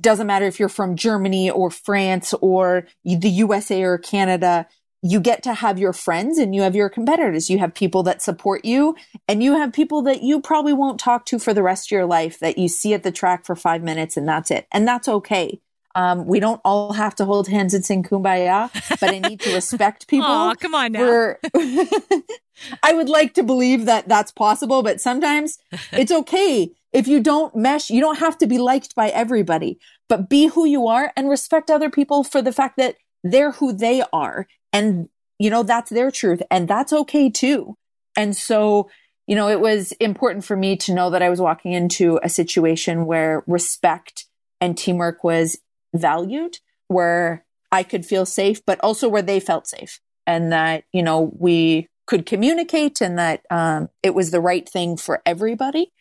Doesn't 0.00 0.26
matter 0.26 0.46
if 0.46 0.58
you're 0.58 0.68
from 0.68 0.96
Germany 0.96 1.50
or 1.50 1.70
France 1.70 2.34
or 2.40 2.86
the 3.04 3.28
USA 3.28 3.82
or 3.82 3.98
Canada. 3.98 4.66
You 5.02 5.20
get 5.20 5.42
to 5.44 5.54
have 5.54 5.78
your 5.78 5.92
friends 5.92 6.38
and 6.38 6.54
you 6.54 6.62
have 6.62 6.74
your 6.74 6.88
competitors. 6.88 7.48
You 7.48 7.58
have 7.58 7.74
people 7.74 8.02
that 8.04 8.22
support 8.22 8.64
you 8.64 8.96
and 9.28 9.42
you 9.42 9.54
have 9.54 9.72
people 9.72 10.02
that 10.02 10.22
you 10.22 10.40
probably 10.40 10.72
won't 10.72 10.98
talk 10.98 11.26
to 11.26 11.38
for 11.38 11.54
the 11.54 11.62
rest 11.62 11.88
of 11.88 11.90
your 11.92 12.06
life 12.06 12.38
that 12.40 12.58
you 12.58 12.68
see 12.68 12.94
at 12.94 13.02
the 13.02 13.12
track 13.12 13.44
for 13.44 13.54
five 13.54 13.82
minutes 13.82 14.16
and 14.16 14.26
that's 14.26 14.50
it. 14.50 14.66
And 14.72 14.88
that's 14.88 15.08
okay. 15.08 15.60
Um, 15.94 16.26
we 16.26 16.40
don't 16.40 16.60
all 16.64 16.92
have 16.92 17.14
to 17.16 17.24
hold 17.24 17.48
hands 17.48 17.72
and 17.72 17.84
sing 17.84 18.02
kumbaya, 18.02 18.70
but 19.00 19.10
I 19.10 19.20
need 19.20 19.40
to 19.40 19.54
respect 19.54 20.08
people. 20.08 20.26
Aw, 20.26 20.54
come 20.54 20.74
on 20.74 20.92
now. 20.92 21.34
I 22.82 22.92
would 22.92 23.08
like 23.08 23.34
to 23.34 23.42
believe 23.42 23.86
that 23.86 24.08
that's 24.08 24.32
possible, 24.32 24.82
but 24.82 25.00
sometimes 25.00 25.58
it's 25.92 26.12
okay. 26.12 26.72
If 26.92 27.08
you 27.08 27.20
don't 27.20 27.54
mesh, 27.56 27.90
you 27.90 28.00
don't 28.00 28.18
have 28.18 28.38
to 28.38 28.46
be 28.46 28.58
liked 28.58 28.94
by 28.94 29.08
everybody, 29.08 29.78
but 30.08 30.28
be 30.28 30.46
who 30.46 30.64
you 30.64 30.86
are 30.86 31.12
and 31.16 31.28
respect 31.28 31.70
other 31.70 31.90
people 31.90 32.24
for 32.24 32.40
the 32.40 32.52
fact 32.52 32.76
that 32.76 32.96
they're 33.22 33.52
who 33.52 33.72
they 33.72 34.02
are. 34.12 34.46
And, 34.72 35.08
you 35.38 35.50
know, 35.50 35.62
that's 35.62 35.90
their 35.90 36.10
truth 36.10 36.42
and 36.50 36.68
that's 36.68 36.92
okay 36.92 37.30
too. 37.30 37.76
And 38.16 38.36
so, 38.36 38.88
you 39.26 39.34
know, 39.34 39.48
it 39.48 39.60
was 39.60 39.92
important 39.92 40.44
for 40.44 40.56
me 40.56 40.76
to 40.76 40.94
know 40.94 41.10
that 41.10 41.22
I 41.22 41.30
was 41.30 41.40
walking 41.40 41.72
into 41.72 42.20
a 42.22 42.28
situation 42.28 43.06
where 43.06 43.42
respect 43.46 44.26
and 44.60 44.78
teamwork 44.78 45.24
was 45.24 45.58
valued, 45.94 46.58
where 46.88 47.44
I 47.72 47.82
could 47.82 48.04
feel 48.04 48.26
safe, 48.26 48.64
but 48.64 48.80
also 48.80 49.08
where 49.08 49.22
they 49.22 49.40
felt 49.40 49.66
safe 49.66 50.00
and 50.26 50.52
that, 50.52 50.84
you 50.92 51.02
know, 51.02 51.32
we 51.38 51.88
could 52.06 52.26
communicate 52.26 53.00
and 53.00 53.18
that 53.18 53.44
um, 53.50 53.88
it 54.02 54.14
was 54.14 54.30
the 54.30 54.40
right 54.40 54.68
thing 54.68 54.96
for 54.96 55.22
everybody. 55.24 55.92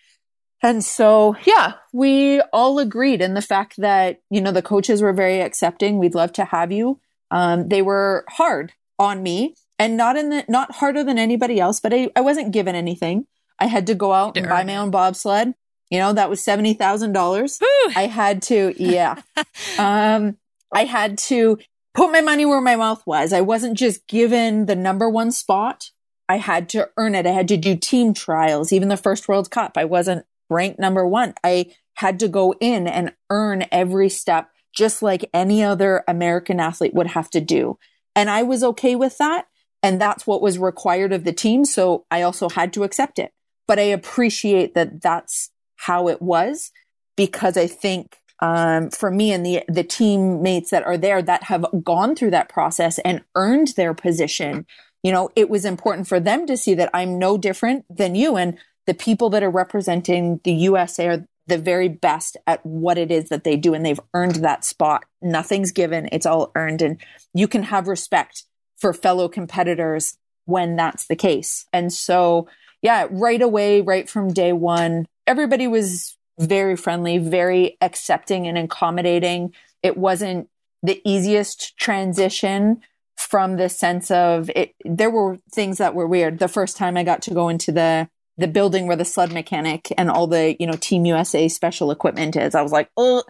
And 0.62 0.84
so, 0.84 1.36
yeah, 1.46 1.74
we 1.92 2.42
all 2.54 2.80
agreed 2.80 3.22
in 3.22 3.34
the 3.34 3.42
fact 3.42 3.76
that, 3.78 4.22
you 4.30 4.40
know, 4.40 4.52
the 4.52 4.62
coaches 4.62 5.02
were 5.02 5.14
very 5.14 5.42
accepting. 5.42 5.98
We'd 5.98 6.16
love 6.16 6.32
to 6.34 6.46
have 6.46 6.72
you. 6.72 7.00
Um, 7.32 7.68
they 7.68 7.82
were 7.82 8.24
hard 8.30 8.74
on 9.00 9.24
me 9.24 9.56
and 9.80 9.98
not 9.98 10.16
in 10.16 10.30
the 10.30 10.46
not 10.48 10.76
harder 10.76 11.04
than 11.04 11.18
anybody 11.18 11.60
else, 11.60 11.80
but 11.80 11.94
I, 11.94 12.10
I 12.16 12.22
wasn't 12.22 12.54
given 12.54 12.76
anything. 12.76 13.28
I 13.60 13.66
had 13.66 13.88
to 13.88 13.96
go 13.96 14.14
out 14.14 14.38
and 14.38 14.48
buy 14.48 14.64
my 14.64 14.78
own 14.78 14.92
bobsled. 14.92 15.54
You 15.94 16.00
know, 16.00 16.12
that 16.12 16.28
was 16.28 16.44
seventy 16.44 16.74
thousand 16.74 17.14
dollars. 17.14 17.60
I 17.96 18.08
had 18.08 18.42
to, 18.44 18.74
yeah. 18.80 19.22
um, 19.78 20.38
I 20.74 20.86
had 20.86 21.20
to 21.20 21.60
put 21.94 22.12
my 22.12 22.20
money 22.20 22.48
where 22.48 22.62
my 22.62 22.76
mouth 22.76 23.06
was. 23.06 23.32
I 23.32 23.42
wasn't 23.42 23.78
just 23.78 24.08
given 24.08 24.66
the 24.66 24.76
number 24.76 25.08
one 25.08 25.32
spot. 25.32 25.92
I 26.28 26.38
had 26.38 26.68
to 26.70 26.90
earn 26.98 27.14
it. 27.14 27.28
I 27.28 27.32
had 27.32 27.48
to 27.50 27.58
do 27.58 27.76
team 27.76 28.16
trials. 28.16 28.74
Even 28.74 28.88
the 28.88 28.98
first 28.98 29.28
World 29.28 29.52
Cup, 29.52 29.78
I 29.78 29.86
wasn't 29.86 30.26
ranked 30.50 30.80
number 30.80 31.06
one. 31.06 31.36
I 31.44 31.76
had 31.94 32.20
to 32.22 32.28
go 32.28 32.56
in 32.60 32.88
and 32.88 33.14
earn 33.30 33.66
every 33.72 34.10
step, 34.10 34.50
just 34.76 35.04
like 35.04 35.30
any 35.32 35.64
other 35.64 36.04
American 36.08 36.60
athlete 36.60 36.96
would 36.96 37.12
have 37.12 37.30
to 37.30 37.40
do. 37.40 37.78
And 38.16 38.32
I 38.32 38.42
was 38.42 38.64
okay 38.64 38.96
with 38.96 39.20
that. 39.20 39.46
And 39.84 40.02
that's 40.02 40.26
what 40.26 40.42
was 40.42 40.58
required 40.58 41.14
of 41.14 41.24
the 41.24 41.34
team. 41.34 41.66
So 41.66 42.08
I 42.10 42.24
also 42.24 42.50
had 42.50 42.74
to 42.74 42.84
accept 42.84 43.20
it. 43.20 43.32
But 43.68 43.78
I 43.78 43.84
appreciate 43.84 44.74
that 44.74 45.00
that's 45.00 45.52
how 45.84 46.08
it 46.08 46.22
was 46.22 46.72
because 47.18 47.58
I 47.58 47.68
think 47.68 48.18
um, 48.40 48.90
for 48.90 49.12
me 49.12 49.32
and 49.32 49.46
the 49.46 49.64
the 49.68 49.84
teammates 49.84 50.72
that 50.72 50.84
are 50.84 50.98
there 50.98 51.22
that 51.22 51.44
have 51.44 51.66
gone 51.84 52.16
through 52.16 52.32
that 52.32 52.50
process 52.50 53.00
and 53.00 53.22
earned 53.36 53.70
their 53.76 53.94
position, 53.94 54.66
you 55.04 55.12
know, 55.12 55.30
it 55.36 55.50
was 55.50 55.66
important 55.66 56.08
for 56.08 56.20
them 56.20 56.48
to 56.48 56.58
see 56.58 56.74
that 56.74 56.90
I'm 56.94 57.20
no 57.20 57.38
different 57.38 57.86
than 57.90 58.16
you, 58.16 58.38
and 58.38 58.58
the 58.86 58.94
people 58.94 59.30
that 59.32 59.44
are 59.44 59.50
representing 59.50 60.40
the 60.44 60.54
USA 60.54 61.08
are 61.08 61.28
the 61.48 61.58
very 61.58 61.90
best 61.90 62.38
at 62.48 62.66
what 62.66 62.98
it 62.98 63.12
is 63.12 63.28
that 63.30 63.44
they 63.44 63.58
do, 63.58 63.74
and 63.74 63.86
they've 63.86 64.00
earned 64.14 64.36
that 64.36 64.64
spot. 64.64 65.04
Nothing's 65.22 65.72
given; 65.72 66.10
it's 66.12 66.26
all 66.26 66.52
earned, 66.56 66.82
and 66.82 66.98
you 67.34 67.48
can 67.48 67.64
have 67.64 67.88
respect 67.88 68.44
for 68.78 68.94
fellow 68.94 69.28
competitors 69.28 70.18
when 70.46 70.76
that's 70.76 71.08
the 71.08 71.16
case. 71.16 71.66
And 71.72 71.92
so, 71.92 72.48
yeah, 72.82 73.08
right 73.10 73.42
away, 73.42 73.82
right 73.82 74.10
from 74.10 74.34
day 74.34 74.54
one, 74.54 75.08
everybody 75.28 75.68
was 75.68 76.18
very 76.40 76.76
friendly, 76.76 77.18
very 77.18 77.78
accepting 77.82 78.48
and 78.48 78.58
accommodating. 78.58 79.54
It 79.82 79.98
wasn't 79.98 80.50
the 80.82 81.02
easiest 81.06 81.78
transition 81.78 82.82
from 83.16 83.58
the 83.58 83.70
sense 83.70 84.10
of 84.12 84.50
it. 84.56 84.74
There 84.84 85.12
were 85.12 85.38
things 85.52 85.78
that 85.78 85.94
were 85.94 86.08
weird. 86.08 86.40
The 86.40 86.48
first 86.48 86.78
time 86.78 86.98
I 86.98 87.04
got 87.04 87.22
to 87.24 87.34
go 87.34 87.50
into 87.50 87.72
the 87.72 88.10
the 88.36 88.48
building 88.48 88.88
where 88.88 88.96
the 88.96 89.06
sled 89.06 89.32
mechanic 89.32 89.94
and 89.96 90.10
all 90.10 90.26
the 90.26 90.56
you 90.60 90.66
know 90.66 90.74
Team 90.74 91.06
USA 91.06 91.48
special 91.48 91.92
equipment 91.92 92.36
is, 92.36 92.56
I 92.56 92.64
was 92.64 92.72
like, 92.72 92.90
oh, 92.98 93.24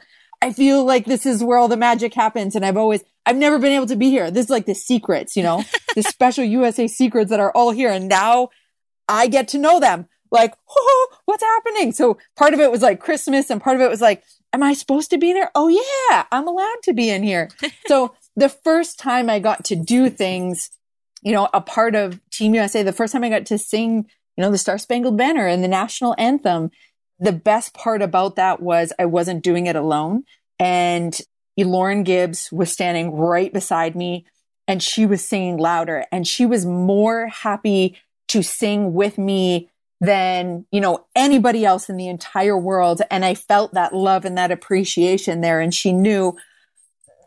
I 0.44 0.52
feel 0.52 0.84
like 0.84 1.06
this 1.06 1.26
is 1.26 1.42
where 1.42 1.58
all 1.58 1.70
the 1.70 1.78
magic 1.78 2.14
happens. 2.14 2.54
And 2.54 2.66
I've 2.66 2.76
always, 2.76 3.02
I've 3.26 3.38
never 3.38 3.60
been 3.60 3.72
able 3.72 3.86
to 3.86 3.96
be 3.96 4.10
here. 4.10 4.30
This 4.30 4.48
is 4.48 4.50
like 4.50 4.66
the 4.66 4.76
secrets, 4.76 5.38
you 5.38 5.44
know, 5.44 5.64
the 5.96 6.04
special 6.04 6.44
USA 6.44 6.86
secrets 6.86 7.30
that 7.30 7.40
are 7.40 7.52
all 7.52 7.72
here. 7.72 7.90
And 7.90 8.10
now 8.10 8.50
I 9.08 9.28
get 9.28 9.48
to 9.50 9.58
know 9.58 9.80
them 9.80 10.10
like, 10.34 10.54
oh, 10.70 11.08
what's 11.26 11.44
happening? 11.44 11.94
So 11.94 12.18
part 12.36 12.54
of 12.54 12.60
it 12.60 12.72
was 12.72 12.82
like 12.82 13.00
Christmas 13.00 13.50
and 13.50 13.62
part 13.62 13.76
of 13.76 13.82
it 13.82 13.90
was 13.90 14.02
like, 14.02 14.24
am 14.52 14.64
I 14.64 14.74
supposed 14.74 15.10
to 15.12 15.18
be 15.18 15.32
there? 15.32 15.52
Oh 15.56 15.68
yeah, 15.70 16.26
I'm 16.32 16.48
allowed 16.48 16.84
to 16.84 16.94
be 16.94 17.10
in 17.10 17.24
here. 17.24 17.50
so 17.88 18.16
the 18.36 18.50
first 18.50 19.00
time 19.00 19.30
I 19.30 19.40
got 19.40 19.64
to 19.66 19.76
do 19.76 20.10
things, 20.10 20.72
you 21.22 21.32
know, 21.32 21.50
a 21.54 21.62
part 21.62 21.96
of 21.96 22.20
Team 22.32 22.56
USA, 22.56 22.84
the 22.84 22.92
first 22.92 23.14
time 23.14 23.24
I 23.24 23.30
got 23.30 23.46
to 23.46 23.58
sing, 23.58 24.08
you 24.36 24.42
know, 24.42 24.52
the 24.52 24.58
Star 24.58 24.78
Spangled 24.78 25.18
Banner 25.18 25.48
and 25.48 25.64
the 25.64 25.68
national 25.68 26.16
anthem, 26.18 26.72
the 27.20 27.32
best 27.32 27.74
part 27.74 28.02
about 28.02 28.36
that 28.36 28.62
was 28.62 28.92
I 28.98 29.06
wasn't 29.06 29.44
doing 29.44 29.68
it 29.68 29.76
alone. 29.76 30.24
And 30.60 31.18
Lauren 31.58 32.04
Gibbs 32.04 32.52
was 32.52 32.72
standing 32.72 33.12
right 33.12 33.54
beside 33.54 33.96
me 33.96 34.26
and 34.68 34.82
she 34.82 35.06
was 35.06 35.24
singing 35.24 35.58
louder 35.58 36.06
and 36.12 36.28
she 36.28 36.46
was 36.46 36.66
more 36.66 37.28
happy 37.28 37.98
to 38.30 38.42
sing 38.42 38.94
with 38.94 39.18
me 39.18 39.70
than, 40.04 40.66
you 40.70 40.82
know, 40.82 41.06
anybody 41.16 41.64
else 41.64 41.90
in 41.90 41.96
the 41.96 42.10
entire 42.10 42.58
world. 42.58 43.02
And 43.10 43.24
I 43.24 43.36
felt 43.36 43.74
that 43.74 43.96
love 43.96 44.26
and 44.26 44.38
that 44.38 44.52
appreciation 44.52 45.40
there. 45.40 45.62
And 45.62 45.74
she 45.74 45.94
knew 45.94 46.36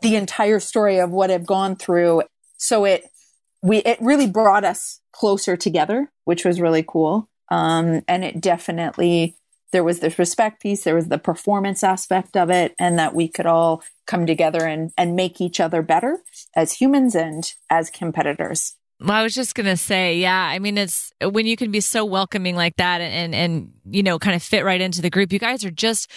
the 0.03 0.15
entire 0.15 0.59
story 0.59 0.99
of 0.99 1.09
what 1.09 1.31
I've 1.31 1.45
gone 1.45 1.75
through. 1.75 2.21
So 2.57 2.85
it, 2.85 3.05
we, 3.63 3.77
it 3.77 3.97
really 3.99 4.27
brought 4.29 4.63
us 4.63 5.01
closer 5.11 5.57
together, 5.57 6.11
which 6.25 6.45
was 6.45 6.61
really 6.61 6.85
cool. 6.87 7.27
Um, 7.49 8.03
and 8.07 8.23
it 8.23 8.39
definitely, 8.41 9.35
there 9.71 9.83
was 9.83 9.99
this 9.99 10.19
respect 10.19 10.61
piece, 10.61 10.83
there 10.83 10.95
was 10.95 11.07
the 11.07 11.17
performance 11.17 11.83
aspect 11.83 12.37
of 12.37 12.51
it, 12.51 12.75
and 12.79 12.99
that 12.99 13.15
we 13.15 13.27
could 13.27 13.47
all 13.47 13.81
come 14.05 14.27
together 14.27 14.65
and, 14.65 14.91
and 14.97 15.15
make 15.15 15.41
each 15.41 15.59
other 15.59 15.81
better 15.81 16.19
as 16.55 16.73
humans 16.73 17.15
and 17.15 17.53
as 17.69 17.89
competitors. 17.89 18.76
Well, 18.99 19.11
I 19.11 19.21
was 19.21 19.35
just 19.35 19.55
to 19.55 19.77
say, 19.77 20.17
yeah, 20.17 20.41
I 20.41 20.57
mean, 20.57 20.77
it's 20.77 21.11
when 21.21 21.45
you 21.45 21.55
can 21.55 21.69
be 21.69 21.81
so 21.81 22.03
welcoming 22.03 22.55
like 22.55 22.77
that 22.77 22.99
and, 22.99 23.35
and, 23.35 23.73
you 23.89 24.01
know, 24.01 24.17
kind 24.17 24.35
of 24.35 24.41
fit 24.41 24.65
right 24.65 24.81
into 24.81 25.01
the 25.01 25.09
group, 25.11 25.31
you 25.31 25.39
guys 25.39 25.63
are 25.63 25.71
just 25.71 26.11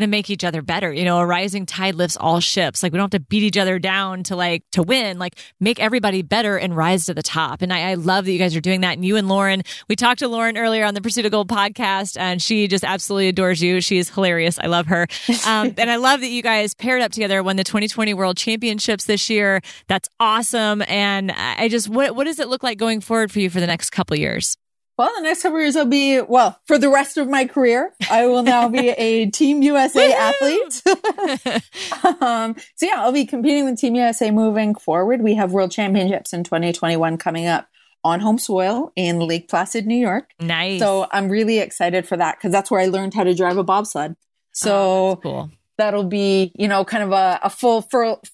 to 0.00 0.06
make 0.06 0.30
each 0.30 0.42
other 0.42 0.62
better. 0.62 0.92
You 0.92 1.04
know, 1.04 1.18
a 1.18 1.26
rising 1.26 1.66
tide 1.66 1.94
lifts 1.94 2.16
all 2.16 2.40
ships. 2.40 2.82
Like 2.82 2.92
we 2.92 2.96
don't 2.96 3.12
have 3.12 3.20
to 3.20 3.26
beat 3.26 3.42
each 3.42 3.58
other 3.58 3.78
down 3.78 4.22
to 4.24 4.36
like, 4.36 4.64
to 4.72 4.82
win, 4.82 5.18
like 5.18 5.34
make 5.60 5.78
everybody 5.78 6.22
better 6.22 6.56
and 6.56 6.74
rise 6.74 7.06
to 7.06 7.14
the 7.14 7.22
top. 7.22 7.60
And 7.60 7.72
I, 7.72 7.90
I 7.90 7.94
love 7.94 8.24
that 8.24 8.32
you 8.32 8.38
guys 8.38 8.56
are 8.56 8.60
doing 8.60 8.80
that. 8.80 8.94
And 8.94 9.04
you 9.04 9.16
and 9.16 9.28
Lauren, 9.28 9.62
we 9.88 9.96
talked 9.96 10.20
to 10.20 10.28
Lauren 10.28 10.56
earlier 10.56 10.84
on 10.86 10.94
the 10.94 11.02
Pursuit 11.02 11.26
of 11.26 11.32
Gold 11.32 11.48
podcast 11.48 12.18
and 12.18 12.40
she 12.40 12.66
just 12.66 12.84
absolutely 12.84 13.28
adores 13.28 13.62
you. 13.62 13.80
She's 13.82 14.08
hilarious. 14.08 14.58
I 14.58 14.66
love 14.66 14.86
her. 14.86 15.06
Um, 15.46 15.74
and 15.76 15.90
I 15.90 15.96
love 15.96 16.20
that 16.20 16.28
you 16.28 16.42
guys 16.42 16.72
paired 16.72 17.02
up 17.02 17.12
together, 17.12 17.42
won 17.42 17.56
the 17.56 17.64
2020 17.64 18.14
World 18.14 18.36
Championships 18.36 19.04
this 19.04 19.28
year. 19.28 19.60
That's 19.88 20.08
awesome. 20.18 20.82
And 20.88 21.32
I 21.32 21.68
just, 21.68 21.88
what, 21.88 22.14
what 22.14 22.21
what 22.22 22.26
does 22.26 22.38
it 22.38 22.46
look 22.46 22.62
like 22.62 22.78
going 22.78 23.00
forward 23.00 23.32
for 23.32 23.40
you 23.40 23.50
for 23.50 23.58
the 23.58 23.66
next 23.66 23.90
couple 23.90 24.16
years? 24.16 24.56
Well, 24.96 25.10
the 25.16 25.22
next 25.22 25.42
couple 25.42 25.58
years 25.58 25.74
will 25.74 25.86
be 25.86 26.20
well 26.20 26.56
for 26.66 26.78
the 26.78 26.88
rest 26.88 27.16
of 27.18 27.28
my 27.28 27.46
career. 27.46 27.92
I 28.08 28.28
will 28.28 28.44
now 28.44 28.68
be 28.68 28.90
a 28.90 29.28
Team 29.32 29.60
USA 29.60 30.12
athlete. 30.12 30.82
um, 32.22 32.54
so 32.76 32.86
yeah, 32.86 33.02
I'll 33.02 33.10
be 33.10 33.26
competing 33.26 33.64
with 33.64 33.80
Team 33.80 33.96
USA 33.96 34.30
moving 34.30 34.76
forward. 34.76 35.20
We 35.20 35.34
have 35.34 35.50
World 35.50 35.72
Championships 35.72 36.32
in 36.32 36.44
2021 36.44 37.18
coming 37.18 37.48
up 37.48 37.66
on 38.04 38.20
home 38.20 38.38
soil 38.38 38.92
in 38.94 39.18
Lake 39.18 39.48
Placid, 39.48 39.88
New 39.88 39.96
York. 39.96 40.30
Nice. 40.38 40.78
So 40.78 41.08
I'm 41.10 41.28
really 41.28 41.58
excited 41.58 42.06
for 42.06 42.16
that 42.16 42.36
because 42.38 42.52
that's 42.52 42.70
where 42.70 42.80
I 42.80 42.86
learned 42.86 43.14
how 43.14 43.24
to 43.24 43.34
drive 43.34 43.56
a 43.56 43.64
bobsled. 43.64 44.14
So 44.52 44.76
oh, 44.76 45.20
cool 45.20 45.50
that'll 45.82 46.04
be, 46.04 46.52
you 46.56 46.68
know, 46.68 46.84
kind 46.84 47.02
of 47.02 47.10
a, 47.10 47.40
a 47.42 47.50
full, 47.50 47.82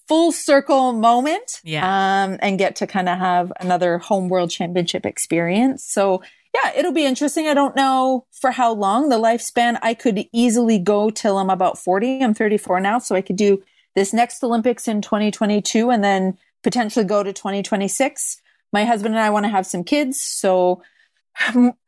full 0.07 0.33
circle 0.33 0.93
moment. 0.93 1.61
Yeah. 1.65 1.83
Um, 1.85 2.39
and 2.43 2.59
get 2.59 2.77
to 2.77 2.87
kind 2.87 3.09
of 3.09 3.19
have 3.19 3.51
another 3.59 3.97
home 3.99 4.29
world 4.29 4.51
championship 4.51 5.07
experience. 5.07 5.83
So 5.85 6.23
yeah, 6.55 6.73
it'll 6.77 6.93
be 6.93 7.07
interesting. 7.07 7.49
I 7.49 7.55
don't 7.55 7.75
know 7.75 8.27
for 8.33 8.51
how 8.51 8.73
long 8.73 9.09
the 9.09 9.19
lifespan. 9.19 9.79
I 9.83 9.95
could 9.95 10.27
easily 10.33 10.79
go 10.79 11.09
till 11.09 11.39
I'm 11.39 11.51
about 11.51 11.79
40. 11.79 12.23
I'm 12.23 12.35
34 12.35 12.81
now. 12.81 12.99
So 12.99 13.15
I 13.15 13.23
could 13.23 13.37
do 13.37 13.63
this 13.95 14.13
next 14.13 14.45
Olympics 14.45 14.87
in 14.87 15.01
2022 15.01 15.91
and 15.91 16.05
then 16.05 16.37
potentially 16.63 17.05
go 17.05 17.23
to 17.23 17.33
2026. 17.33 18.41
My 18.73 18.85
husband 18.85 19.15
and 19.15 19.23
I 19.23 19.31
want 19.31 19.45
to 19.45 19.51
have 19.51 19.67
some 19.67 19.85
kids. 19.85 20.21
So 20.21 20.83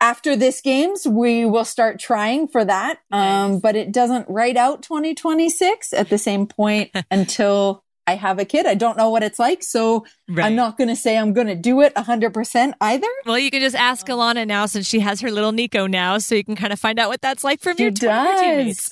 after 0.01 0.36
this 0.36 0.61
games, 0.61 1.07
we 1.07 1.44
will 1.44 1.64
start 1.64 1.98
trying 1.98 2.48
for 2.48 2.64
that. 2.64 2.98
Um, 3.11 3.59
but 3.59 3.76
it 3.76 3.92
doesn't 3.92 4.28
write 4.28 4.57
out 4.57 4.82
2026 4.82 5.92
at 5.92 6.09
the 6.09 6.18
same 6.18 6.46
point 6.46 6.90
until 7.11 7.84
I 8.07 8.14
have 8.14 8.38
a 8.40 8.44
kid. 8.44 8.66
I 8.66 8.74
don't 8.74 8.96
know 8.96 9.11
what 9.11 9.22
it's 9.22 9.38
like. 9.38 9.62
So 9.62 10.05
right. 10.28 10.46
I'm 10.46 10.57
not 10.57 10.76
going 10.76 10.88
to 10.88 10.96
say 10.96 11.16
I'm 11.16 11.32
going 11.32 11.46
to 11.46 11.55
do 11.55 11.80
it 11.80 11.94
100% 11.94 12.72
either. 12.80 13.07
Well, 13.24 13.38
you 13.38 13.51
can 13.51 13.61
just 13.61 13.76
ask 13.76 14.07
Elana 14.07 14.46
now 14.46 14.66
since 14.66 14.86
she 14.86 15.01
has 15.01 15.20
her 15.20 15.30
little 15.30 15.53
Nico 15.53 15.86
now. 15.86 16.18
So 16.18 16.34
you 16.34 16.42
can 16.42 16.57
kind 16.57 16.72
of 16.72 16.80
find 16.80 16.98
out 16.98 17.09
what 17.09 17.20
that's 17.20 17.44
like 17.44 17.61
from 17.61 17.76
she 17.76 17.84
your, 17.84 17.92
does. 17.92 18.88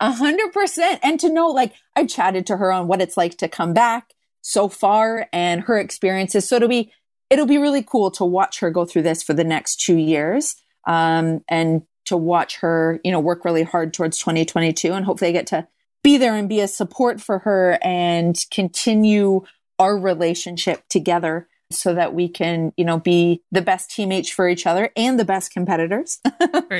A 0.00 0.12
hundred 0.12 0.52
percent. 0.52 1.00
And 1.02 1.20
to 1.20 1.32
know, 1.32 1.48
like, 1.48 1.74
I 1.94 2.06
chatted 2.06 2.46
to 2.46 2.56
her 2.56 2.72
on 2.72 2.88
what 2.88 3.00
it's 3.00 3.16
like 3.16 3.36
to 3.38 3.48
come 3.48 3.72
back 3.72 4.14
so 4.40 4.68
far 4.68 5.28
and 5.32 5.62
her 5.62 5.78
experiences. 5.78 6.48
So 6.48 6.58
to 6.58 6.66
be 6.66 6.92
it'll 7.30 7.46
be 7.46 7.58
really 7.58 7.82
cool 7.82 8.10
to 8.12 8.24
watch 8.24 8.60
her 8.60 8.70
go 8.70 8.84
through 8.84 9.02
this 9.02 9.22
for 9.22 9.34
the 9.34 9.44
next 9.44 9.80
two 9.80 9.96
years 9.96 10.56
um, 10.86 11.42
and 11.48 11.82
to 12.06 12.16
watch 12.16 12.56
her, 12.56 13.00
you 13.02 13.10
know, 13.10 13.20
work 13.20 13.44
really 13.44 13.62
hard 13.62 13.94
towards 13.94 14.18
2022 14.18 14.92
and 14.92 15.04
hopefully 15.04 15.30
I 15.30 15.32
get 15.32 15.46
to 15.48 15.66
be 16.02 16.18
there 16.18 16.34
and 16.34 16.48
be 16.48 16.60
a 16.60 16.68
support 16.68 17.20
for 17.20 17.40
her 17.40 17.78
and 17.82 18.36
continue 18.50 19.42
our 19.78 19.98
relationship 19.98 20.82
together 20.88 21.48
so 21.72 21.94
that 21.94 22.14
we 22.14 22.28
can, 22.28 22.72
you 22.76 22.84
know, 22.84 23.00
be 23.00 23.42
the 23.50 23.62
best 23.62 23.90
teammates 23.90 24.28
for 24.28 24.48
each 24.48 24.66
other 24.66 24.90
and 24.96 25.18
the 25.18 25.24
best 25.24 25.50
competitors. 25.52 26.20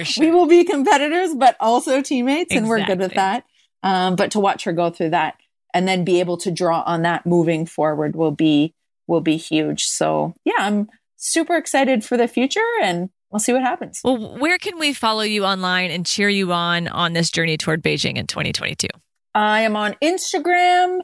Sure. 0.02 0.24
we 0.24 0.30
will 0.32 0.46
be 0.46 0.64
competitors, 0.64 1.34
but 1.34 1.56
also 1.60 2.02
teammates, 2.02 2.50
exactly. 2.50 2.58
and 2.58 2.68
we're 2.68 2.84
good 2.84 2.98
with 2.98 3.14
that. 3.14 3.44
Um, 3.84 4.16
but 4.16 4.32
to 4.32 4.40
watch 4.40 4.64
her 4.64 4.72
go 4.72 4.90
through 4.90 5.10
that 5.10 5.36
and 5.72 5.86
then 5.86 6.04
be 6.04 6.18
able 6.20 6.36
to 6.38 6.50
draw 6.50 6.82
on 6.82 7.02
that 7.02 7.26
moving 7.26 7.64
forward 7.64 8.16
will 8.16 8.32
be 8.32 8.74
will 9.06 9.20
be 9.20 9.36
huge. 9.36 9.84
So 9.84 10.34
yeah, 10.44 10.54
I'm 10.58 10.88
super 11.16 11.56
excited 11.56 12.04
for 12.04 12.16
the 12.16 12.28
future 12.28 12.60
and 12.82 13.10
we'll 13.30 13.40
see 13.40 13.52
what 13.52 13.62
happens. 13.62 14.00
Well, 14.04 14.38
where 14.38 14.58
can 14.58 14.78
we 14.78 14.92
follow 14.92 15.22
you 15.22 15.44
online 15.44 15.90
and 15.90 16.06
cheer 16.06 16.28
you 16.28 16.52
on 16.52 16.88
on 16.88 17.12
this 17.12 17.30
journey 17.30 17.56
toward 17.56 17.82
Beijing 17.82 18.16
in 18.16 18.26
2022? 18.26 18.88
I 19.34 19.62
am 19.62 19.76
on 19.76 19.96
Instagram 20.02 21.00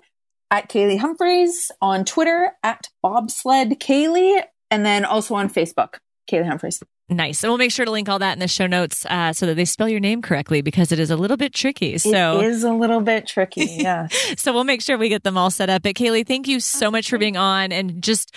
at 0.50 0.68
Kaillie 0.68 0.98
Humphries, 0.98 1.70
on 1.80 2.04
Twitter 2.04 2.52
at 2.62 2.88
bobsled 3.04 3.80
Kaillie, 3.80 4.42
And 4.70 4.84
then 4.84 5.04
also 5.04 5.34
on 5.34 5.48
Facebook, 5.48 5.96
Kaillie 6.28 6.46
Humphries. 6.46 6.82
Nice. 7.10 7.42
And 7.42 7.50
we'll 7.50 7.58
make 7.58 7.72
sure 7.72 7.84
to 7.84 7.90
link 7.90 8.08
all 8.08 8.20
that 8.20 8.34
in 8.34 8.38
the 8.38 8.46
show 8.46 8.68
notes 8.68 9.04
uh, 9.06 9.32
so 9.32 9.44
that 9.46 9.56
they 9.56 9.64
spell 9.64 9.88
your 9.88 9.98
name 9.98 10.22
correctly 10.22 10.62
because 10.62 10.92
it 10.92 11.00
is 11.00 11.10
a 11.10 11.16
little 11.16 11.36
bit 11.36 11.52
tricky. 11.52 11.98
So 11.98 12.38
it 12.38 12.46
is 12.46 12.62
a 12.62 12.72
little 12.72 13.00
bit 13.00 13.26
tricky. 13.26 13.66
Yeah. 13.80 14.08
so 14.36 14.52
we'll 14.52 14.64
make 14.64 14.82
sure 14.82 14.98
we 14.98 15.08
get 15.08 15.24
them 15.24 15.38
all 15.38 15.50
set 15.50 15.70
up. 15.70 15.82
But 15.82 15.94
Kaillie, 15.94 16.26
thank 16.26 16.46
you 16.46 16.60
so 16.60 16.90
much 16.90 17.08
for 17.08 17.18
being 17.18 17.36
on. 17.36 17.72
And 17.72 18.02
just, 18.02 18.34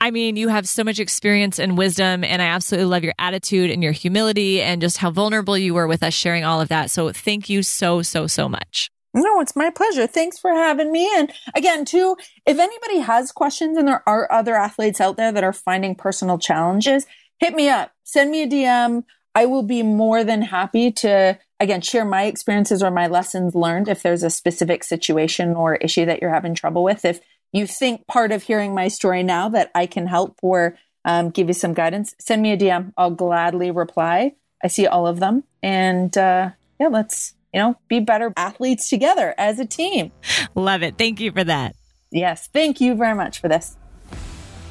I 0.00 0.10
mean, 0.10 0.36
you 0.36 0.48
have 0.48 0.66
so 0.68 0.82
much 0.82 0.98
experience 0.98 1.58
and 1.58 1.76
wisdom. 1.76 2.24
And 2.24 2.40
I 2.40 2.46
absolutely 2.46 2.86
love 2.86 3.04
your 3.04 3.12
attitude 3.18 3.70
and 3.70 3.82
your 3.82 3.92
humility 3.92 4.62
and 4.62 4.80
just 4.80 4.96
how 4.96 5.10
vulnerable 5.10 5.56
you 5.56 5.74
were 5.74 5.86
with 5.86 6.02
us 6.02 6.14
sharing 6.14 6.44
all 6.44 6.60
of 6.60 6.68
that. 6.68 6.90
So 6.90 7.12
thank 7.12 7.48
you 7.48 7.62
so, 7.62 8.00
so, 8.02 8.26
so 8.26 8.48
much. 8.48 8.90
No, 9.16 9.40
it's 9.40 9.56
my 9.56 9.70
pleasure. 9.70 10.06
Thanks 10.06 10.38
for 10.38 10.50
having 10.50 10.92
me. 10.92 11.08
And 11.16 11.32
again, 11.54 11.84
too, 11.84 12.16
if 12.44 12.58
anybody 12.58 12.98
has 12.98 13.32
questions 13.32 13.78
and 13.78 13.88
there 13.88 14.02
are 14.06 14.30
other 14.30 14.54
athletes 14.54 15.00
out 15.00 15.16
there 15.16 15.32
that 15.32 15.44
are 15.44 15.54
finding 15.54 15.94
personal 15.94 16.38
challenges, 16.38 17.06
hit 17.38 17.54
me 17.54 17.68
up, 17.68 17.92
send 18.04 18.30
me 18.30 18.42
a 18.42 18.48
DM. 18.48 19.04
I 19.34 19.46
will 19.46 19.62
be 19.62 19.82
more 19.82 20.24
than 20.24 20.42
happy 20.42 20.90
to, 20.92 21.38
again, 21.60 21.82
share 21.82 22.04
my 22.04 22.24
experiences 22.24 22.82
or 22.82 22.90
my 22.90 23.06
lessons 23.06 23.54
learned 23.54 23.88
if 23.88 24.02
there's 24.02 24.22
a 24.22 24.30
specific 24.30 24.82
situation 24.82 25.54
or 25.54 25.76
issue 25.76 26.06
that 26.06 26.22
you're 26.22 26.32
having 26.32 26.54
trouble 26.54 26.82
with. 26.82 27.04
If 27.04 27.20
you 27.52 27.66
think 27.66 28.06
part 28.06 28.32
of 28.32 28.42
hearing 28.42 28.74
my 28.74 28.88
story 28.88 29.22
now 29.22 29.48
that 29.50 29.70
I 29.74 29.86
can 29.86 30.06
help 30.06 30.38
or 30.42 30.78
um, 31.04 31.30
give 31.30 31.48
you 31.48 31.54
some 31.54 31.74
guidance, 31.74 32.14
send 32.18 32.42
me 32.42 32.52
a 32.52 32.56
DM. 32.56 32.92
I'll 32.96 33.10
gladly 33.10 33.70
reply. 33.70 34.32
I 34.62 34.68
see 34.68 34.86
all 34.86 35.06
of 35.06 35.20
them. 35.20 35.44
And 35.62 36.16
uh, 36.16 36.50
yeah, 36.80 36.88
let's, 36.88 37.34
you 37.52 37.60
know, 37.60 37.76
be 37.88 38.00
better 38.00 38.32
athletes 38.36 38.88
together 38.88 39.34
as 39.36 39.58
a 39.58 39.66
team. 39.66 40.12
Love 40.54 40.82
it. 40.82 40.96
Thank 40.96 41.20
you 41.20 41.30
for 41.30 41.44
that. 41.44 41.76
Yes. 42.10 42.48
Thank 42.52 42.80
you 42.80 42.94
very 42.94 43.14
much 43.14 43.40
for 43.40 43.48
this. 43.48 43.76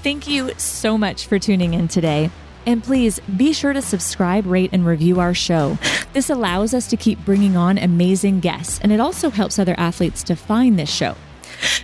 Thank 0.01 0.27
you 0.27 0.51
so 0.57 0.97
much 0.97 1.27
for 1.27 1.39
tuning 1.39 1.73
in 1.73 1.87
today. 1.87 2.29
And 2.65 2.83
please 2.83 3.19
be 3.37 3.53
sure 3.53 3.73
to 3.73 3.81
subscribe, 3.81 4.45
rate, 4.45 4.71
and 4.73 4.85
review 4.85 5.19
our 5.19 5.33
show. 5.33 5.77
This 6.13 6.29
allows 6.29 6.73
us 6.73 6.87
to 6.87 6.97
keep 6.97 7.23
bringing 7.25 7.55
on 7.55 7.77
amazing 7.77 8.39
guests, 8.39 8.79
and 8.81 8.91
it 8.91 8.99
also 8.99 9.29
helps 9.29 9.59
other 9.59 9.75
athletes 9.77 10.23
to 10.23 10.35
find 10.35 10.79
this 10.79 10.89
show. 10.89 11.15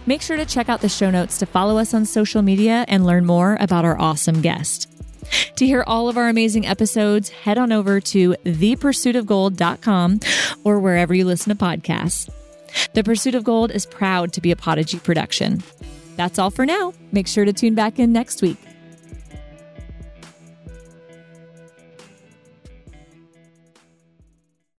Make 0.06 0.22
sure 0.22 0.38
to 0.38 0.46
check 0.46 0.70
out 0.70 0.82
the 0.82 0.90
show 0.90 1.12
notes 1.12 1.38
to 1.38 1.46
follow 1.46 1.78
us 1.78 1.94
on 1.94 2.06
social 2.06 2.42
media 2.42 2.86
and 2.88 3.06
learn 3.06 3.26
more 3.26 3.58
about 3.60 3.86
our 3.86 4.00
awesome 4.00 4.42
guest. 4.42 4.88
To 5.58 5.66
hear 5.66 5.84
all 5.86 6.10
of 6.10 6.18
our 6.18 6.30
amazing 6.30 6.66
episodes, 6.66 7.30
head 7.30 7.58
on 7.58 7.72
over 7.72 8.00
to 8.02 8.36
thepursuitofgold.com 8.46 10.20
or 10.64 10.80
wherever 10.80 11.14
you 11.14 11.26
listen 11.26 11.56
to 11.56 11.64
podcasts. 11.64 12.30
The 12.94 13.04
Pursuit 13.04 13.36
of 13.36 13.44
Gold 13.44 13.72
is 13.72 13.86
proud 13.86 14.34
to 14.34 14.42
be 14.42 14.52
a 14.52 14.56
Podigy 14.56 15.00
production. 15.00 15.62
That's 16.16 16.40
all 16.40 16.50
for 16.50 16.66
now. 16.66 16.94
Make 17.12 17.28
sure 17.28 17.46
to 17.46 17.54
tune 17.54 17.76
back 17.76 18.00
in 18.00 18.12
next 18.12 18.42
week. 18.42 18.58